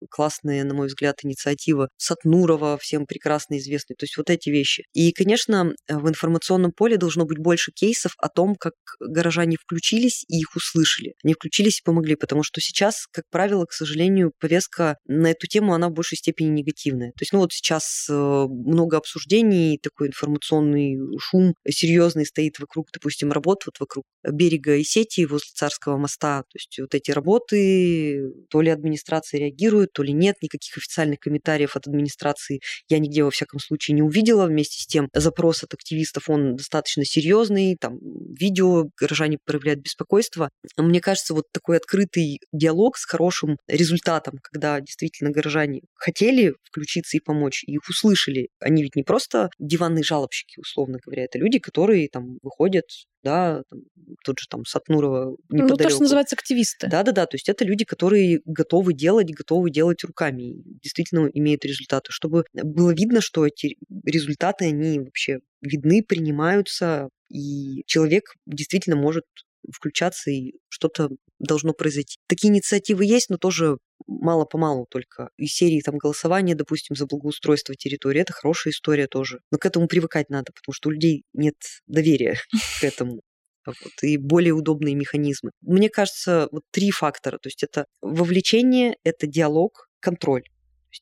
классная, 0.09 0.63
на 0.63 0.73
мой 0.73 0.87
взгляд, 0.87 1.17
инициатива. 1.23 1.89
Сатнурова, 1.97 2.77
всем 2.77 3.05
прекрасно 3.05 3.57
известный. 3.57 3.95
То 3.95 4.03
есть 4.03 4.17
вот 4.17 4.29
эти 4.29 4.49
вещи. 4.49 4.83
И, 4.93 5.11
конечно, 5.11 5.73
в 5.89 6.09
информационном 6.09 6.71
поле 6.71 6.97
должно 6.97 7.25
быть 7.25 7.37
больше 7.37 7.71
кейсов 7.71 8.13
о 8.17 8.29
том, 8.29 8.55
как 8.55 8.73
горожане 8.99 9.57
включились 9.57 10.25
и 10.27 10.39
их 10.39 10.55
услышали. 10.55 11.13
Они 11.23 11.33
включились 11.33 11.79
и 11.79 11.83
помогли, 11.83 12.15
потому 12.15 12.43
что 12.43 12.61
сейчас, 12.61 13.05
как 13.11 13.25
правило, 13.31 13.65
к 13.65 13.73
сожалению, 13.73 14.31
повестка 14.39 14.97
на 15.07 15.31
эту 15.31 15.47
тему, 15.47 15.73
она 15.73 15.89
в 15.89 15.93
большей 15.93 16.17
степени 16.17 16.49
негативная. 16.49 17.09
То 17.11 17.21
есть, 17.21 17.33
ну 17.33 17.39
вот 17.39 17.53
сейчас 17.53 18.07
э, 18.09 18.13
много 18.13 18.97
обсуждений, 18.97 19.79
такой 19.81 20.07
информационный 20.07 20.97
шум 21.19 21.53
серьезный 21.67 22.25
стоит 22.25 22.59
вокруг, 22.59 22.87
допустим, 22.93 23.31
работ 23.31 23.63
вот 23.65 23.79
вокруг 23.79 24.03
берега 24.23 24.75
и 24.75 24.83
сети 24.83 25.25
возле 25.25 25.49
Царского 25.53 25.97
моста. 25.97 26.41
То 26.41 26.55
есть 26.55 26.79
вот 26.79 26.93
эти 26.95 27.11
работы, 27.11 28.31
то 28.49 28.61
ли 28.61 28.69
администрация 28.69 29.39
реагирует, 29.39 29.89
то 29.95 30.03
ли 30.03 30.13
нет, 30.13 30.35
никаких 30.41 30.77
официальных 30.77 31.19
комментариев 31.19 31.75
от 31.77 31.87
администрации 31.87 32.59
я 32.89 32.99
нигде, 32.99 33.23
во 33.23 33.31
всяком 33.31 33.59
случае, 33.59 33.95
не 33.95 34.01
увидела. 34.01 34.45
Вместе 34.45 34.83
с 34.83 34.85
тем, 34.85 35.07
запрос 35.13 35.63
от 35.63 35.73
активистов, 35.73 36.29
он 36.29 36.57
достаточно 36.57 37.05
серьезный, 37.05 37.77
там 37.79 37.97
видео, 38.37 38.89
горожане 38.99 39.37
проявляют 39.43 39.79
беспокойство. 39.79 40.49
Мне 40.77 40.99
кажется, 40.99 41.33
вот 41.33 41.45
такой 41.53 41.77
открытый 41.77 42.39
диалог 42.51 42.97
с 42.97 43.05
хорошим 43.05 43.57
результатом, 43.67 44.39
когда 44.43 44.81
действительно 44.81 45.31
горожане 45.31 45.81
хотели 45.93 46.53
включиться 46.63 47.15
и 47.15 47.21
помочь, 47.21 47.63
и 47.63 47.73
их 47.73 47.87
услышали. 47.89 48.49
Они 48.59 48.83
ведь 48.83 48.97
не 48.97 49.03
просто 49.03 49.49
диванные 49.59 50.03
жалобщики, 50.03 50.59
условно 50.59 50.97
говоря, 51.03 51.23
это 51.23 51.39
люди, 51.39 51.59
которые 51.59 52.09
там 52.09 52.37
выходят 52.43 52.85
да, 53.25 53.63
там, 53.69 53.79
тот 54.23 54.39
же 54.39 54.47
там 54.47 54.65
Сатнурова 54.65 55.35
неподалеку. 55.49 55.71
Ну, 55.71 55.77
то, 55.77 55.89
что 55.89 56.01
называется 56.03 56.35
активисты. 56.35 56.87
Да-да-да, 56.87 57.25
то 57.25 57.35
есть 57.35 57.49
это 57.49 57.65
люди, 57.65 57.83
которые 57.83 58.39
готовы 58.45 58.93
делать, 58.93 59.31
готовы 59.31 59.71
делать 59.71 60.03
руками, 60.03 60.61
действительно 60.81 61.27
имеют 61.33 61.65
результаты, 61.65 62.11
чтобы 62.11 62.45
было 62.53 62.93
видно, 62.93 63.21
что 63.21 63.45
эти 63.45 63.77
результаты, 64.05 64.65
они 64.65 64.99
вообще 64.99 65.39
видны, 65.61 66.03
принимаются, 66.03 67.09
и 67.29 67.83
человек 67.87 68.35
действительно 68.45 68.95
может 68.95 69.23
включаться, 69.71 70.31
и 70.31 70.53
что-то 70.69 71.09
должно 71.39 71.73
произойти. 71.73 72.17
Такие 72.27 72.51
инициативы 72.51 73.05
есть, 73.05 73.29
но 73.29 73.37
тоже 73.37 73.77
мало-помалу 74.07 74.85
только. 74.89 75.29
Из 75.37 75.53
серии 75.53 75.81
там 75.81 75.97
голосования, 75.97 76.55
допустим, 76.55 76.95
за 76.95 77.05
благоустройство 77.05 77.75
территории, 77.75 78.21
это 78.21 78.33
хорошая 78.33 78.73
история 78.73 79.07
тоже. 79.07 79.39
Но 79.51 79.57
к 79.57 79.65
этому 79.65 79.87
привыкать 79.87 80.29
надо, 80.29 80.51
потому 80.53 80.73
что 80.73 80.89
у 80.89 80.91
людей 80.91 81.23
нет 81.33 81.55
доверия 81.87 82.37
к 82.79 82.83
этому. 82.83 83.21
Вот, 83.65 84.03
и 84.03 84.17
более 84.17 84.53
удобные 84.53 84.93
механизмы. 84.93 85.49
Мне 85.61 85.89
кажется, 85.89 86.47
вот 86.51 86.63
три 86.71 86.91
фактора. 86.91 87.39
То 87.39 87.47
есть 87.47 87.63
это 87.63 87.85
вовлечение, 87.99 88.95
это 89.03 89.25
диалог, 89.25 89.87
контроль 89.99 90.43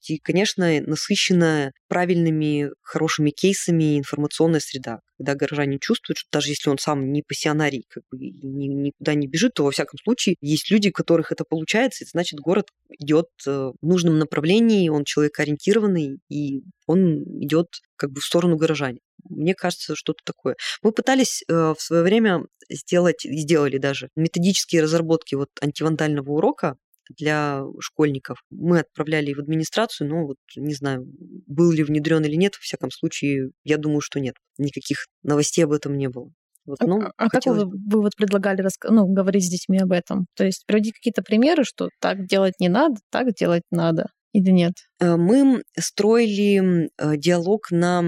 и, 0.08 0.18
конечно, 0.18 0.70
насыщенная 0.82 1.74
правильными, 1.88 2.70
хорошими 2.82 3.32
кейсами 3.32 3.98
информационная 3.98 4.60
среда, 4.60 5.00
когда 5.24 5.36
горожане 5.36 5.80
чувствуют, 5.80 6.18
что 6.18 6.30
даже 6.32 6.50
если 6.50 6.70
он 6.70 6.78
сам 6.78 7.12
не 7.12 7.22
пассионарий, 7.22 7.86
как 7.90 8.04
бы 8.12 8.18
никуда 8.20 9.14
не 9.14 9.28
бежит, 9.28 9.54
то 9.54 9.64
во 9.64 9.72
всяком 9.72 9.98
случае 10.04 10.36
есть 10.42 10.70
люди, 10.70 10.90
у 10.90 10.92
которых 10.92 11.32
это 11.32 11.46
получается, 11.46 12.04
и 12.04 12.08
значит 12.08 12.40
город 12.40 12.68
идет 12.90 13.28
э, 13.48 13.72
в 13.82 13.86
нужном 13.86 14.20
направлении, 14.20 14.90
он 14.90 15.06
человек 15.06 15.40
ориентированный, 15.40 16.20
и 16.30 16.64
он 16.88 17.24
идет 17.42 17.68
как 17.96 18.12
бы 18.12 18.20
в 18.20 18.26
сторону 18.26 18.58
горожане. 18.58 19.00
Мне 19.30 19.56
кажется, 19.56 19.96
что-то 19.96 20.20
такое. 20.26 20.56
Мы 20.82 20.92
пытались 20.92 21.44
э, 21.48 21.54
в 21.54 21.82
свое 21.82 22.04
время 22.04 22.46
сделать, 22.70 23.22
сделали 23.24 23.78
даже 23.78 24.10
методические 24.18 24.84
разработки 24.84 25.36
вот 25.36 25.50
антивандального 25.62 26.32
урока, 26.32 26.76
для 27.10 27.64
школьников. 27.80 28.44
Мы 28.50 28.80
отправляли 28.80 29.34
в 29.34 29.40
администрацию, 29.40 30.10
но 30.10 30.26
вот 30.26 30.38
не 30.56 30.74
знаю, 30.74 31.06
был 31.48 31.72
ли 31.72 31.84
внедрен 31.84 32.24
или 32.24 32.36
нет, 32.36 32.56
во 32.56 32.62
всяком 32.62 32.92
случае, 32.92 33.52
я 33.64 33.78
думаю, 33.78 34.02
что 34.02 34.20
нет. 34.20 34.36
Никаких 34.58 35.08
новостей 35.24 35.64
об 35.64 35.72
этом 35.72 35.98
не 35.98 36.10
было. 36.10 36.32
Вот, 36.66 36.80
ну, 36.82 37.02
а, 37.02 37.12
а 37.18 37.30
как 37.30 37.46
вы, 37.46 37.66
вы 37.66 38.02
вот 38.02 38.16
предлагали 38.16 38.62
раска- 38.62 38.90
ну, 38.90 39.06
говорить 39.06 39.46
с 39.46 39.50
детьми 39.50 39.80
об 39.80 39.92
этом? 39.92 40.28
То 40.36 40.46
есть 40.46 40.66
приводить 40.66 40.94
какие-то 40.94 41.22
примеры, 41.22 41.66
что 41.66 41.90
так 42.00 42.26
делать 42.26 42.54
не 42.60 42.70
надо, 42.70 42.96
так 43.12 43.34
делать 43.34 43.64
надо 43.70 44.08
или 44.32 44.50
нет? 44.50 44.74
Э, 45.00 45.18
мы 45.18 45.62
строили 45.78 46.90
э, 46.98 47.18
диалог 47.18 47.70
на 47.72 48.02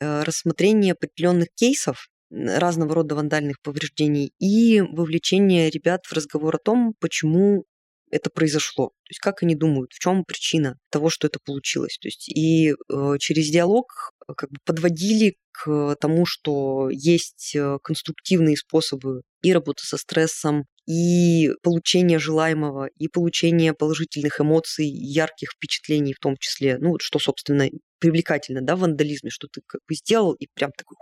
э, 0.00 0.22
рассмотрение 0.22 0.92
определенных 0.92 1.48
кейсов, 1.54 2.08
разного 2.30 2.94
рода 2.94 3.14
вандальных 3.14 3.56
повреждений 3.62 4.32
и 4.38 4.80
вовлечение 4.82 5.70
ребят 5.70 6.04
в 6.04 6.12
разговор 6.12 6.56
о 6.56 6.58
том, 6.58 6.94
почему 7.00 7.64
это 8.10 8.30
произошло. 8.30 8.88
То 8.88 9.10
есть 9.10 9.20
как 9.20 9.42
они 9.42 9.54
думают, 9.54 9.92
в 9.92 9.98
чем 9.98 10.24
причина 10.24 10.78
того, 10.90 11.10
что 11.10 11.26
это 11.26 11.38
получилось. 11.44 11.98
То 12.00 12.08
есть 12.08 12.28
и 12.28 12.70
э, 12.72 13.18
через 13.18 13.50
диалог 13.50 14.12
э, 14.26 14.34
как 14.36 14.50
бы 14.50 14.58
подводили 14.64 15.36
к 15.52 15.96
тому, 16.00 16.24
что 16.26 16.88
есть 16.90 17.54
э, 17.54 17.78
конструктивные 17.82 18.56
способы 18.56 19.22
и 19.42 19.52
работы 19.52 19.84
со 19.84 19.96
стрессом, 19.96 20.66
и 20.86 21.50
получения 21.62 22.18
желаемого, 22.18 22.88
и 22.96 23.08
получения 23.08 23.74
положительных 23.74 24.40
эмоций, 24.40 24.86
ярких 24.86 25.50
впечатлений 25.52 26.14
в 26.14 26.18
том 26.18 26.36
числе. 26.38 26.78
Ну, 26.78 26.96
что, 26.98 27.18
собственно, 27.18 27.68
привлекательно, 27.98 28.62
да, 28.62 28.76
в 28.76 28.80
вандализме, 28.80 29.30
что 29.30 29.48
ты 29.48 29.60
как 29.66 29.80
бы 29.86 29.94
сделал 29.94 30.32
и 30.32 30.46
прям 30.54 30.70
такой, 30.72 30.96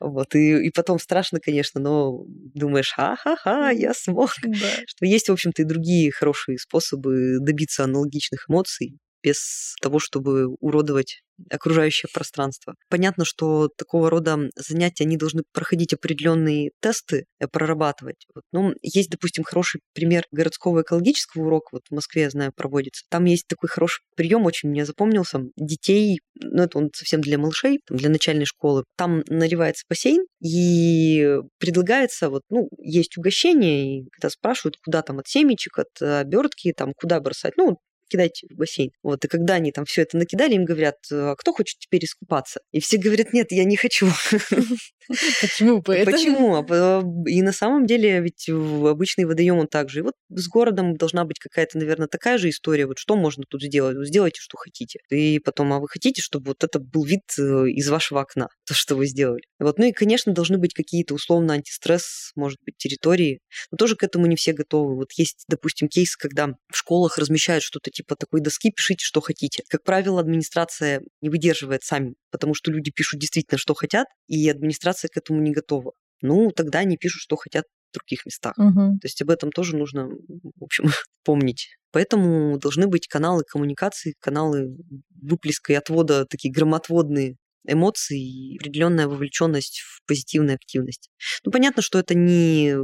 Вот, 0.00 0.34
и, 0.34 0.66
и 0.66 0.70
потом 0.70 0.98
страшно, 0.98 1.40
конечно, 1.40 1.80
но 1.80 2.24
думаешь, 2.54 2.92
ха-ха-ха, 2.92 3.70
я 3.70 3.94
смог. 3.94 4.30
Да. 4.42 4.56
Что 4.86 5.06
есть, 5.06 5.28
в 5.28 5.32
общем-то, 5.32 5.62
и 5.62 5.64
другие 5.64 6.12
хорошие 6.12 6.58
способы 6.58 7.38
добиться 7.40 7.84
аналогичных 7.84 8.46
эмоций, 8.48 8.98
без 9.26 9.74
того, 9.82 9.98
чтобы 9.98 10.46
уродовать 10.60 11.22
окружающее 11.50 12.08
пространство. 12.14 12.74
Понятно, 12.88 13.24
что 13.24 13.68
такого 13.76 14.08
рода 14.08 14.38
занятия, 14.56 15.04
они 15.04 15.16
должны 15.16 15.42
проходить 15.52 15.92
определенные 15.92 16.70
тесты, 16.80 17.26
э, 17.38 17.46
прорабатывать. 17.46 18.24
Вот. 18.34 18.44
Но 18.52 18.72
есть, 18.82 19.10
допустим, 19.10 19.44
хороший 19.44 19.80
пример 19.92 20.24
городского 20.30 20.82
экологического 20.82 21.42
урока, 21.42 21.68
вот 21.72 21.82
в 21.90 21.94
Москве, 21.94 22.22
я 22.22 22.30
знаю, 22.30 22.52
проводится. 22.56 23.04
Там 23.10 23.24
есть 23.24 23.46
такой 23.48 23.68
хороший 23.68 24.00
прием, 24.14 24.46
очень 24.46 24.70
мне 24.70 24.86
запомнился. 24.86 25.40
Детей, 25.56 26.20
ну 26.40 26.62
это 26.62 26.78
он 26.78 26.90
совсем 26.94 27.20
для 27.20 27.36
малышей, 27.36 27.80
для 27.90 28.08
начальной 28.08 28.46
школы. 28.46 28.84
Там 28.96 29.22
наливается 29.28 29.84
бассейн, 29.90 30.24
и 30.40 31.38
предлагается, 31.58 32.30
вот, 32.30 32.42
ну, 32.50 32.68
есть 32.78 33.18
угощение, 33.18 34.00
и 34.00 34.08
когда 34.10 34.30
спрашивают, 34.30 34.76
куда 34.82 35.02
там 35.02 35.18
от 35.18 35.26
семечек, 35.26 35.78
от 35.78 36.00
обертки, 36.00 36.72
там, 36.72 36.92
куда 36.96 37.20
бросать, 37.20 37.56
ну, 37.56 37.78
кидайте 38.08 38.46
в 38.50 38.56
бассейн. 38.56 38.90
Вот, 39.02 39.24
и 39.24 39.28
когда 39.28 39.54
они 39.54 39.72
там 39.72 39.84
все 39.84 40.02
это 40.02 40.16
накидали, 40.16 40.54
им 40.54 40.64
говорят, 40.64 40.96
а 41.12 41.34
кто 41.36 41.52
хочет 41.52 41.78
теперь 41.78 42.04
искупаться? 42.04 42.60
И 42.72 42.80
все 42.80 42.98
говорят, 42.98 43.32
нет, 43.32 43.52
я 43.52 43.64
не 43.64 43.76
хочу. 43.76 44.08
Почему 45.40 45.82
Почему? 45.82 46.56
А 46.56 47.02
и 47.28 47.42
на 47.42 47.52
самом 47.52 47.86
деле 47.86 48.20
ведь 48.20 48.48
обычный 48.48 49.24
водоем 49.24 49.58
он 49.58 49.68
также. 49.68 50.00
И 50.00 50.02
вот 50.02 50.14
с 50.30 50.48
городом 50.48 50.96
должна 50.96 51.24
быть 51.24 51.38
какая-то, 51.38 51.78
наверное, 51.78 52.08
такая 52.08 52.38
же 52.38 52.48
история. 52.48 52.86
Вот 52.86 52.98
что 52.98 53.16
можно 53.16 53.44
тут 53.48 53.62
сделать? 53.62 53.96
сделайте, 54.06 54.40
что 54.40 54.56
хотите. 54.56 55.00
И 55.10 55.38
потом, 55.38 55.72
а 55.72 55.80
вы 55.80 55.88
хотите, 55.88 56.22
чтобы 56.22 56.48
вот 56.48 56.64
это 56.64 56.78
был 56.78 57.04
вид 57.04 57.22
э, 57.38 57.68
из 57.70 57.88
вашего 57.88 58.20
окна, 58.20 58.48
то, 58.66 58.74
что 58.74 58.96
вы 58.96 59.06
сделали. 59.06 59.42
Вот. 59.58 59.78
Ну 59.78 59.86
и, 59.86 59.92
конечно, 59.92 60.32
должны 60.32 60.58
быть 60.58 60.74
какие-то 60.74 61.14
условно 61.14 61.54
антистресс, 61.54 62.32
может 62.34 62.58
быть, 62.64 62.76
территории. 62.76 63.40
Но 63.70 63.76
тоже 63.76 63.96
к 63.96 64.02
этому 64.02 64.26
не 64.26 64.36
все 64.36 64.52
готовы. 64.52 64.96
Вот 64.96 65.12
есть, 65.12 65.44
допустим, 65.48 65.88
кейс, 65.88 66.16
когда 66.16 66.48
в 66.70 66.76
школах 66.76 67.18
размещают 67.18 67.62
что-то 67.62 67.90
типа 67.96 68.16
такой 68.16 68.40
доски, 68.40 68.70
пишите, 68.70 69.04
что 69.04 69.20
хотите. 69.20 69.62
Как 69.68 69.82
правило, 69.82 70.20
администрация 70.20 71.02
не 71.22 71.30
выдерживает 71.30 71.82
сами, 71.82 72.14
потому 72.30 72.54
что 72.54 72.70
люди 72.70 72.90
пишут 72.90 73.20
действительно, 73.20 73.58
что 73.58 73.74
хотят, 73.74 74.06
и 74.26 74.48
администрация 74.48 75.08
к 75.08 75.16
этому 75.16 75.40
не 75.40 75.52
готова. 75.52 75.92
Ну, 76.22 76.50
тогда 76.50 76.80
они 76.80 76.96
пишут, 76.96 77.22
что 77.22 77.36
хотят 77.36 77.64
в 77.90 77.94
других 77.94 78.26
местах. 78.26 78.54
Угу. 78.58 78.98
То 79.00 79.04
есть 79.04 79.22
об 79.22 79.30
этом 79.30 79.50
тоже 79.50 79.76
нужно, 79.76 80.08
в 80.08 80.64
общем, 80.64 80.84
помнить. 81.24 81.68
Поэтому 81.92 82.58
должны 82.58 82.86
быть 82.86 83.08
каналы 83.08 83.42
коммуникации, 83.44 84.14
каналы 84.20 84.76
выплеска 85.22 85.72
и 85.72 85.76
отвода 85.76 86.26
такие 86.26 86.52
громотводные 86.52 87.36
эмоций 87.66 88.18
и 88.18 88.56
определенная 88.56 89.08
вовлеченность 89.08 89.80
в 89.80 90.04
позитивную 90.06 90.54
активность. 90.56 91.10
Ну, 91.44 91.52
понятно, 91.52 91.82
что 91.82 91.98
это 91.98 92.14
не 92.14 92.76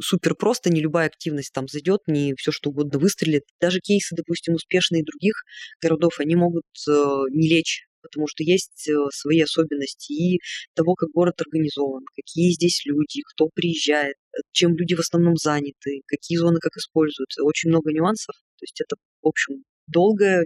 супер 0.00 0.34
просто, 0.34 0.70
не 0.70 0.80
любая 0.80 1.06
активность 1.06 1.52
там 1.52 1.68
зайдет, 1.68 2.00
не 2.06 2.34
все 2.36 2.52
что 2.52 2.70
угодно 2.70 2.98
выстрелит. 2.98 3.44
Даже 3.60 3.80
кейсы, 3.80 4.14
допустим, 4.14 4.54
успешные 4.54 5.04
других 5.04 5.44
городов, 5.80 6.14
они 6.18 6.36
могут 6.36 6.64
э, 6.88 6.92
не 7.30 7.48
лечь 7.48 7.86
потому 8.04 8.26
что 8.28 8.44
есть 8.44 8.86
э, 8.86 8.92
свои 9.10 9.40
особенности 9.40 10.12
и 10.12 10.40
того, 10.74 10.94
как 10.94 11.08
город 11.08 11.40
организован, 11.40 12.04
какие 12.14 12.52
здесь 12.52 12.84
люди, 12.84 13.22
кто 13.32 13.48
приезжает, 13.48 14.16
э, 14.36 14.40
чем 14.52 14.76
люди 14.76 14.94
в 14.94 15.00
основном 15.00 15.36
заняты, 15.36 16.02
какие 16.06 16.36
зоны 16.36 16.58
как 16.60 16.76
используются. 16.76 17.42
Очень 17.42 17.70
много 17.70 17.92
нюансов. 17.92 18.34
То 18.36 18.62
есть 18.62 18.78
это, 18.82 18.96
в 19.22 19.28
общем, 19.28 19.64
долгая, 19.86 20.44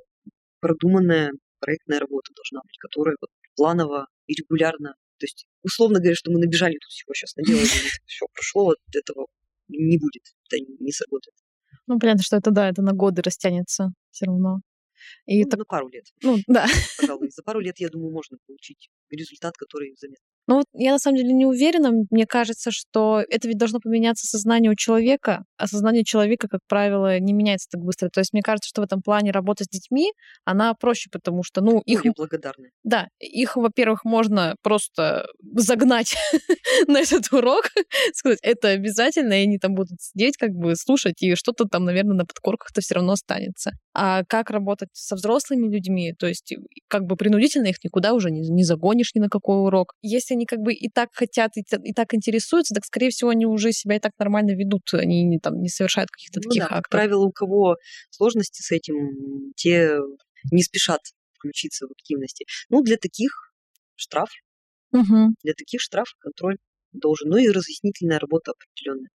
продуманная 0.60 1.32
проектная 1.60 1.98
работа 1.98 2.32
должна 2.34 2.60
быть, 2.62 2.78
которая 2.78 3.16
вот 3.20 3.30
планово 3.58 4.06
и 4.26 4.34
регулярно. 4.34 4.94
То 5.18 5.24
есть, 5.24 5.46
условно 5.62 5.98
говоря, 5.98 6.14
что 6.14 6.30
мы 6.30 6.38
набежали 6.38 6.74
тут 6.74 6.90
всего 6.90 7.12
сейчас 7.12 7.34
наделали, 7.36 7.66
все 8.06 8.26
прошло, 8.32 8.64
вот 8.66 8.78
этого 8.94 9.26
не 9.68 9.98
будет, 9.98 10.22
это 10.46 10.64
не 10.80 10.92
сработает. 10.92 11.34
Ну, 11.86 11.98
понятно, 11.98 12.22
что 12.22 12.36
это, 12.36 12.50
да, 12.50 12.68
это 12.68 12.82
на 12.82 12.92
годы 12.92 13.22
растянется 13.22 13.88
все 14.10 14.26
равно. 14.26 14.60
И 15.26 15.42
ну, 15.42 15.50
так... 15.50 15.58
на 15.58 15.64
пару 15.64 15.88
лет. 15.88 16.04
Ну, 16.22 16.38
да. 16.46 16.66
Пожалуй, 16.98 17.30
за 17.30 17.42
пару 17.44 17.60
лет, 17.60 17.78
я 17.78 17.88
думаю, 17.88 18.12
можно 18.12 18.38
получить 18.46 18.88
результат, 19.10 19.56
который 19.56 19.94
заметен. 19.98 20.22
Ну 20.48 20.56
вот 20.56 20.64
я 20.72 20.92
на 20.92 20.98
самом 20.98 21.18
деле 21.18 21.32
не 21.34 21.44
уверена. 21.44 21.92
Мне 22.10 22.26
кажется, 22.26 22.70
что 22.70 23.22
это 23.28 23.46
ведь 23.46 23.58
должно 23.58 23.80
поменяться 23.80 24.26
сознание 24.26 24.72
у 24.72 24.74
человека, 24.74 25.44
а 25.58 25.66
сознание 25.66 26.04
человека, 26.04 26.48
как 26.48 26.60
правило, 26.66 27.18
не 27.18 27.34
меняется 27.34 27.68
так 27.70 27.82
быстро. 27.82 28.08
То 28.08 28.20
есть 28.20 28.32
мне 28.32 28.40
кажется, 28.40 28.68
что 28.70 28.80
в 28.80 28.84
этом 28.84 29.02
плане 29.02 29.30
работа 29.30 29.64
с 29.64 29.68
детьми, 29.68 30.10
она 30.46 30.72
проще, 30.72 31.10
потому 31.12 31.42
что, 31.42 31.60
ну, 31.60 31.82
их... 31.84 32.02
Ой, 32.02 32.12
благодарны. 32.16 32.70
Да, 32.82 33.08
их, 33.18 33.56
во-первых, 33.56 34.06
можно 34.06 34.56
просто 34.62 35.26
загнать 35.54 36.16
на 36.88 37.00
этот 37.00 37.30
урок, 37.30 37.70
сказать, 38.14 38.38
это 38.40 38.68
обязательно, 38.68 39.34
и 39.34 39.42
они 39.42 39.58
там 39.58 39.74
будут 39.74 40.00
сидеть, 40.00 40.38
как 40.38 40.52
бы 40.52 40.76
слушать, 40.76 41.20
и 41.20 41.34
что-то 41.34 41.66
там, 41.66 41.84
наверное, 41.84 42.16
на 42.16 42.24
подкорках-то 42.24 42.80
все 42.80 42.94
равно 42.94 43.12
останется. 43.12 43.72
А 43.92 44.22
как 44.26 44.48
работать 44.48 44.88
со 44.94 45.14
взрослыми 45.14 45.68
людьми, 45.68 46.14
то 46.18 46.26
есть 46.26 46.54
как 46.88 47.02
бы 47.02 47.16
принудительно 47.16 47.66
их 47.66 47.84
никуда 47.84 48.14
уже 48.14 48.30
не, 48.30 48.40
не 48.48 48.64
загонишь 48.64 49.14
ни 49.14 49.20
на 49.20 49.28
какой 49.28 49.60
урок. 49.60 49.92
Если 50.00 50.37
они 50.38 50.46
как 50.46 50.60
бы 50.60 50.72
и 50.72 50.88
так 50.88 51.10
хотят, 51.12 51.56
и, 51.56 51.64
и 51.82 51.92
так 51.92 52.14
интересуются, 52.14 52.74
так, 52.74 52.84
скорее 52.84 53.10
всего, 53.10 53.30
они 53.30 53.44
уже 53.44 53.72
себя 53.72 53.96
и 53.96 54.00
так 54.00 54.12
нормально 54.18 54.52
ведут, 54.52 54.82
они 54.94 55.24
не, 55.24 55.38
там, 55.38 55.60
не 55.60 55.68
совершают 55.68 56.10
каких-то 56.10 56.40
ну, 56.42 56.48
таких 56.48 56.62
да, 56.62 56.66
актов. 56.66 56.82
Как 56.82 56.90
правило, 56.90 57.24
у 57.24 57.32
кого 57.32 57.76
сложности 58.10 58.62
с 58.62 58.70
этим, 58.70 59.52
те 59.56 59.98
не 60.52 60.62
спешат 60.62 61.00
включиться 61.34 61.86
в 61.86 61.90
активности. 61.90 62.46
Ну, 62.68 62.82
для 62.82 62.96
таких 62.96 63.30
штраф. 63.96 64.30
Угу. 64.92 65.34
Для 65.42 65.54
таких 65.54 65.80
штраф 65.80 66.06
контроль 66.18 66.56
должен. 66.92 67.28
Ну 67.28 67.36
и 67.36 67.48
разъяснительная 67.48 68.18
работа 68.18 68.52
определенная. 68.52 69.10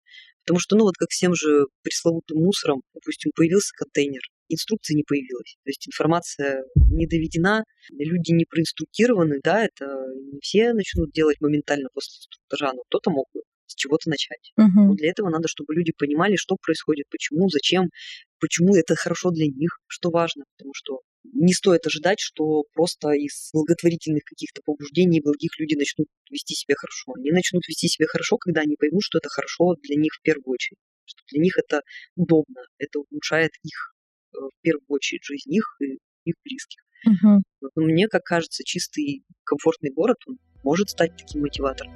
Потому 0.45 0.59
что, 0.61 0.77
ну 0.77 0.85
вот 0.85 0.97
как 0.97 1.09
всем 1.11 1.35
же 1.35 1.67
пресловутым 1.83 2.43
мусором, 2.43 2.83
допустим, 2.95 3.31
появился 3.35 3.73
контейнер, 3.77 4.23
инструкции 4.49 4.95
не 4.95 5.05
появилось. 5.05 5.57
То 5.65 5.71
есть 5.71 5.89
информация 5.89 6.65
не 6.75 7.07
доведена, 7.07 7.65
люди 7.91 8.33
не 8.33 8.45
проинструктированы, 8.45 9.41
да, 9.43 9.65
это 9.65 9.87
не 10.33 10.41
все 10.41 10.73
начнут 10.73 11.13
делать 11.13 11.41
моментально 11.41 11.89
после 11.93 12.19
инструктажа, 12.19 12.73
но 12.75 12.83
кто-то 12.89 13.11
мог 13.11 13.27
бы 13.35 13.43
с 13.67 13.75
чего-то 13.75 14.11
начать. 14.11 14.53
Uh-huh. 14.61 14.89
Но 14.89 14.95
для 14.95 15.11
этого 15.11 15.31
надо, 15.31 15.49
чтобы 15.49 15.75
люди 15.75 15.93
понимали, 15.97 16.37
что 16.37 16.57
происходит, 16.61 17.07
почему, 17.11 17.49
зачем, 17.49 17.89
почему 18.39 18.77
это 18.77 18.95
хорошо 18.95 19.31
для 19.31 19.47
них, 19.47 19.79
что 19.87 20.11
важно, 20.11 20.45
потому 20.57 20.73
что 20.75 21.01
не 21.25 21.53
стоит 21.53 21.87
ожидать, 21.87 22.19
что 22.21 22.65
просто 22.75 23.13
из 23.13 23.51
благотворительных 23.53 24.25
каких-то 24.25 24.61
побуждений 24.65 25.21
благих 25.21 25.59
люди 25.59 25.75
начнут 25.75 26.09
вести 26.31 26.55
себя 26.55 26.75
хорошо. 26.77 27.13
Они 27.17 27.31
начнут 27.31 27.67
вести 27.69 27.89
себя 27.89 28.07
хорошо, 28.07 28.37
когда 28.37 28.63
они 28.63 28.77
поймут, 28.77 29.03
что 29.03 29.19
это 29.19 29.29
хорошо 29.29 29.75
для 29.83 29.97
них 29.97 30.13
в 30.13 30.23
первую 30.23 30.53
очередь, 30.53 30.79
что 31.05 31.23
для 31.31 31.41
них 31.41 31.57
это 31.57 31.81
удобно, 32.17 32.63
это 32.79 33.01
улучшает 33.01 33.53
их 33.63 33.95
в 34.49 34.63
первую 34.63 34.87
очередь 34.89 35.25
жизнь 35.25 35.53
их 35.53 35.77
и 35.81 35.99
их 36.25 36.35
близких. 36.45 36.81
Угу. 37.07 37.43
Но 37.77 37.83
мне, 37.83 38.09
как 38.09 38.23
кажется, 38.23 38.63
чистый, 38.65 39.25
комфортный 39.45 39.91
город, 39.91 40.19
он 40.27 40.39
может 40.63 40.91
стать 40.91 41.17
таким 41.17 41.43
мотиватором. 41.43 41.93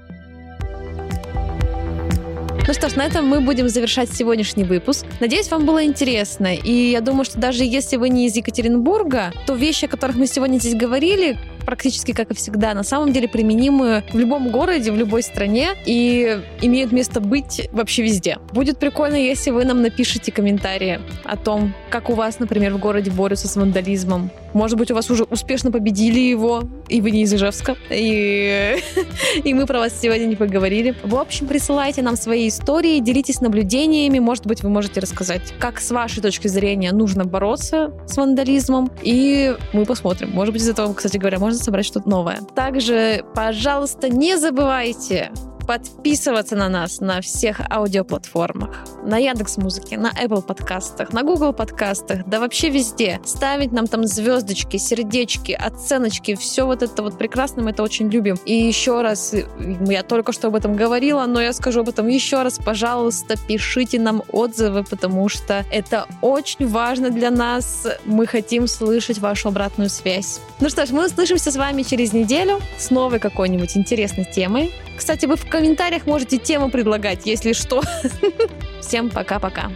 Ну 2.67 2.75
что 2.75 2.89
ж, 2.89 2.97
на 2.97 3.07
этом 3.07 3.25
мы 3.25 3.41
будем 3.41 3.69
завершать 3.69 4.11
сегодняшний 4.11 4.65
выпуск. 4.65 5.07
Надеюсь, 5.21 5.49
вам 5.53 5.67
было 5.67 5.85
интересно. 5.85 6.53
И 6.53 6.91
я 6.91 7.01
думаю, 7.01 7.25
что 7.25 7.39
даже 7.39 7.63
если 7.63 7.97
вы 7.97 8.09
не 8.09 8.27
из 8.27 8.35
Екатеринбурга, 8.35 9.33
то 9.47 9.55
вещи, 9.55 9.85
о 9.85 9.89
которых 9.89 10.17
мы 10.17 10.27
сегодня 10.27 10.59
здесь 10.59 10.75
говорили, 10.75 11.39
практически 11.67 12.13
как 12.13 12.31
и 12.31 12.35
всегда, 12.35 12.73
на 12.73 12.85
самом 12.85 13.13
деле 13.13 13.29
применимы 13.29 14.05
в 14.13 14.19
любом 14.19 14.51
городе, 14.51 14.93
в 14.93 14.97
любой 14.97 15.23
стране 15.23 15.75
и 15.85 16.41
имеют 16.63 16.93
место 16.93 17.21
быть 17.21 17.69
вообще 17.73 18.03
везде. 18.03 18.39
Будет 18.53 18.79
прикольно, 18.79 19.17
если 19.17 19.51
вы 19.51 19.65
нам 19.65 19.83
напишите 19.83 20.33
комментарии 20.33 21.01
о 21.25 21.37
том, 21.37 21.75
как 21.91 22.09
у 22.09 22.15
вас, 22.15 22.39
например, 22.39 22.73
в 22.73 22.79
городе 22.79 23.11
борются 23.11 23.49
с 23.49 23.57
вандализмом. 23.57 24.31
Может 24.57 24.79
быть, 24.79 24.91
у 24.91 24.95
вас 24.95 25.11
уже 25.11 25.25
успешно 25.25 25.71
победили 25.71 26.19
его, 26.19 26.63
и 26.89 27.03
вы 27.03 27.11
не 27.11 27.25
из 27.25 27.35
Ижевска, 27.35 27.77
и, 27.91 28.79
и 29.45 29.53
мы 29.53 29.67
про 29.67 29.81
вас 29.81 29.93
сегодня 30.01 30.25
не 30.25 30.35
поговорили. 30.35 30.95
В 31.05 31.17
общем, 31.17 31.47
присылайте 31.47 32.01
нам 32.01 32.17
свои 32.17 32.49
истории, 32.49 33.01
делитесь 33.01 33.43
наблюдениями, 33.43 34.19
может 34.19 34.47
быть, 34.47 34.63
вы 34.63 34.71
можете 34.71 35.01
рассказать, 35.01 35.53
как 35.59 35.79
с 35.79 35.91
вашей 35.91 36.23
точки 36.23 36.49
зрения 36.49 36.93
нужно 36.93 37.27
бороться 37.27 37.93
с 38.07 38.17
вандализмом, 38.17 38.91
и 39.03 39.55
мы 39.75 39.85
посмотрим. 39.85 40.31
Может 40.31 40.55
быть, 40.55 40.63
из 40.63 40.71
этого, 40.71 40.95
кстати 40.95 41.19
говоря, 41.19 41.39
можно 41.39 41.59
собрать 41.59 41.85
что-то 41.85 42.09
новое. 42.09 42.41
Также, 42.55 43.27
пожалуйста, 43.35 44.09
не 44.09 44.39
забывайте 44.39 45.33
подписываться 45.67 46.57
на 46.57 46.69
нас 46.69 47.01
на 47.01 47.21
всех 47.21 47.61
аудиоплатформах, 47.71 48.85
на 49.05 49.19
Яндекс 49.19 49.57
Музыке, 49.57 49.99
на 49.99 50.11
Apple 50.11 50.43
подкастах, 50.43 51.13
на 51.13 51.23
Google 51.23 51.53
подкастах, 51.53 52.27
да 52.27 52.41
вообще 52.41 52.71
везде. 52.71 53.21
Ставить 53.25 53.73
нам 53.73 53.87
там 53.87 54.07
звездочки, 54.07 54.77
сердечки, 54.77 55.53
оценочки, 55.53 56.35
все 56.35 56.67
вот 56.67 56.83
это 56.83 57.03
вот 57.03 57.19
прекрасно, 57.19 57.63
мы 57.63 57.71
это 57.71 57.83
очень 57.83 58.09
любим. 58.09 58.37
И 58.45 58.55
еще 58.55 59.03
раз, 59.03 59.35
я 59.87 60.03
только 60.03 60.33
что 60.33 60.49
об 60.49 60.57
этом 60.57 60.77
говорила, 60.77 61.27
но 61.27 61.41
я 61.41 61.53
скажу 61.53 61.81
об 61.81 61.89
этом 61.89 62.07
еще 62.09 62.43
раз, 62.43 62.59
пожалуйста, 62.65 63.35
пишите 63.49 63.99
нам 64.01 64.23
отзывы, 64.33 64.85
потому 64.85 65.29
что 65.29 65.65
это 65.71 66.07
очень 66.23 66.67
важно 66.69 67.11
для 67.11 67.31
нас. 67.31 67.87
Мы 68.05 68.27
хотим 68.27 68.67
слышать 68.67 69.19
вашу 69.19 69.49
обратную 69.49 69.91
связь. 69.91 70.41
Ну 70.61 70.69
что 70.69 70.87
ж, 70.87 70.91
мы 70.91 71.07
услышимся 71.07 71.51
с 71.51 71.57
вами 71.57 71.83
через 71.83 72.13
неделю 72.13 72.61
с 72.79 72.91
новой 72.91 73.19
какой-нибудь 73.19 73.77
интересной 73.77 74.25
темой. 74.25 74.73
Кстати, 74.97 75.27
вы 75.27 75.37
в 75.37 75.45
комментариях 75.57 76.05
можете 76.05 76.37
тему 76.37 76.71
предлагать, 76.71 77.25
если 77.25 77.55
что. 77.55 77.81
Всем 78.83 79.09
пока-пока. 79.09 79.71